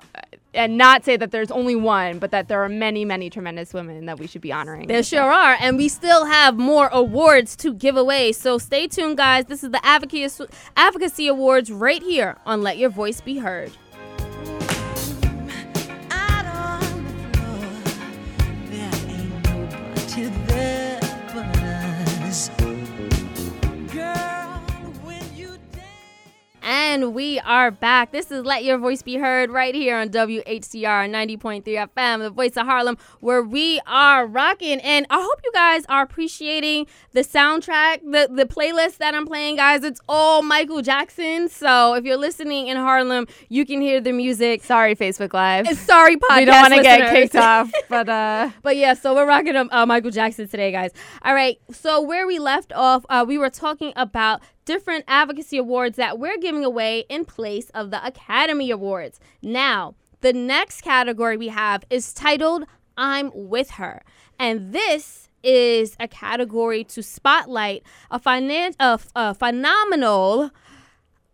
and 0.53 0.77
not 0.77 1.05
say 1.05 1.15
that 1.15 1.31
there's 1.31 1.51
only 1.51 1.75
one, 1.75 2.19
but 2.19 2.31
that 2.31 2.47
there 2.47 2.61
are 2.63 2.69
many, 2.69 3.05
many 3.05 3.29
tremendous 3.29 3.73
women 3.73 4.05
that 4.05 4.19
we 4.19 4.27
should 4.27 4.41
be 4.41 4.51
honoring. 4.51 4.87
There 4.87 5.03
sure 5.03 5.21
are, 5.31 5.55
and 5.59 5.77
we 5.77 5.87
still 5.87 6.25
have 6.25 6.57
more 6.57 6.89
awards 6.91 7.55
to 7.57 7.73
give 7.73 7.95
away. 7.95 8.33
So 8.33 8.57
stay 8.57 8.87
tuned, 8.87 9.17
guys. 9.17 9.45
This 9.45 9.63
is 9.63 9.71
the 9.71 9.85
Advocacy 9.85 10.45
Advocacy 10.75 11.27
Awards 11.27 11.71
right 11.71 12.03
here 12.03 12.37
on 12.45 12.61
Let 12.61 12.77
Your 12.77 12.89
Voice 12.89 13.21
Be 13.21 13.37
Heard. 13.37 13.71
And 27.01 27.15
we 27.15 27.39
are 27.39 27.71
back. 27.71 28.11
This 28.11 28.29
is 28.29 28.45
Let 28.45 28.63
Your 28.63 28.77
Voice 28.77 29.01
Be 29.01 29.15
Heard 29.15 29.49
right 29.49 29.73
here 29.73 29.97
on 29.97 30.09
WHCR 30.09 31.09
90.3 31.09 31.63
FM, 31.63 32.19
the 32.19 32.29
voice 32.29 32.55
of 32.55 32.67
Harlem, 32.67 32.95
where 33.21 33.41
we 33.41 33.81
are 33.87 34.27
rocking. 34.27 34.79
And 34.81 35.07
I 35.09 35.19
hope 35.19 35.41
you 35.43 35.51
guys 35.51 35.83
are 35.89 36.03
appreciating 36.03 36.85
the 37.13 37.21
soundtrack, 37.21 38.01
the, 38.03 38.29
the 38.31 38.45
playlist 38.45 38.97
that 38.97 39.15
I'm 39.15 39.25
playing, 39.25 39.55
guys. 39.55 39.83
It's 39.83 39.99
all 40.07 40.43
Michael 40.43 40.83
Jackson. 40.83 41.49
So 41.49 41.95
if 41.95 42.05
you're 42.05 42.17
listening 42.17 42.67
in 42.67 42.77
Harlem, 42.77 43.25
you 43.49 43.65
can 43.65 43.81
hear 43.81 43.99
the 43.99 44.11
music. 44.11 44.63
Sorry, 44.63 44.95
Facebook 44.95 45.33
Live. 45.33 45.67
Sorry, 45.79 46.17
podcast 46.17 46.37
we 46.37 46.45
don't 46.45 46.61
want 46.61 46.75
to 46.75 46.83
get 46.83 47.11
kicked 47.11 47.35
off, 47.35 47.71
but 47.89 48.09
uh, 48.09 48.51
But 48.61 48.77
yeah, 48.77 48.93
so 48.93 49.15
we're 49.15 49.25
rocking 49.25 49.55
um, 49.55 49.69
uh, 49.71 49.87
Michael 49.87 50.11
Jackson 50.11 50.47
today, 50.47 50.71
guys. 50.71 50.91
All 51.23 51.33
right, 51.33 51.59
so 51.71 51.99
where 51.99 52.27
we 52.27 52.37
left 52.37 52.71
off, 52.73 53.03
uh, 53.09 53.25
we 53.27 53.39
were 53.39 53.49
talking 53.49 53.91
about 53.95 54.41
different 54.65 55.05
advocacy 55.07 55.57
awards 55.57 55.97
that 55.97 56.19
we're 56.19 56.37
giving 56.37 56.63
away 56.63 57.05
in 57.09 57.25
place 57.25 57.69
of 57.71 57.91
the 57.91 58.05
Academy 58.05 58.71
Awards. 58.71 59.19
Now, 59.41 59.95
the 60.21 60.33
next 60.33 60.81
category 60.81 61.37
we 61.37 61.47
have 61.49 61.83
is 61.89 62.13
titled 62.13 62.65
I'm 62.97 63.31
With 63.33 63.71
Her. 63.71 64.03
And 64.37 64.71
this 64.73 65.29
is 65.43 65.95
a 65.99 66.07
category 66.07 66.83
to 66.83 67.01
spotlight 67.01 67.83
a, 68.11 68.19
finan- 68.19 68.75
a, 68.79 68.93
f- 68.93 69.09
a 69.15 69.33
phenomenal 69.33 70.51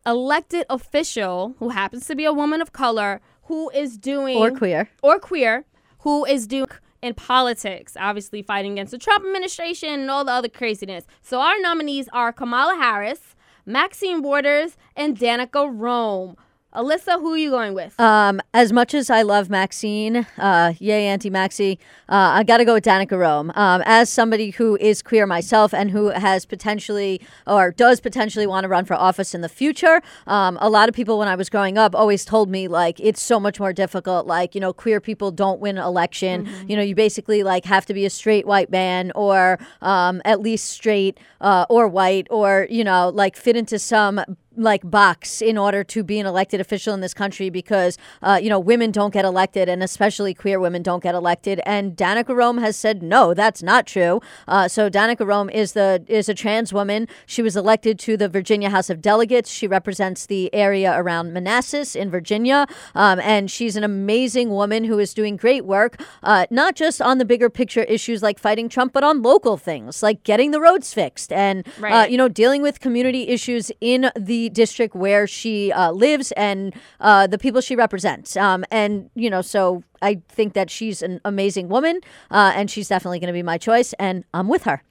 elected 0.05 0.65
official 0.69 1.55
who 1.59 1.69
happens 1.69 2.07
to 2.07 2.15
be 2.15 2.23
a 2.23 2.31
woman 2.33 2.61
of 2.61 2.71
color 2.71 3.19
who 3.43 3.69
is 3.71 3.97
doing 3.97 4.37
Or 4.37 4.51
queer. 4.51 4.89
or 5.01 5.19
queer 5.19 5.65
who 5.99 6.23
is 6.25 6.47
doing 6.47 6.67
in 7.07 7.13
politics, 7.15 7.97
obviously 7.99 8.41
fighting 8.41 8.73
against 8.73 8.91
the 8.91 8.97
Trump 8.97 9.25
administration 9.25 9.89
and 9.89 10.11
all 10.11 10.23
the 10.23 10.31
other 10.31 10.49
craziness. 10.49 11.05
So 11.21 11.39
our 11.39 11.59
nominees 11.59 12.07
are 12.13 12.31
Kamala 12.31 12.75
Harris, 12.75 13.35
Maxine 13.65 14.21
Waters, 14.21 14.77
and 14.95 15.17
Danica 15.17 15.67
Roem. 15.73 16.35
Alyssa, 16.75 17.19
who 17.21 17.34
are 17.34 17.38
you 17.38 17.49
going 17.49 17.73
with? 17.73 17.97
Um, 17.99 18.41
as 18.53 18.73
much 18.73 18.93
as 18.93 19.10
I 19.10 19.21
love 19.21 19.49
Maxine, 19.49 20.27
uh, 20.38 20.73
yay, 20.80 21.08
Auntie 21.08 21.30
Maxie, 21.30 21.80
uh, 22.10 22.36
I 22.36 22.43
got 22.43 22.58
to 22.58 22.65
go 22.65 22.73
with 22.73 22.84
Danica 22.84 23.17
Roem. 23.17 23.51
Um, 23.56 23.82
as 23.86 24.10
somebody 24.10 24.51
who 24.51 24.75
is 24.77 25.01
queer 25.01 25.25
myself 25.25 25.73
and 25.73 25.89
who 25.89 26.10
has 26.10 26.45
potentially 26.45 27.21
or 27.47 27.71
does 27.71 28.01
potentially 28.01 28.45
want 28.45 28.65
to 28.65 28.67
run 28.67 28.84
for 28.84 28.95
office 28.95 29.34
in 29.34 29.39
the 29.39 29.49
future, 29.49 30.01
um, 30.27 30.58
a 30.60 30.69
lot 30.69 30.89
of 30.89 30.93
people 30.93 31.17
when 31.17 31.30
I 31.30 31.36
was 31.36 31.49
growing 31.49 31.77
up 31.77 31.95
always 31.95 32.25
told 32.25 32.49
me 32.49 32.67
like 32.67 32.99
it's 32.99 33.21
so 33.21 33.39
much 33.39 33.62
more 33.62 33.71
difficult. 33.71 34.27
Like 34.27 34.53
you 34.53 34.60
know, 34.60 34.73
queer 34.73 34.99
people 34.99 35.32
don't 35.32 35.62
win 35.62 35.77
election. 35.77 36.49
You 36.67 36.75
know, 36.75 36.84
you 36.84 36.95
basically 36.95 37.43
like 37.43 37.63
have 37.63 37.86
to 37.86 37.93
be 37.93 38.06
a 38.06 38.10
straight 38.10 38.45
white 38.45 38.69
man 38.69 39.13
or 39.15 39.58
um, 39.82 40.21
at 40.25 40.41
least 40.41 40.65
straight 40.65 41.17
uh, 41.39 41.65
or 41.69 41.88
white 41.88 42.27
or 42.30 42.67
you 42.69 42.84
know 42.84 43.10
like 43.10 43.38
fit 43.38 43.56
into 43.56 43.80
some 43.80 44.21
like 44.57 44.89
box 44.89 45.41
in 45.41 45.57
order 45.57 45.83
to 45.83 46.03
be 46.03 46.19
an 46.19 46.25
elected 46.25 46.59
official 46.59 46.93
in 46.93 47.01
this 47.01 47.13
country 47.13 47.49
because 47.49 47.97
uh, 48.21 48.39
you 48.41 48.49
know 48.49 48.59
women 48.59 48.91
don't 48.91 49.13
get 49.13 49.25
elected 49.25 49.69
and 49.69 49.83
especially 49.83 50.33
queer 50.33 50.59
women 50.59 50.81
don't 50.83 51.03
get 51.03 51.15
elected. 51.15 51.61
And 51.65 51.95
Danica 51.95 52.35
Roem 52.35 52.57
has 52.57 52.75
said 52.75 53.01
no 53.03 53.33
that's 53.33 53.61
not 53.63 53.85
true. 53.87 54.21
Uh, 54.47 54.67
so 54.67 54.89
Danica 54.89 55.25
Roem 55.25 55.49
is 55.49 55.73
the 55.73 56.03
is 56.07 56.27
a 56.29 56.33
trans 56.33 56.73
woman. 56.73 57.07
She 57.25 57.41
was 57.41 57.55
elected 57.55 57.99
to 57.99 58.17
the 58.17 58.27
Virginia 58.29 58.69
House 58.69 58.89
of 58.89 59.01
Delegates. 59.01 59.49
She 59.49 59.67
represents 59.67 60.25
the 60.25 60.53
area 60.53 60.97
around 60.99 61.33
Manassas 61.33 61.95
in 61.95 62.09
Virginia. 62.09 62.67
Um, 62.95 63.19
and 63.19 63.49
she's 63.51 63.75
an 63.75 63.83
amazing 63.83 64.49
woman 64.49 64.83
who 64.85 64.99
is 64.99 65.13
doing 65.13 65.35
great 65.37 65.65
work 65.65 66.01
uh, 66.23 66.45
not 66.49 66.75
just 66.75 67.01
on 67.01 67.17
the 67.17 67.25
bigger 67.25 67.49
picture 67.49 67.83
issues 67.83 68.23
like 68.23 68.39
fighting 68.39 68.69
Trump 68.69 68.93
but 68.93 69.03
on 69.03 69.21
local 69.21 69.58
things 69.58 70.01
like 70.01 70.23
getting 70.23 70.51
the 70.51 70.60
roads 70.60 70.93
fixed 70.93 71.31
and 71.31 71.67
uh, 71.67 71.71
Right. 71.79 72.12
you 72.12 72.17
know 72.17 72.27
dealing 72.27 72.62
with 72.62 72.79
community 72.79 73.27
issues 73.27 73.71
in 73.81 74.10
the 74.15 74.46
district 74.50 74.95
where 74.95 75.27
she 75.27 75.71
uh, 75.71 75.91
lives 75.91 76.31
and 76.33 76.73
uh, 77.00 77.27
the 77.27 77.37
people 77.37 77.62
she 77.62 77.75
represents. 77.75 78.35
Um, 78.37 78.65
and 78.71 79.10
you 79.15 79.29
know, 79.29 79.41
so 79.41 79.83
I 80.02 80.21
think 80.29 80.54
that 80.54 80.69
she's 80.69 81.02
an 81.02 81.21
amazing 81.25 81.69
woman, 81.69 82.02
uh, 82.31 82.54
and 82.56 82.69
she's 82.69 82.87
definitely 82.87 83.19
going 83.19 83.27
to 83.27 83.33
be 83.33 83.43
my 83.43 83.58
choice, 83.58 83.93
and 83.93 84.23
I'm 84.33 84.48
with 84.48 84.63
her. 84.63 84.83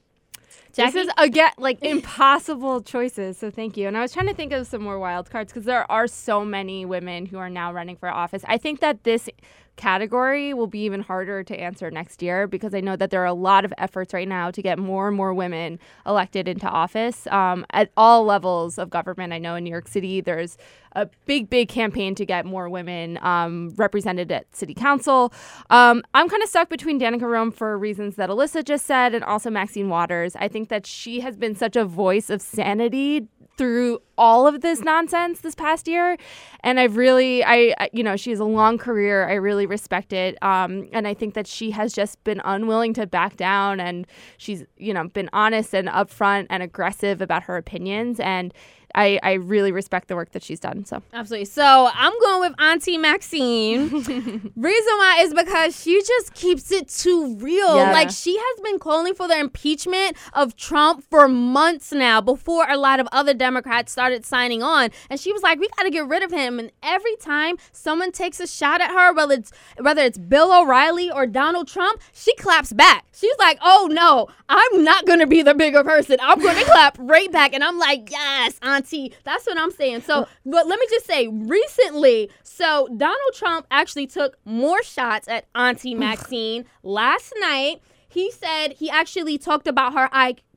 This 0.77 0.95
is 0.95 1.09
again 1.17 1.53
like 1.57 1.83
impossible 1.83 2.83
choices. 2.83 3.39
So 3.39 3.51
thank 3.51 3.79
you. 3.79 3.89
And 3.89 3.97
I 3.97 4.03
was 4.03 4.13
trying 4.13 4.27
to 4.27 4.35
think 4.35 4.53
of 4.53 4.67
some 4.67 4.83
more 4.83 4.99
wild 4.99 5.31
cards 5.31 5.51
because 5.51 5.65
there 5.65 5.91
are 5.91 6.07
so 6.07 6.45
many 6.45 6.85
women 6.85 7.25
who 7.25 7.39
are 7.39 7.49
now 7.49 7.73
running 7.73 7.97
for 7.97 8.11
office. 8.11 8.43
I 8.47 8.59
think 8.59 8.81
that 8.81 9.05
this 9.05 9.31
category 9.77 10.55
will 10.55 10.67
be 10.67 10.81
even 10.81 11.01
harder 11.01 11.43
to 11.45 11.59
answer 11.59 11.91
next 11.91 12.23
year 12.23 12.47
because 12.47 12.75
I 12.75 12.81
know 12.81 12.97
that 12.97 13.11
there 13.11 13.23
are 13.23 13.27
a 13.27 13.35
lot 13.35 13.65
of 13.65 13.73
efforts 13.79 14.13
right 14.15 14.29
now 14.29 14.51
to 14.51 14.63
get 14.63 14.79
more 14.79 15.09
and 15.09 15.17
more 15.17 15.33
women 15.35 15.79
elected 16.07 16.49
into 16.49 16.67
office 16.69 17.27
um, 17.29 17.65
at 17.71 17.91
all 17.97 18.25
levels 18.25 18.79
of 18.79 18.91
government. 18.91 19.33
I 19.33 19.39
know 19.39 19.55
in 19.55 19.65
New 19.65 19.71
York 19.71 19.89
City 19.89 20.21
there's 20.21 20.57
a 20.93 21.09
big, 21.27 21.51
big 21.51 21.69
campaign 21.69 22.15
to 22.15 22.25
get 22.25 22.47
more 22.47 22.69
women 22.69 23.19
um, 23.23 23.75
represented 23.77 24.33
at 24.33 24.55
city 24.57 24.75
council. 24.75 25.33
Um, 25.69 26.03
I'm 26.15 26.29
kind 26.29 26.43
of 26.43 26.49
stuck 26.49 26.71
between 26.71 26.99
Danica 26.99 27.23
Roem 27.23 27.53
for 27.53 27.77
reasons 27.77 28.17
that 28.17 28.31
Alyssa 28.31 28.65
just 28.65 28.87
said 28.87 29.15
and 29.15 29.23
also 29.23 29.51
Maxine 29.51 29.91
Waters. 29.91 30.35
I 30.37 30.49
think 30.49 30.71
that 30.71 30.87
she 30.87 31.21
has 31.21 31.37
been 31.37 31.55
such 31.55 31.77
a 31.77 31.85
voice 31.85 32.31
of 32.31 32.41
sanity 32.41 33.29
through 33.57 34.01
all 34.19 34.47
of 34.47 34.61
this 34.61 34.81
nonsense 34.81 35.41
this 35.41 35.55
past 35.55 35.89
year 35.89 36.17
and 36.61 36.79
i've 36.81 36.97
really 36.97 37.45
i 37.45 37.75
you 37.93 38.03
know 38.03 38.17
she 38.17 38.31
has 38.31 38.41
a 38.41 38.45
long 38.45 38.79
career 38.79 39.29
i 39.29 39.35
really 39.35 39.67
respect 39.67 40.13
it 40.13 40.37
um, 40.43 40.89
and 40.93 41.07
i 41.09 41.15
think 41.15 41.35
that 41.35 41.47
she 41.47 41.71
has 41.71 41.93
just 41.93 42.23
been 42.25 42.41
unwilling 42.45 42.95
to 42.95 43.07
back 43.07 43.37
down 43.37 43.81
and 43.81 44.07
she's 44.37 44.65
you 44.77 44.95
know 44.95 45.09
been 45.09 45.31
honest 45.33 45.75
and 45.75 45.89
upfront 45.89 46.47
and 46.51 46.63
aggressive 46.63 47.21
about 47.21 47.43
her 47.43 47.57
opinions 47.57 48.21
and 48.21 48.55
i 48.95 49.19
i 49.23 49.33
really 49.35 49.73
respect 49.73 50.09
the 50.09 50.15
work 50.15 50.31
that 50.33 50.43
she's 50.43 50.61
done 50.61 50.85
so 50.85 51.03
Absolutely. 51.27 51.47
So 51.47 51.91
I'm 51.93 52.13
going 52.21 52.41
with 52.51 52.61
Auntie 52.61 52.99
Maxine. 52.99 53.89
Reason 54.57 54.97
why 54.97 55.19
is 55.23 55.35
because 55.35 55.81
she 55.81 56.01
just 56.03 56.35
keeps 56.35 56.71
it 56.71 56.89
too 56.89 57.37
real. 57.37 57.77
Yeah. 57.77 57.93
Like 57.93 58.11
she 58.11 58.37
has 58.37 58.61
been 58.61 58.79
calling 58.79 59.15
for 59.15 59.27
the 59.27 59.39
impeachment 59.39 60.17
of 60.35 60.57
Trump 60.57 61.03
for 61.11 61.27
months 61.27 61.91
now 61.93 62.21
before 62.21 62.69
a 62.69 62.77
lot 62.77 63.01
of 63.01 63.09
other 63.13 63.35
Democrats 63.35 63.91
started 63.91 64.06
signing 64.25 64.63
on. 64.63 64.91
And 65.11 65.19
she 65.19 65.33
was 65.33 65.43
like, 65.43 65.59
we 65.59 65.69
got 65.77 65.85
to 65.85 65.91
get 65.91 66.07
rid 66.07 66.23
of 66.23 66.31
him. 66.31 66.59
And 66.59 66.71
every 66.83 67.17
time 67.17 67.57
someone 67.73 68.13
takes 68.13 68.41
a 68.41 68.47
shot 68.47 68.81
at 68.81 68.91
her, 68.91 69.13
whether 69.13 69.35
it's 69.35 69.53
whether 69.81 70.03
it's 70.03 70.19
Bill 70.19 70.53
O'Reilly 70.53 71.11
or 71.11 71.27
Donald 71.27 71.69
Trump, 71.69 72.01
she 72.13 72.35
claps 72.37 72.73
back. 72.73 73.05
She's 73.13 73.37
like, 73.39 73.59
oh 73.63 73.89
no, 73.91 74.29
I'm 74.49 74.85
not 74.85 75.07
going 75.07 75.21
to 75.21 75.27
be 75.27 75.43
the 75.43 75.55
bigger 75.55 75.83
person. 75.85 76.19
I'm 76.21 76.41
going 76.41 76.57
to 76.65 76.65
clap 76.65 76.97
right 77.01 77.31
back. 77.31 77.55
And 77.55 77.65
I'm 77.65 77.79
like, 77.79 78.11
yes, 78.11 78.59
Auntie. 78.63 79.13
That's 79.25 79.47
what 79.47 79.59
I'm 79.59 79.71
saying. 79.71 80.03
So, 80.03 80.27
but 80.45 80.67
let 80.67 80.79
me 80.79 80.87
just 80.91 81.07
say, 81.07 81.29
recently, 81.29 82.31
so 82.43 82.89
Donald 82.97 83.35
Trump 83.35 83.67
actually 83.71 84.07
took 84.07 84.39
more 84.45 84.83
shots 84.83 85.29
at 85.29 85.47
Auntie 85.55 85.95
Maxine 85.95 86.65
last 86.83 87.33
night. 87.41 87.81
He 88.09 88.31
said 88.31 88.69
he 88.73 88.89
actually 88.89 89.37
talked 89.37 89.67
about 89.67 89.93
her 89.93 90.09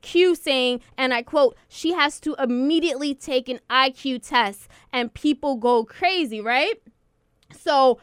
IQ, 0.02 0.38
saying, 0.38 0.82
and 0.98 1.14
I 1.14 1.22
quote, 1.24 1.56
she 1.68 1.94
has 1.94 2.20
to 2.22 2.36
immediately 2.40 3.14
take 3.14 3.50
an 3.50 3.60
IQ 3.70 4.28
test 4.28 4.68
and 4.92 5.14
people 5.14 5.56
go 5.56 5.84
crazy, 5.84 6.42
right? 6.42 6.82
So 7.58 8.00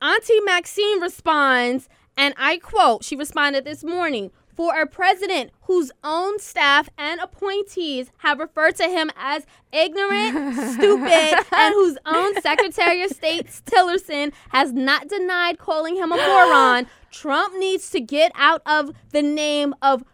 Auntie 0.00 0.40
Maxine 0.44 1.00
responds, 1.00 1.88
and 2.16 2.34
I 2.36 2.58
quote, 2.58 3.04
she 3.04 3.16
responded 3.16 3.64
this 3.64 3.84
morning. 3.84 4.30
For 4.56 4.80
a 4.80 4.86
president 4.86 5.50
whose 5.62 5.90
own 6.04 6.38
staff 6.38 6.88
and 6.96 7.20
appointees 7.20 8.12
have 8.18 8.38
referred 8.38 8.76
to 8.76 8.84
him 8.84 9.10
as 9.16 9.44
ignorant, 9.72 10.54
stupid, 10.74 11.44
and 11.50 11.74
whose 11.74 11.98
own 12.06 12.40
Secretary 12.40 13.02
of 13.02 13.10
State 13.10 13.48
Tillerson 13.66 14.32
has 14.50 14.72
not 14.72 15.08
denied 15.08 15.58
calling 15.58 15.96
him 15.96 16.12
a 16.12 16.16
moron, 16.16 16.86
Trump 17.10 17.58
needs 17.58 17.90
to 17.90 18.00
get 18.00 18.30
out 18.36 18.62
of 18.64 18.92
the 19.10 19.22
name 19.22 19.74
of 19.82 20.04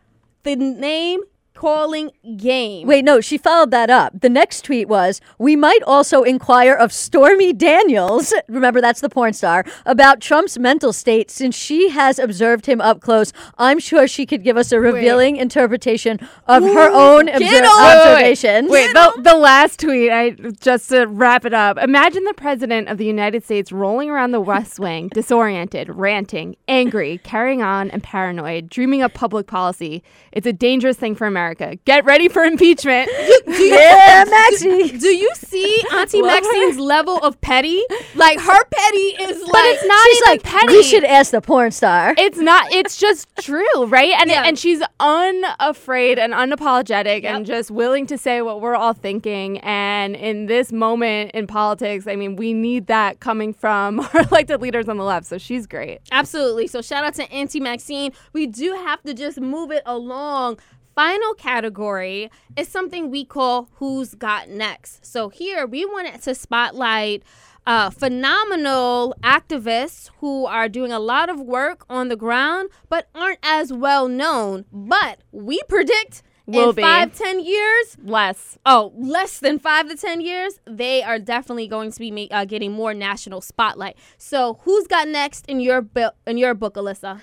the 0.42 0.56
name 0.56 1.20
calling 1.54 2.10
game. 2.36 2.86
Wait, 2.86 3.04
no, 3.04 3.20
she 3.20 3.36
followed 3.36 3.70
that 3.70 3.90
up. 3.90 4.18
The 4.18 4.30
next 4.30 4.64
tweet 4.64 4.88
was, 4.88 5.20
"We 5.38 5.56
might 5.56 5.82
also 5.86 6.22
inquire 6.22 6.74
of 6.74 6.92
Stormy 6.92 7.52
Daniels, 7.52 8.32
remember 8.48 8.80
that's 8.80 9.00
the 9.00 9.10
porn 9.10 9.32
star, 9.34 9.64
about 9.84 10.20
Trump's 10.20 10.58
mental 10.58 10.92
state 10.92 11.30
since 11.30 11.54
she 11.54 11.90
has 11.90 12.18
observed 12.18 12.66
him 12.66 12.80
up 12.80 13.00
close. 13.00 13.32
I'm 13.58 13.78
sure 13.78 14.08
she 14.08 14.24
could 14.24 14.42
give 14.42 14.56
us 14.56 14.72
a 14.72 14.80
revealing 14.80 15.36
interpretation 15.36 16.18
of 16.46 16.62
her 16.62 16.90
own 16.90 17.28
obser- 17.28 17.40
get 17.40 17.64
on- 17.64 17.96
observations." 17.96 18.70
Wait, 18.70 18.92
the, 18.94 19.20
the 19.22 19.36
last 19.36 19.80
tweet, 19.80 20.10
I 20.10 20.30
just 20.60 20.88
to 20.90 21.04
wrap 21.06 21.44
it 21.44 21.52
up. 21.52 21.76
Imagine 21.78 22.24
the 22.24 22.34
president 22.34 22.88
of 22.88 22.96
the 22.96 23.04
United 23.04 23.44
States 23.44 23.70
rolling 23.70 24.08
around 24.08 24.30
the 24.30 24.40
West 24.40 24.78
Wing, 24.84 25.08
disoriented, 25.12 25.90
ranting, 25.90 26.56
angry, 26.68 27.18
carrying 27.22 27.60
on, 27.60 27.90
and 27.90 28.02
paranoid, 28.02 28.70
dreaming 28.70 29.02
up 29.02 29.12
public 29.12 29.46
policy. 29.46 30.02
It's 30.32 30.46
a 30.46 30.52
dangerous 30.52 30.96
thing 30.96 31.14
for 31.14 31.26
America. 31.26 31.39
Get 31.84 32.04
ready 32.04 32.28
for 32.28 32.42
impeachment. 32.44 33.10
yeah, 33.46 34.24
Maxie. 34.28 34.98
Do 34.98 35.08
you 35.08 35.30
see 35.34 35.82
Auntie 35.92 36.22
Love 36.22 36.30
her. 36.30 36.40
Maxine's 36.42 36.78
level 36.78 37.18
of 37.18 37.40
petty? 37.40 37.82
Like 38.14 38.38
her 38.40 38.64
petty 38.64 38.98
is 38.98 39.40
like 39.42 39.52
but 39.52 39.62
it's 39.64 39.84
not 39.86 40.04
She's 40.06 40.16
even 40.18 40.30
like, 40.30 40.42
petty. 40.42 40.72
we 40.76 40.82
should 40.82 41.04
ask 41.04 41.30
the 41.32 41.40
porn 41.40 41.70
star. 41.70 42.14
it's 42.18 42.38
not 42.38 42.72
it's 42.72 42.96
just 42.96 43.28
true 43.40 43.84
right 43.86 44.12
and 44.20 44.30
Yeah. 44.30 44.44
and 44.44 44.58
she's 44.58 44.82
unafraid 45.00 46.18
and 46.18 46.32
unapologetic 46.32 47.22
Yep. 47.22 47.34
and 47.36 47.46
just 47.46 47.70
willing 47.70 48.06
to 48.06 48.18
say 48.18 48.42
what 48.42 48.60
we're 48.60 48.74
all 48.76 48.92
thinking 48.92 49.58
and 49.58 50.14
in 50.16 50.46
this 50.46 50.72
moment 50.72 51.32
in 51.32 51.46
politics 51.46 52.06
i 52.06 52.16
mean 52.16 52.36
we 52.36 52.52
need 52.52 52.86
that 52.86 53.20
coming 53.20 53.52
from 53.52 54.00
our 54.14 54.20
elected 54.30 54.60
leaders 54.60 54.88
on 54.88 54.96
the 54.96 55.04
left 55.04 55.26
so 55.26 55.38
she's 55.38 55.66
great 55.66 56.00
Absolutely. 56.12 56.66
So 56.66 56.82
shout 56.82 57.04
out 57.04 57.14
to 57.14 57.30
Auntie 57.32 57.60
Maxine. 57.60 58.12
We 58.32 58.46
do 58.46 58.72
have 58.74 59.02
to 59.02 59.14
just 59.14 59.40
move 59.40 59.70
it 59.70 59.82
along. 59.86 60.58
Final 61.00 61.32
category 61.32 62.30
is 62.58 62.68
something 62.68 63.10
we 63.10 63.24
call 63.24 63.70
Who's 63.76 64.14
Got 64.14 64.50
Next. 64.50 65.02
So 65.02 65.30
here 65.30 65.66
we 65.66 65.86
wanted 65.86 66.20
to 66.20 66.34
spotlight 66.34 67.22
uh, 67.66 67.88
phenomenal 67.88 69.14
activists 69.22 70.10
who 70.18 70.44
are 70.44 70.68
doing 70.68 70.92
a 70.92 70.98
lot 70.98 71.30
of 71.30 71.40
work 71.40 71.86
on 71.88 72.10
the 72.10 72.16
ground 72.16 72.68
but 72.90 73.08
aren't 73.14 73.38
as 73.42 73.72
well 73.72 74.08
known. 74.08 74.66
But 74.70 75.22
we 75.32 75.62
predict 75.70 76.22
Will 76.44 76.68
in 76.68 76.74
be. 76.74 76.82
five, 76.82 77.16
ten 77.16 77.40
years, 77.40 77.96
less 78.02 78.58
oh, 78.66 78.92
less 78.94 79.38
than 79.38 79.58
five 79.58 79.88
to 79.88 79.96
ten 79.96 80.20
years, 80.20 80.60
they 80.66 81.02
are 81.02 81.18
definitely 81.18 81.66
going 81.66 81.92
to 81.92 81.98
be 81.98 82.28
uh, 82.30 82.44
getting 82.44 82.72
more 82.72 82.92
national 82.92 83.40
spotlight. 83.40 83.96
So, 84.18 84.60
who's 84.64 84.86
got 84.86 85.08
next 85.08 85.46
in 85.46 85.60
your 85.60 85.80
bu- 85.80 86.16
in 86.26 86.36
your 86.36 86.52
book, 86.52 86.74
Alyssa? 86.74 87.22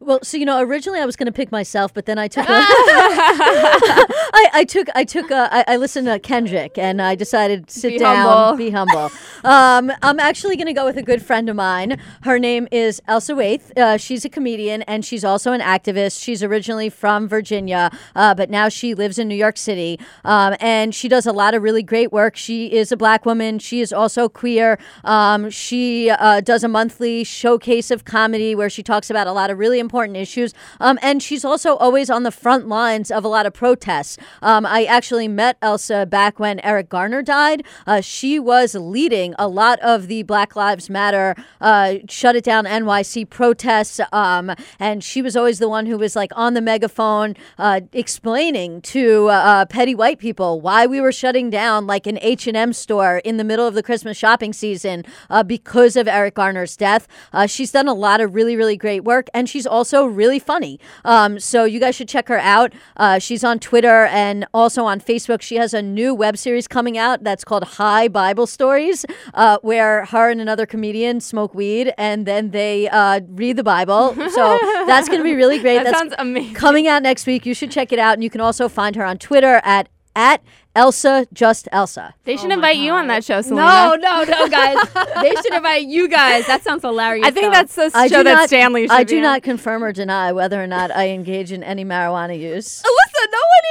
Well, 0.00 0.18
so 0.22 0.36
you 0.36 0.44
know, 0.44 0.60
originally 0.60 1.00
I 1.00 1.06
was 1.06 1.16
going 1.16 1.26
to 1.26 1.32
pick 1.32 1.50
myself, 1.50 1.94
but 1.94 2.04
then 2.04 2.18
I 2.18 2.28
took 2.28 2.44
a, 2.48 2.52
I, 2.52 4.50
I 4.52 4.64
took 4.64 4.88
I 4.94 5.04
took 5.04 5.30
a, 5.30 5.48
I, 5.50 5.64
I 5.74 5.76
listened 5.76 6.06
to 6.08 6.18
Kendrick, 6.18 6.76
and 6.76 7.00
I 7.00 7.14
decided 7.14 7.68
to 7.68 7.78
sit 7.80 7.88
Be 7.92 7.98
down, 7.98 8.16
humble. 8.16 8.58
be 8.58 8.70
humble. 8.70 9.10
um, 9.44 9.90
I'm 10.02 10.20
actually 10.20 10.56
going 10.56 10.66
to 10.66 10.74
go 10.74 10.84
with 10.84 10.98
a 10.98 11.02
good 11.02 11.24
friend 11.24 11.48
of 11.48 11.56
mine. 11.56 11.98
Her 12.22 12.38
name 12.38 12.68
is 12.70 13.00
Elsa 13.08 13.32
Waithe. 13.32 13.76
Uh, 13.78 13.96
she's 13.96 14.26
a 14.26 14.28
comedian, 14.28 14.82
and 14.82 15.04
she's 15.04 15.24
also 15.24 15.52
an 15.52 15.62
activist. 15.62 16.22
She's 16.22 16.42
originally 16.42 16.90
from 16.90 17.26
Virginia, 17.26 17.90
uh, 18.14 18.34
but 18.34 18.50
now 18.50 18.68
she 18.68 18.94
lives 18.94 19.18
in 19.18 19.26
New 19.26 19.34
York 19.36 19.56
City, 19.56 19.98
um, 20.24 20.54
and 20.60 20.94
she 20.94 21.08
does 21.08 21.26
a 21.26 21.32
lot 21.32 21.54
of 21.54 21.62
really 21.62 21.82
great 21.82 22.12
work. 22.12 22.36
She 22.36 22.66
is 22.72 22.92
a 22.92 22.96
black 22.96 23.24
woman. 23.24 23.58
She 23.58 23.80
is 23.80 23.90
also 23.90 24.28
queer. 24.28 24.78
Um, 25.04 25.48
she 25.48 26.10
uh, 26.10 26.40
does 26.42 26.62
a 26.62 26.68
monthly 26.68 27.24
showcase 27.24 27.90
of 27.90 28.04
comedy 28.04 28.54
where 28.54 28.68
she 28.68 28.82
talks 28.82 29.08
about 29.08 29.26
a 29.26 29.32
lot 29.32 29.50
of 29.50 29.58
really 29.58 29.78
important 29.78 29.93
issues. 29.94 30.52
Um, 30.80 30.98
and 31.02 31.22
she's 31.22 31.44
also 31.44 31.76
always 31.76 32.10
on 32.10 32.22
the 32.24 32.30
front 32.30 32.68
lines 32.68 33.10
of 33.10 33.24
a 33.24 33.28
lot 33.28 33.46
of 33.46 33.52
protests. 33.52 34.18
Um, 34.42 34.66
I 34.66 34.84
actually 34.84 35.28
met 35.28 35.56
Elsa 35.62 36.06
back 36.06 36.38
when 36.38 36.60
Eric 36.60 36.88
Garner 36.88 37.22
died. 37.22 37.64
Uh, 37.86 38.00
she 38.00 38.38
was 38.38 38.74
leading 38.74 39.34
a 39.38 39.46
lot 39.46 39.78
of 39.80 40.08
the 40.08 40.22
Black 40.24 40.56
Lives 40.56 40.90
Matter, 40.90 41.34
uh, 41.60 41.94
shut 42.08 42.36
it 42.36 42.44
down 42.44 42.64
NYC 42.64 43.28
protests. 43.28 44.00
Um, 44.12 44.52
and 44.78 45.02
she 45.04 45.22
was 45.22 45.36
always 45.36 45.58
the 45.58 45.68
one 45.68 45.86
who 45.86 45.96
was 45.96 46.16
like 46.16 46.32
on 46.34 46.54
the 46.54 46.60
megaphone 46.60 47.36
uh, 47.58 47.80
explaining 47.92 48.80
to 48.82 49.28
uh, 49.28 49.66
petty 49.66 49.94
white 49.94 50.18
people 50.18 50.60
why 50.60 50.86
we 50.86 51.00
were 51.00 51.12
shutting 51.12 51.50
down 51.50 51.86
like 51.86 52.06
an 52.06 52.18
H&M 52.20 52.72
store 52.72 53.18
in 53.18 53.36
the 53.36 53.44
middle 53.44 53.66
of 53.66 53.74
the 53.74 53.82
Christmas 53.82 54.16
shopping 54.16 54.52
season 54.52 55.04
uh, 55.30 55.42
because 55.42 55.96
of 55.96 56.08
Eric 56.08 56.34
Garner's 56.34 56.76
death. 56.76 57.06
Uh, 57.32 57.46
she's 57.46 57.70
done 57.70 57.88
a 57.88 57.94
lot 57.94 58.20
of 58.20 58.34
really, 58.34 58.56
really 58.56 58.76
great 58.76 59.04
work, 59.04 59.28
and 59.34 59.48
she's 59.48 59.66
also 59.74 60.06
really 60.06 60.38
funny. 60.38 60.78
Um, 61.04 61.38
so 61.40 61.64
you 61.64 61.80
guys 61.80 61.94
should 61.96 62.08
check 62.08 62.28
her 62.28 62.38
out. 62.38 62.72
Uh, 62.96 63.18
she's 63.18 63.42
on 63.42 63.58
Twitter 63.58 64.06
and 64.06 64.46
also 64.54 64.84
on 64.84 65.00
Facebook. 65.00 65.42
She 65.42 65.56
has 65.56 65.74
a 65.74 65.82
new 65.82 66.14
web 66.14 66.36
series 66.38 66.68
coming 66.68 66.96
out 66.96 67.24
that's 67.24 67.44
called 67.44 67.64
High 67.64 68.08
Bible 68.08 68.46
Stories, 68.46 69.04
uh, 69.34 69.58
where 69.62 70.04
her 70.06 70.30
and 70.30 70.40
another 70.40 70.64
comedian 70.64 71.20
smoke 71.20 71.54
weed 71.54 71.92
and 71.98 72.24
then 72.24 72.50
they 72.50 72.88
uh, 72.88 73.20
read 73.28 73.56
the 73.56 73.64
Bible. 73.64 74.14
So 74.14 74.58
that's 74.86 75.08
going 75.08 75.20
to 75.20 75.24
be 75.24 75.34
really 75.34 75.58
great. 75.58 75.78
That 75.78 75.84
that's 75.86 75.98
sounds 75.98 76.14
amazing. 76.18 76.54
coming 76.54 76.86
out 76.86 77.02
next 77.02 77.26
week. 77.26 77.44
You 77.44 77.54
should 77.54 77.70
check 77.70 77.92
it 77.92 77.98
out, 77.98 78.14
and 78.14 78.22
you 78.22 78.30
can 78.30 78.40
also 78.40 78.68
find 78.68 78.94
her 78.96 79.04
on 79.04 79.18
Twitter 79.18 79.60
at 79.64 79.88
at 80.16 80.42
Elsa 80.74 81.26
Just 81.32 81.68
Elsa. 81.72 82.14
They 82.24 82.36
should 82.36 82.50
invite 82.50 82.76
you 82.76 82.92
on 82.92 83.06
that 83.08 83.24
show, 83.24 83.40
Selena. 83.42 83.64
No, 83.66 83.94
no, 83.96 84.24
no, 84.28 84.48
guys. 84.48 84.76
they 85.22 85.34
should 85.42 85.54
invite 85.54 85.86
you 85.86 86.08
guys. 86.08 86.46
That 86.46 86.62
sounds 86.64 86.82
hilarious. 86.82 87.26
I 87.26 87.30
think 87.30 87.46
though. 87.46 87.50
that's 87.52 87.74
the 87.76 87.90
I 87.94 88.08
show 88.08 88.22
that 88.22 88.32
not. 88.34 88.48
Stanley 88.48 88.82
should 88.82 88.90
I 88.92 89.04
be 89.04 89.08
do 89.10 89.16
on. 89.18 89.22
not 89.22 89.42
confirm 89.42 89.84
or 89.84 89.92
deny 89.92 90.32
whether 90.32 90.62
or 90.62 90.66
not 90.66 90.90
I 90.90 91.10
engage 91.10 91.52
in 91.52 91.62
any 91.62 91.84
marijuana 91.84 92.38
use. 92.38 92.82
Alyssa, 92.86 93.26
no 93.32 93.38
one 93.38 93.64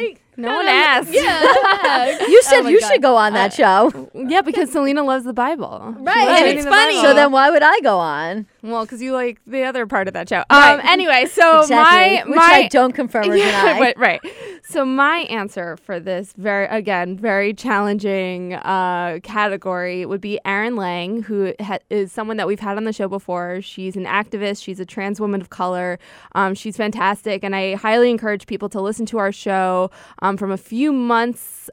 even 0.00 0.08
like. 0.10 0.22
No 0.36 0.54
one 0.54 0.66
asked. 0.68 1.12
Yeah. 1.12 2.18
You 2.30 2.42
said 2.44 2.60
Oh 2.64 2.68
you 2.68 2.80
God. 2.80 2.88
should 2.92 3.02
go 3.02 3.16
on 3.16 3.32
that 3.34 3.52
show, 3.52 4.08
Yeah, 4.14 4.40
because 4.40 4.70
Selena 4.72 5.02
loves 5.02 5.24
the 5.24 5.32
Bible. 5.34 5.94
She 5.98 6.02
Right, 6.04 6.28
and 6.28 6.46
it's 6.58 6.64
funny. 6.66 6.94
Bible. 6.94 7.02
so 7.08 7.14
then 7.14 7.30
why 7.32 7.50
would 7.50 7.62
I 7.62 7.80
go 7.80 7.98
on? 7.98 8.46
well, 8.62 8.84
because 8.84 9.02
you 9.02 9.12
like 9.12 9.38
the 9.46 9.64
other 9.64 9.86
part 9.86 10.06
of 10.08 10.14
that 10.14 10.28
show. 10.28 10.42
Right. 10.50 10.74
Um. 10.74 10.80
Anyway, 10.84 11.26
so 11.26 11.60
exactly, 11.60 12.22
my 12.22 12.22
which 12.26 12.36
my 12.36 12.42
I 12.42 12.68
don't 12.68 12.92
confirm 12.92 13.28
or 13.30 13.36
Yeah, 13.36 13.74
deny. 13.74 13.78
but- 13.80 13.98
right. 13.98 14.20
So 14.64 14.84
my 14.84 15.18
answer 15.28 15.76
for 15.76 15.98
this 16.00 16.32
very 16.38 16.49
again 16.70 17.16
very 17.16 17.54
challenging 17.54 18.54
uh, 18.54 19.18
category 19.22 20.06
would 20.06 20.20
be 20.20 20.38
Erin 20.44 20.76
Lang, 20.76 21.22
who 21.22 21.54
ha- 21.60 21.78
is 21.90 22.12
someone 22.12 22.36
that 22.36 22.46
we've 22.46 22.60
had 22.60 22.76
on 22.76 22.84
the 22.84 22.92
show 22.92 23.08
before. 23.08 23.60
She's 23.62 23.96
an 23.96 24.04
activist. 24.04 24.62
She's 24.62 24.80
a 24.80 24.84
trans 24.84 25.20
woman 25.20 25.40
of 25.40 25.50
color. 25.50 25.98
Um, 26.34 26.54
she's 26.54 26.76
fantastic, 26.76 27.42
and 27.44 27.54
I 27.56 27.74
highly 27.74 28.10
encourage 28.10 28.46
people 28.46 28.68
to 28.70 28.80
listen 28.80 29.06
to 29.06 29.18
our 29.18 29.32
show 29.32 29.90
um, 30.20 30.36
from 30.36 30.50
a 30.50 30.56
few 30.56 30.92
months 30.92 31.70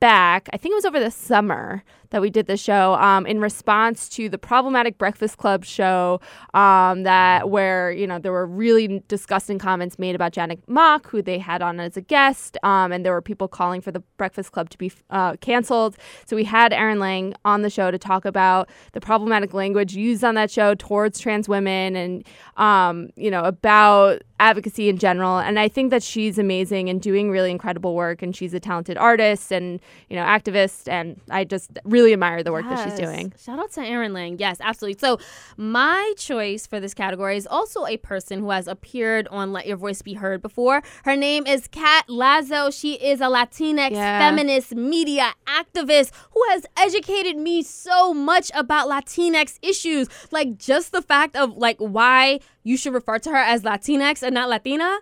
back. 0.00 0.48
I 0.52 0.56
think 0.56 0.72
it 0.72 0.76
was 0.76 0.84
over 0.84 1.00
the 1.00 1.10
summer 1.10 1.82
that 2.10 2.20
we 2.20 2.30
did 2.30 2.46
the 2.46 2.56
show 2.56 2.94
um, 2.94 3.26
in 3.26 3.40
response 3.40 4.08
to 4.10 4.28
the 4.28 4.38
problematic 4.38 4.98
Breakfast 4.98 5.38
Club 5.38 5.64
show 5.64 6.20
um, 6.54 7.02
that 7.02 7.50
where 7.50 7.90
you 7.90 8.06
know 8.06 8.18
there 8.18 8.32
were 8.32 8.46
really 8.46 9.02
disgusting 9.08 9.58
comments 9.58 9.98
made 9.98 10.14
about 10.14 10.32
Janet 10.32 10.60
Mock, 10.68 11.08
who 11.08 11.22
they 11.22 11.38
had 11.38 11.62
on 11.62 11.80
as 11.80 11.96
a 11.96 12.00
guest, 12.00 12.56
um, 12.62 12.92
and 12.92 13.04
there 13.04 13.12
were 13.12 13.22
people 13.22 13.48
calling 13.48 13.80
for 13.80 13.92
the 13.92 14.00
Breakfast 14.16 14.52
Club 14.52 14.70
to 14.70 14.78
be 14.78 14.92
uh, 15.10 15.36
canceled. 15.36 15.96
So 16.26 16.36
we 16.36 16.44
had 16.44 16.72
Erin 16.72 16.98
Lang 16.98 17.34
on 17.44 17.62
the 17.62 17.70
show 17.70 17.90
to 17.90 17.98
talk 17.98 18.24
about 18.24 18.68
the 18.92 19.00
problematic 19.00 19.54
language 19.54 19.94
used 19.94 20.24
on 20.24 20.34
that 20.34 20.50
show 20.50 20.74
towards 20.74 21.18
trans 21.18 21.48
women 21.48 21.96
and 21.96 22.26
um, 22.56 23.10
you 23.16 23.30
know 23.30 23.44
about 23.44 24.22
advocacy 24.40 24.88
in 24.88 24.98
general. 24.98 25.38
And 25.38 25.58
I 25.58 25.68
think 25.68 25.90
that 25.90 26.02
she's 26.02 26.38
amazing 26.38 26.88
and 26.88 27.00
doing 27.00 27.30
really 27.30 27.50
incredible 27.50 27.94
work. 27.94 28.22
And 28.22 28.34
she's 28.34 28.54
a 28.54 28.60
talented 28.60 28.96
artist 28.96 29.52
and 29.52 29.80
you 30.08 30.16
know 30.16 30.22
activist. 30.24 30.88
And 30.88 31.20
I 31.30 31.44
just 31.44 31.70
really 31.84 32.12
admire 32.12 32.42
the 32.42 32.52
work 32.52 32.68
that 32.68 32.84
she's 32.84 32.98
doing. 32.98 33.32
Shout 33.38 33.58
out 33.58 33.72
to 33.72 33.80
Erin 33.82 34.12
Lang. 34.12 34.38
Yes, 34.38 34.58
absolutely. 34.60 34.98
So, 35.00 35.18
my 35.56 36.12
choice 36.16 36.66
for 36.66 36.80
this 36.80 36.94
category 36.94 37.36
is 37.36 37.46
also 37.46 37.86
a 37.86 37.96
person 37.96 38.40
who 38.40 38.50
has 38.50 38.68
appeared 38.68 39.28
on 39.28 39.52
Let 39.52 39.66
Your 39.66 39.76
Voice 39.76 40.02
Be 40.02 40.14
Heard 40.14 40.42
before. 40.42 40.82
Her 41.04 41.16
name 41.16 41.46
is 41.46 41.66
Kat 41.68 42.04
Lazo. 42.08 42.70
She 42.70 42.94
is 42.94 43.20
a 43.20 43.24
Latinx 43.24 43.90
Yeah. 43.90 44.18
feminist 44.18 44.74
media 44.74 45.32
activist 45.46 46.12
who 46.32 46.42
has 46.50 46.66
educated 46.76 47.36
me 47.36 47.62
so 47.62 48.12
much 48.14 48.50
about 48.54 48.88
Latinx 48.88 49.58
issues. 49.62 50.08
Like, 50.30 50.58
just 50.58 50.92
the 50.92 51.02
fact 51.02 51.36
of 51.36 51.56
like 51.56 51.78
why 51.78 52.40
you 52.68 52.76
should 52.76 52.92
refer 52.92 53.18
to 53.18 53.30
her 53.30 53.36
as 53.36 53.62
Latinx 53.62 54.22
and 54.22 54.34
not 54.34 54.48
Latina 54.50 54.98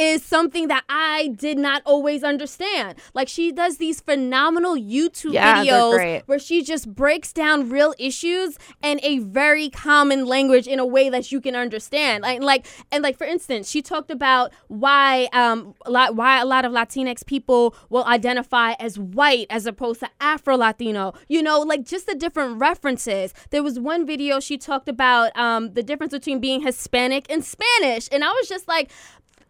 is 0.00 0.24
something 0.24 0.68
that 0.68 0.82
I 0.88 1.28
did 1.36 1.58
not 1.58 1.82
always 1.84 2.24
understand. 2.24 2.98
Like 3.12 3.28
she 3.28 3.52
does 3.52 3.76
these 3.76 4.00
phenomenal 4.00 4.74
YouTube 4.74 5.34
Yeah, 5.34 5.62
videos 5.62 6.22
where 6.26 6.38
she 6.38 6.62
just 6.62 6.94
breaks 6.94 7.32
down 7.34 7.68
real 7.68 7.94
issues 7.98 8.56
in 8.82 8.98
a 9.02 9.18
very 9.18 9.68
common 9.68 10.24
language 10.24 10.66
in 10.66 10.78
a 10.78 10.86
way 10.86 11.10
that 11.10 11.30
you 11.30 11.38
can 11.40 11.54
understand. 11.54 12.22
Like 12.22 12.40
like 12.42 12.66
and 12.90 13.02
like 13.02 13.18
for 13.18 13.24
instance, 13.26 13.68
she 13.68 13.82
talked 13.82 14.10
about 14.10 14.52
why 14.68 15.28
um 15.34 15.74
lot 15.86 16.16
why 16.16 16.40
a 16.40 16.46
lot 16.46 16.64
of 16.64 16.72
Latinx 16.72 17.26
people 17.26 17.74
will 17.90 18.04
identify 18.06 18.72
as 18.80 18.98
white 18.98 19.48
as 19.50 19.66
opposed 19.66 20.00
to 20.00 20.08
Afro 20.20 20.56
Latino. 20.56 21.12
You 21.28 21.42
know, 21.42 21.60
like 21.60 21.84
just 21.84 22.06
the 22.06 22.14
different 22.14 22.58
references. 22.58 23.34
There 23.50 23.62
was 23.62 23.78
one 23.78 24.06
video 24.06 24.40
she 24.40 24.56
talked 24.56 24.88
about 24.88 25.36
um 25.36 25.74
the 25.74 25.82
difference 25.82 26.12
between 26.12 26.40
being 26.40 26.62
Hispanic 26.62 27.30
and 27.30 27.44
Spanish, 27.44 28.08
and 28.10 28.24
I 28.24 28.30
was 28.30 28.48
just 28.48 28.66
like 28.66 28.90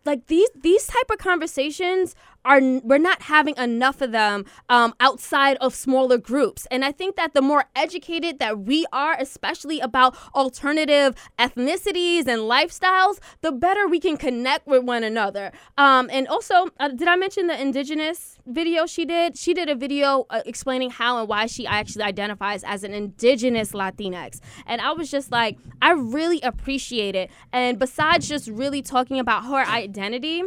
like 0.04 0.26
these 0.26 0.48
these 0.54 0.86
type 0.86 1.10
of 1.10 1.18
conversations 1.18 2.14
are 2.44 2.60
we're 2.60 2.98
not 2.98 3.22
having 3.22 3.56
enough 3.56 4.00
of 4.00 4.12
them 4.12 4.44
um, 4.68 4.94
outside 5.00 5.56
of 5.60 5.74
smaller 5.74 6.18
groups. 6.18 6.66
And 6.70 6.84
i 6.84 6.92
think 6.92 7.16
that 7.16 7.34
the 7.34 7.42
more 7.42 7.64
educated 7.76 8.38
that 8.38 8.60
we 8.60 8.86
are 8.92 9.16
especially 9.18 9.80
about 9.80 10.16
alternative 10.34 11.14
ethnicities 11.38 12.26
and 12.26 12.42
lifestyles 12.42 13.18
the 13.42 13.52
better 13.52 13.86
we 13.86 14.00
can 14.00 14.16
connect 14.16 14.66
with 14.66 14.84
one 14.84 15.04
another. 15.04 15.52
Um, 15.76 16.08
and 16.12 16.26
also 16.28 16.68
uh, 16.78 16.88
did 16.88 17.08
i 17.08 17.16
mention 17.16 17.46
the 17.46 17.60
indigenous 17.60 18.38
video 18.46 18.86
she 18.86 19.04
did? 19.04 19.36
She 19.36 19.54
did 19.54 19.68
a 19.68 19.74
video 19.74 20.26
uh, 20.30 20.42
explaining 20.46 20.90
how 20.90 21.18
and 21.20 21.28
why 21.28 21.46
she 21.46 21.66
actually 21.66 22.04
identifies 22.04 22.64
as 22.64 22.84
an 22.84 22.92
indigenous 22.92 23.72
latinx. 23.72 24.40
And 24.66 24.80
i 24.80 24.92
was 24.92 25.10
just 25.10 25.30
like 25.30 25.58
i 25.82 25.92
really 25.92 26.40
appreciate 26.42 27.14
it. 27.14 27.30
And 27.52 27.78
besides 27.78 28.28
just 28.28 28.48
really 28.48 28.82
talking 28.82 29.18
about 29.18 29.44
her 29.44 29.64
identity 29.66 30.42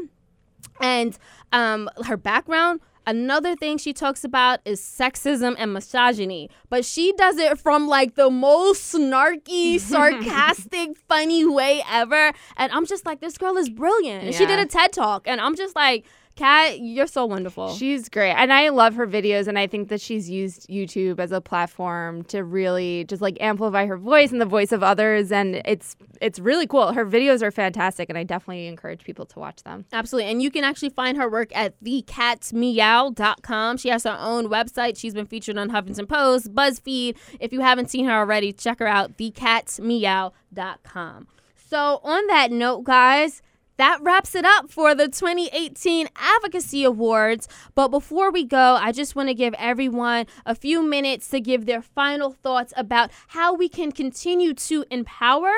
and 0.80 1.18
um, 1.52 1.90
her 2.06 2.18
background. 2.18 2.82
Another 3.06 3.54
thing 3.54 3.78
she 3.78 3.92
talks 3.92 4.24
about 4.24 4.62
is 4.64 4.80
sexism 4.80 5.56
and 5.58 5.74
misogyny, 5.74 6.50
but 6.70 6.86
she 6.86 7.12
does 7.18 7.38
it 7.38 7.60
from 7.60 7.86
like 7.88 8.16
the 8.16 8.30
most 8.30 8.94
snarky, 8.94 9.78
sarcastic, 9.80 10.98
funny 11.10 11.46
way 11.46 11.84
ever. 11.90 12.32
And 12.56 12.72
I'm 12.72 12.86
just 12.86 13.06
like, 13.06 13.20
this 13.20 13.38
girl 13.38 13.58
is 13.58 13.70
brilliant. 13.70 14.24
And 14.24 14.34
she 14.34 14.46
did 14.46 14.58
a 14.58 14.66
TED 14.66 14.94
talk, 14.94 15.28
and 15.28 15.42
I'm 15.42 15.58
just 15.58 15.76
like, 15.76 16.06
Kat, 16.36 16.80
you're 16.80 17.06
so 17.06 17.26
wonderful. 17.26 17.76
She's 17.76 18.10
great. 18.10 18.32
And 18.32 18.52
I 18.52 18.70
love 18.70 18.96
her 18.96 19.06
videos. 19.06 19.48
And 19.48 19.60
I 19.60 19.68
think 19.68 19.90
that 19.90 20.02
she's 20.02 20.28
used 20.30 20.68
YouTube 20.68 21.20
as 21.20 21.32
a 21.32 21.40
platform 21.40 22.24
to 22.26 22.44
really 22.44 23.06
just 23.06 23.22
like 23.22 23.38
amplify 23.40 23.86
her 23.86 23.98
voice 23.98 24.32
and 24.32 24.42
the 24.42 24.46
voice 24.46 24.72
of 24.72 24.82
others. 24.82 25.32
And 25.32 25.62
it's 25.64 25.96
it's 26.22 26.40
really 26.40 26.66
cool. 26.66 26.94
Her 26.94 27.06
videos 27.06 27.44
are 27.44 27.52
fantastic. 27.52 28.10
And 28.10 28.18
I 28.18 28.24
definitely 28.24 28.66
encourage 28.66 29.04
people 29.04 29.28
to 29.28 29.38
watch 29.38 29.62
them. 29.64 29.86
Absolutely. 29.94 30.32
And 30.32 30.42
you 30.42 30.50
can 30.50 30.64
actually 30.64 30.90
find 30.90 31.18
her 31.18 31.30
work 31.30 31.56
at 31.56 31.80
thecatsmeow.com. 31.84 33.78
She 33.78 33.90
has 33.90 34.06
her 34.06 34.18
own 34.20 34.48
website. 34.48 34.98
She's 34.98 35.14
been 35.14 35.28
featured 35.28 35.60
on 35.60 35.70
Huffington 35.70 36.10
Post, 36.10 36.52
BuzzFeed. 36.54 37.16
If 37.40 37.54
you 37.54 37.62
haven't 37.62 37.92
seen 37.92 38.06
her 38.06 38.14
already, 38.14 38.52
check 38.54 38.80
her 38.80 38.88
out, 38.88 39.18
thecatsmeow.com. 39.18 41.28
So, 41.70 42.00
on 42.04 42.28
that 42.28 42.52
note, 42.52 42.84
guys, 42.84 43.42
that 43.84 44.02
wraps 44.02 44.34
it 44.34 44.46
up 44.46 44.70
for 44.72 44.96
the 44.96 45.10
2018 45.10 46.08
Advocacy 46.16 46.86
Awards. 46.86 47.50
But 47.76 47.90
before 47.90 48.32
we 48.32 48.46
go, 48.46 48.78
I 48.80 48.94
just 48.94 49.14
want 49.14 49.28
to 49.28 49.34
give 49.34 49.54
everyone 49.56 50.26
a 50.46 50.56
few 50.56 50.82
minutes 50.82 51.28
to 51.32 51.42
give 51.42 51.66
their 51.66 51.82
final 51.82 52.32
thoughts 52.32 52.74
about 52.78 53.12
how 53.28 53.54
we 53.54 53.68
can 53.68 53.92
continue 53.92 54.54
to 54.54 54.86
empower 54.90 55.52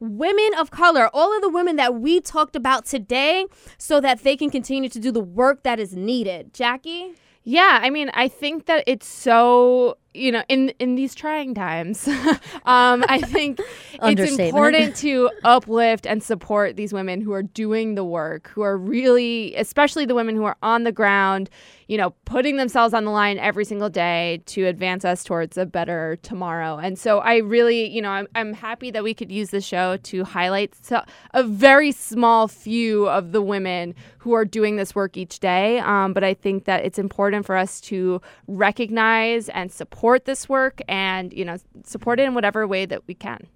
women 0.00 0.50
of 0.58 0.72
color, 0.72 1.08
all 1.14 1.32
of 1.36 1.40
the 1.40 1.48
women 1.48 1.76
that 1.76 1.94
we 1.94 2.20
talked 2.20 2.56
about 2.56 2.84
today, 2.84 3.46
so 3.78 4.00
that 4.00 4.24
they 4.24 4.36
can 4.36 4.50
continue 4.50 4.88
to 4.88 4.98
do 4.98 5.12
the 5.12 5.20
work 5.20 5.62
that 5.62 5.78
is 5.78 5.94
needed. 5.94 6.52
Jaqi? 6.52 7.14
Yeah, 7.44 7.78
I 7.80 7.90
mean, 7.90 8.10
I 8.12 8.26
think 8.26 8.66
that 8.66 8.82
it's 8.88 9.06
so 9.06 9.98
you 10.14 10.32
know 10.32 10.42
in 10.48 10.70
in 10.78 10.94
these 10.94 11.14
trying 11.14 11.54
times 11.54 12.08
um, 12.64 13.04
i 13.08 13.20
think 13.20 13.60
it's 14.02 14.38
important 14.38 14.96
to 14.96 15.30
uplift 15.44 16.06
and 16.06 16.22
support 16.22 16.76
these 16.76 16.92
women 16.92 17.20
who 17.20 17.32
are 17.32 17.42
doing 17.42 17.94
the 17.94 18.04
work 18.04 18.48
who 18.48 18.62
are 18.62 18.76
really 18.76 19.54
especially 19.56 20.04
the 20.04 20.14
women 20.14 20.34
who 20.34 20.44
are 20.44 20.56
on 20.62 20.84
the 20.84 20.92
ground 20.92 21.50
you 21.88 21.96
know 21.96 22.10
putting 22.24 22.56
themselves 22.56 22.94
on 22.94 23.04
the 23.04 23.10
line 23.10 23.38
every 23.38 23.64
single 23.64 23.88
day 23.88 24.42
to 24.46 24.64
advance 24.64 25.04
us 25.04 25.24
towards 25.24 25.56
a 25.56 25.64
better 25.66 26.18
tomorrow. 26.22 26.76
And 26.76 26.98
so 26.98 27.18
i 27.18 27.36
really 27.38 27.88
you 27.88 28.00
know 28.00 28.10
i'm, 28.10 28.28
I'm 28.34 28.52
happy 28.52 28.90
that 28.90 29.02
we 29.02 29.14
could 29.14 29.32
use 29.32 29.50
the 29.50 29.60
show 29.60 29.96
to 29.96 30.24
highlight 30.24 30.74
so, 30.74 31.02
a 31.34 31.42
very 31.42 31.92
small 31.92 32.48
few 32.48 33.08
of 33.08 33.32
the 33.32 33.42
women 33.42 33.94
who 34.18 34.32
are 34.32 34.44
doing 34.44 34.76
this 34.76 34.94
work 34.94 35.16
each 35.16 35.40
day. 35.40 35.78
Um, 35.80 36.12
but 36.12 36.22
i 36.22 36.34
think 36.34 36.64
that 36.64 36.84
it's 36.84 36.98
important 36.98 37.46
for 37.46 37.56
us 37.56 37.80
to 37.82 38.20
recognize 38.46 39.48
and 39.48 39.72
support 39.72 40.07
this 40.16 40.48
work 40.48 40.80
and 40.86 41.32
you 41.32 41.44
know 41.44 41.56
support 41.84 42.20
it 42.20 42.24
in 42.24 42.34
whatever 42.34 42.66
way 42.66 42.86
that 42.86 43.02
we 43.08 43.14
can. 43.14 43.48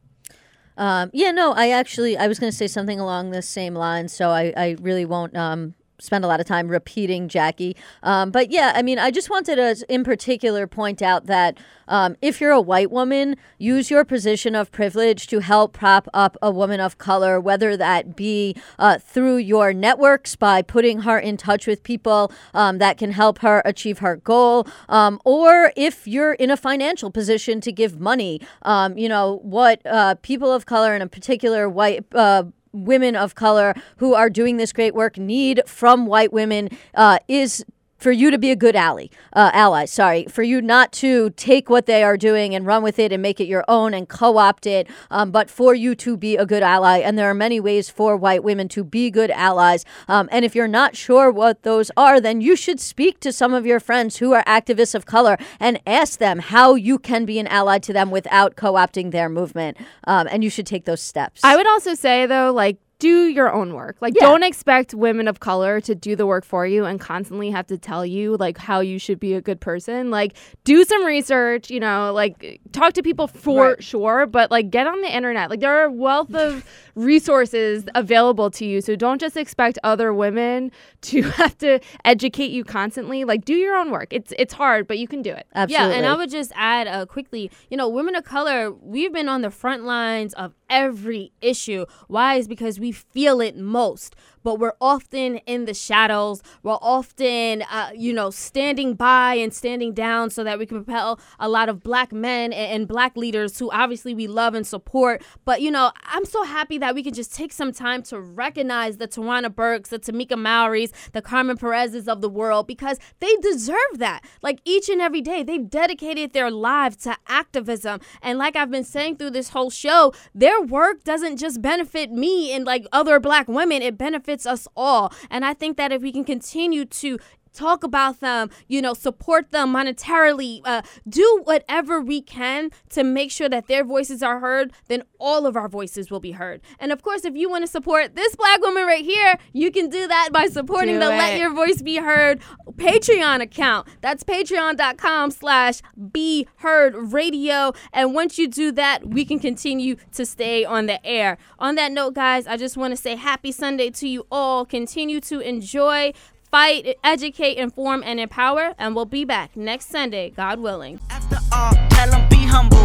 Um, 0.76 1.10
yeah, 1.12 1.30
no, 1.30 1.52
I 1.52 1.70
actually 1.70 2.16
I 2.16 2.26
was 2.26 2.38
going 2.38 2.50
to 2.50 2.56
say 2.56 2.66
something 2.66 2.98
along 2.98 3.30
the 3.30 3.42
same 3.42 3.74
lines, 3.74 4.12
so 4.12 4.30
I, 4.30 4.52
I 4.56 4.76
really 4.80 5.04
won't 5.04 5.36
um, 5.36 5.74
spend 6.02 6.24
a 6.24 6.28
lot 6.28 6.40
of 6.40 6.46
time 6.46 6.68
repeating 6.68 7.28
Jaqi. 7.28 7.76
Um, 8.02 8.30
but 8.30 8.50
yeah, 8.50 8.72
I 8.74 8.82
mean, 8.82 8.98
I 8.98 9.10
just 9.10 9.30
wanted 9.30 9.56
to, 9.56 9.84
in 9.88 10.04
particular, 10.04 10.66
point 10.66 11.00
out 11.02 11.26
that 11.26 11.58
um, 11.88 12.16
if 12.22 12.40
you're 12.40 12.52
a 12.52 12.60
white 12.60 12.90
woman, 12.90 13.36
use 13.58 13.90
your 13.90 14.04
position 14.04 14.54
of 14.54 14.72
privilege 14.72 15.26
to 15.28 15.40
help 15.40 15.72
prop 15.72 16.08
up 16.14 16.36
a 16.40 16.50
woman 16.50 16.80
of 16.80 16.98
color, 16.98 17.40
whether 17.40 17.76
that 17.76 18.16
be 18.16 18.56
uh, 18.78 18.98
through 18.98 19.36
your 19.36 19.72
networks 19.72 20.34
by 20.36 20.62
putting 20.62 21.00
her 21.00 21.18
in 21.18 21.36
touch 21.36 21.66
with 21.66 21.82
people 21.82 22.32
um, 22.54 22.78
that 22.78 22.98
can 22.98 23.12
help 23.12 23.38
her 23.38 23.62
achieve 23.64 23.98
her 23.98 24.16
goal, 24.16 24.66
um, 24.88 25.20
or 25.24 25.72
if 25.76 26.06
you're 26.06 26.32
in 26.34 26.50
a 26.50 26.56
financial 26.56 27.10
position 27.10 27.60
to 27.60 27.72
give 27.72 28.00
money. 28.00 28.40
Um, 28.62 28.96
you 28.96 29.08
know, 29.08 29.40
what 29.42 29.84
uh, 29.86 30.14
people 30.22 30.52
of 30.52 30.66
color, 30.66 30.94
and 30.94 31.02
in 31.02 31.08
particular 31.08 31.68
white, 31.68 32.04
uh, 32.14 32.44
women 32.72 33.16
of 33.16 33.34
color 33.34 33.74
who 33.96 34.14
are 34.14 34.30
doing 34.30 34.56
this 34.56 34.72
great 34.72 34.94
work 34.94 35.18
need 35.18 35.62
from 35.66 36.06
white 36.06 36.32
women 36.32 36.68
uh, 36.94 37.18
is 37.28 37.64
for 38.02 38.12
you 38.12 38.30
to 38.30 38.38
be 38.38 38.50
a 38.50 38.56
good 38.56 38.74
ally, 38.74 39.06
uh, 39.32 39.50
ally. 39.54 39.84
Sorry, 39.84 40.26
for 40.26 40.42
you 40.42 40.60
not 40.60 40.92
to 40.92 41.30
take 41.30 41.70
what 41.70 41.86
they 41.86 42.02
are 42.02 42.16
doing 42.16 42.54
and 42.54 42.66
run 42.66 42.82
with 42.82 42.98
it 42.98 43.12
and 43.12 43.22
make 43.22 43.40
it 43.40 43.46
your 43.46 43.64
own 43.68 43.94
and 43.94 44.08
co-opt 44.08 44.66
it, 44.66 44.88
um, 45.10 45.30
but 45.30 45.48
for 45.48 45.74
you 45.74 45.94
to 45.94 46.16
be 46.16 46.36
a 46.36 46.44
good 46.44 46.62
ally. 46.62 46.98
And 46.98 47.16
there 47.16 47.30
are 47.30 47.34
many 47.34 47.60
ways 47.60 47.88
for 47.88 48.16
white 48.16 48.42
women 48.42 48.68
to 48.70 48.82
be 48.82 49.10
good 49.10 49.30
allies. 49.30 49.84
Um, 50.08 50.28
and 50.32 50.44
if 50.44 50.54
you're 50.54 50.68
not 50.68 50.96
sure 50.96 51.30
what 51.30 51.62
those 51.62 51.90
are, 51.96 52.20
then 52.20 52.40
you 52.40 52.56
should 52.56 52.80
speak 52.80 53.20
to 53.20 53.32
some 53.32 53.54
of 53.54 53.64
your 53.64 53.80
friends 53.80 54.16
who 54.16 54.32
are 54.32 54.44
activists 54.44 54.94
of 54.94 55.06
color 55.06 55.38
and 55.60 55.80
ask 55.86 56.18
them 56.18 56.40
how 56.40 56.74
you 56.74 56.98
can 56.98 57.24
be 57.24 57.38
an 57.38 57.46
ally 57.46 57.78
to 57.78 57.92
them 57.92 58.10
without 58.10 58.56
co-opting 58.56 59.12
their 59.12 59.28
movement. 59.28 59.76
Um, 60.04 60.26
and 60.30 60.42
you 60.42 60.50
should 60.50 60.66
take 60.66 60.84
those 60.84 61.00
steps. 61.00 61.40
I 61.44 61.56
would 61.56 61.68
also 61.68 61.94
say 61.94 62.26
though, 62.26 62.52
like 62.52 62.78
do 63.02 63.26
your 63.26 63.52
own 63.52 63.74
work. 63.74 63.96
Like 64.00 64.14
Yeah. 64.14 64.26
don't 64.28 64.44
expect 64.44 64.94
women 64.94 65.26
of 65.26 65.40
color 65.40 65.80
to 65.80 65.92
do 65.94 66.14
the 66.14 66.24
work 66.24 66.44
for 66.44 66.64
you 66.66 66.84
and 66.84 67.00
constantly 67.00 67.50
have 67.50 67.66
to 67.66 67.76
tell 67.76 68.06
you 68.06 68.36
like 68.36 68.56
how 68.58 68.78
you 68.78 68.96
should 69.00 69.18
be 69.18 69.34
a 69.34 69.40
good 69.40 69.60
person. 69.60 70.10
Like 70.10 70.34
do 70.62 70.84
some 70.84 71.04
research, 71.04 71.68
you 71.68 71.80
know, 71.80 72.12
like 72.12 72.60
talk 72.70 72.92
to 72.92 73.02
people 73.02 73.26
for 73.26 73.70
Right. 73.70 73.82
sure, 73.82 74.26
but 74.26 74.52
like 74.52 74.70
get 74.70 74.86
on 74.86 75.00
the 75.00 75.12
internet. 75.12 75.50
Like 75.50 75.58
there 75.58 75.74
are 75.80 75.86
a 75.86 75.90
wealth 75.90 76.32
of 76.34 76.64
resources 76.94 77.84
available 77.94 78.50
to 78.52 78.64
you. 78.64 78.80
So 78.80 78.94
don't 78.96 79.20
just 79.20 79.36
expect 79.36 79.78
other 79.82 80.14
women 80.14 80.70
to 81.02 81.22
have 81.22 81.58
to 81.58 81.80
educate 82.04 82.50
you 82.52 82.62
constantly. 82.64 83.24
Like 83.24 83.44
do 83.44 83.54
your 83.54 83.74
own 83.76 83.90
work. 83.90 84.08
It's 84.12 84.32
it's 84.38 84.54
hard, 84.54 84.86
but 84.86 84.98
you 84.98 85.08
can 85.08 85.22
do 85.22 85.32
it. 85.32 85.46
Absolutely. 85.54 85.90
Yeah, 85.90 85.96
and 85.98 86.06
I 86.06 86.14
would 86.14 86.30
just 86.30 86.52
add 86.54 86.86
uh, 86.86 87.04
quickly, 87.06 87.50
you 87.70 87.76
know, 87.76 87.88
women 87.88 88.14
of 88.14 88.24
color, 88.24 88.70
we've 88.72 89.12
been 89.12 89.28
on 89.28 89.42
the 89.42 89.50
front 89.50 89.84
lines 89.84 90.34
of 90.34 90.52
every 90.72 91.32
issue. 91.42 91.84
Why? 92.08 92.36
Is 92.36 92.48
because 92.48 92.80
we 92.80 92.90
feel 92.90 93.40
it 93.42 93.56
most, 93.56 94.16
but 94.42 94.58
we're 94.58 94.72
often 94.80 95.36
in 95.46 95.66
the 95.66 95.74
shadows. 95.74 96.42
We're 96.62 96.78
often, 96.80 97.62
uh, 97.70 97.90
you 97.94 98.12
know, 98.12 98.30
standing 98.30 98.94
by 98.94 99.34
and 99.34 99.52
standing 99.52 99.92
down 99.92 100.30
so 100.30 100.42
that 100.42 100.58
we 100.58 100.66
can 100.66 100.82
propel 100.82 101.20
a 101.38 101.48
lot 101.48 101.68
of 101.68 101.82
black 101.82 102.10
men 102.10 102.52
and, 102.52 102.72
and 102.72 102.88
black 102.88 103.16
leaders 103.16 103.58
who 103.58 103.70
obviously 103.70 104.14
we 104.14 104.26
love 104.26 104.54
and 104.54 104.66
support. 104.66 105.22
But, 105.44 105.60
you 105.60 105.70
know, 105.70 105.92
I'm 106.04 106.24
so 106.24 106.42
happy 106.42 106.78
that 106.78 106.94
we 106.94 107.02
can 107.02 107.12
just 107.12 107.34
take 107.34 107.52
some 107.52 107.72
time 107.72 108.02
to 108.04 108.18
recognize 108.18 108.96
the 108.96 109.06
Tarana 109.06 109.54
Burkes, 109.54 109.90
the 109.90 109.98
Tamika 109.98 110.36
Mallorys, 110.38 110.90
the 111.12 111.22
Carmen 111.22 111.58
Perez's 111.58 112.08
of 112.08 112.22
the 112.22 112.30
world 112.30 112.66
because 112.66 112.98
they 113.20 113.36
deserve 113.36 113.98
that. 113.98 114.24
Like 114.40 114.60
each 114.64 114.88
and 114.88 115.02
every 115.02 115.20
day, 115.20 115.42
they've 115.42 115.68
dedicated 115.68 116.32
their 116.32 116.50
lives 116.50 116.96
to 117.04 117.16
activism. 117.28 118.00
And 118.22 118.38
like 118.38 118.56
I've 118.56 118.70
been 118.70 118.84
saying 118.84 119.16
through 119.16 119.30
this 119.30 119.50
whole 119.50 119.70
show, 119.70 120.14
their 120.34 120.61
work 120.70 121.04
doesn't 121.04 121.36
just 121.36 121.60
benefit 121.60 122.10
me 122.10 122.52
and 122.52 122.64
like 122.64 122.86
other 122.92 123.20
black 123.20 123.48
women, 123.48 123.82
it 123.82 123.98
benefits 123.98 124.46
us 124.46 124.66
all. 124.76 125.12
And 125.30 125.44
I 125.44 125.54
think 125.54 125.76
that 125.76 125.92
if 125.92 126.02
we 126.02 126.12
can 126.12 126.24
continue 126.24 126.84
to 126.84 127.18
talk 127.52 127.84
about 127.84 128.20
them, 128.20 128.50
you 128.68 128.80
know, 128.82 128.94
support 128.94 129.50
them 129.50 129.74
monetarily, 129.74 130.60
uh, 130.64 130.82
do 131.08 131.42
whatever 131.44 132.00
we 132.00 132.20
can 132.20 132.70
to 132.90 133.04
make 133.04 133.30
sure 133.30 133.48
that 133.48 133.66
their 133.66 133.84
voices 133.84 134.22
are 134.22 134.40
heard, 134.40 134.72
then 134.88 135.02
all 135.18 135.46
of 135.46 135.56
our 135.56 135.68
voices 135.68 136.10
will 136.10 136.20
be 136.20 136.32
heard. 136.32 136.60
And 136.78 136.92
of 136.92 137.02
course, 137.02 137.24
if 137.24 137.36
you 137.36 137.48
want 137.48 137.64
to 137.64 137.70
support 137.70 138.14
this 138.14 138.34
black 138.36 138.60
woman 138.60 138.86
right 138.86 139.04
here, 139.04 139.38
you 139.52 139.70
can 139.70 139.88
do 139.88 140.06
that 140.08 140.30
by 140.32 140.46
supporting 140.46 140.94
Do 140.94 141.00
the 141.00 141.08
Let. 141.08 141.38
Your 141.38 141.52
Voice 141.52 141.82
Be 141.82 141.96
Heard 141.96 142.40
Patreon 142.72 143.40
account. 143.40 143.88
That's 144.00 144.22
patreon.com 144.22 145.30
slash 145.30 145.80
be 146.12 146.46
heard 146.56 146.94
radio. 146.94 147.72
And 147.92 148.14
once 148.14 148.38
you 148.38 148.48
do 148.48 148.72
that, 148.72 149.08
we 149.08 149.24
can 149.24 149.38
continue 149.38 149.96
to 150.12 150.26
stay 150.26 150.64
on 150.64 150.86
the 150.86 151.04
air. 151.06 151.38
On 151.58 151.74
that 151.76 151.92
note, 151.92 152.14
guys, 152.14 152.46
I 152.46 152.56
just 152.56 152.76
want 152.76 152.92
to 152.92 152.96
say 152.96 153.16
happy 153.16 153.52
Sunday 153.52 153.90
to 153.90 154.08
you 154.08 154.26
all. 154.30 154.64
Continue 154.64 155.20
to 155.22 155.40
enjoy 155.40 156.12
fight, 156.52 156.98
educate, 157.02 157.56
inform, 157.56 158.04
and 158.04 158.20
empower. 158.20 158.74
And 158.78 158.94
we'll 158.94 159.06
be 159.06 159.24
back 159.24 159.56
next 159.56 159.88
Sunday, 159.88 160.30
God 160.30 160.60
willing. 160.60 161.00
After 161.10 161.38
all, 161.50 161.72
tell 161.88 162.10
them 162.10 162.28
be 162.28 162.36
humble. 162.36 162.78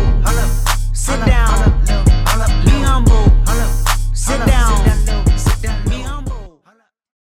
Sit 0.96 1.24
down. 1.26 1.86
Be 2.66 2.72
humble. 2.82 4.16
Sit 4.16 4.44
down. 4.48 5.07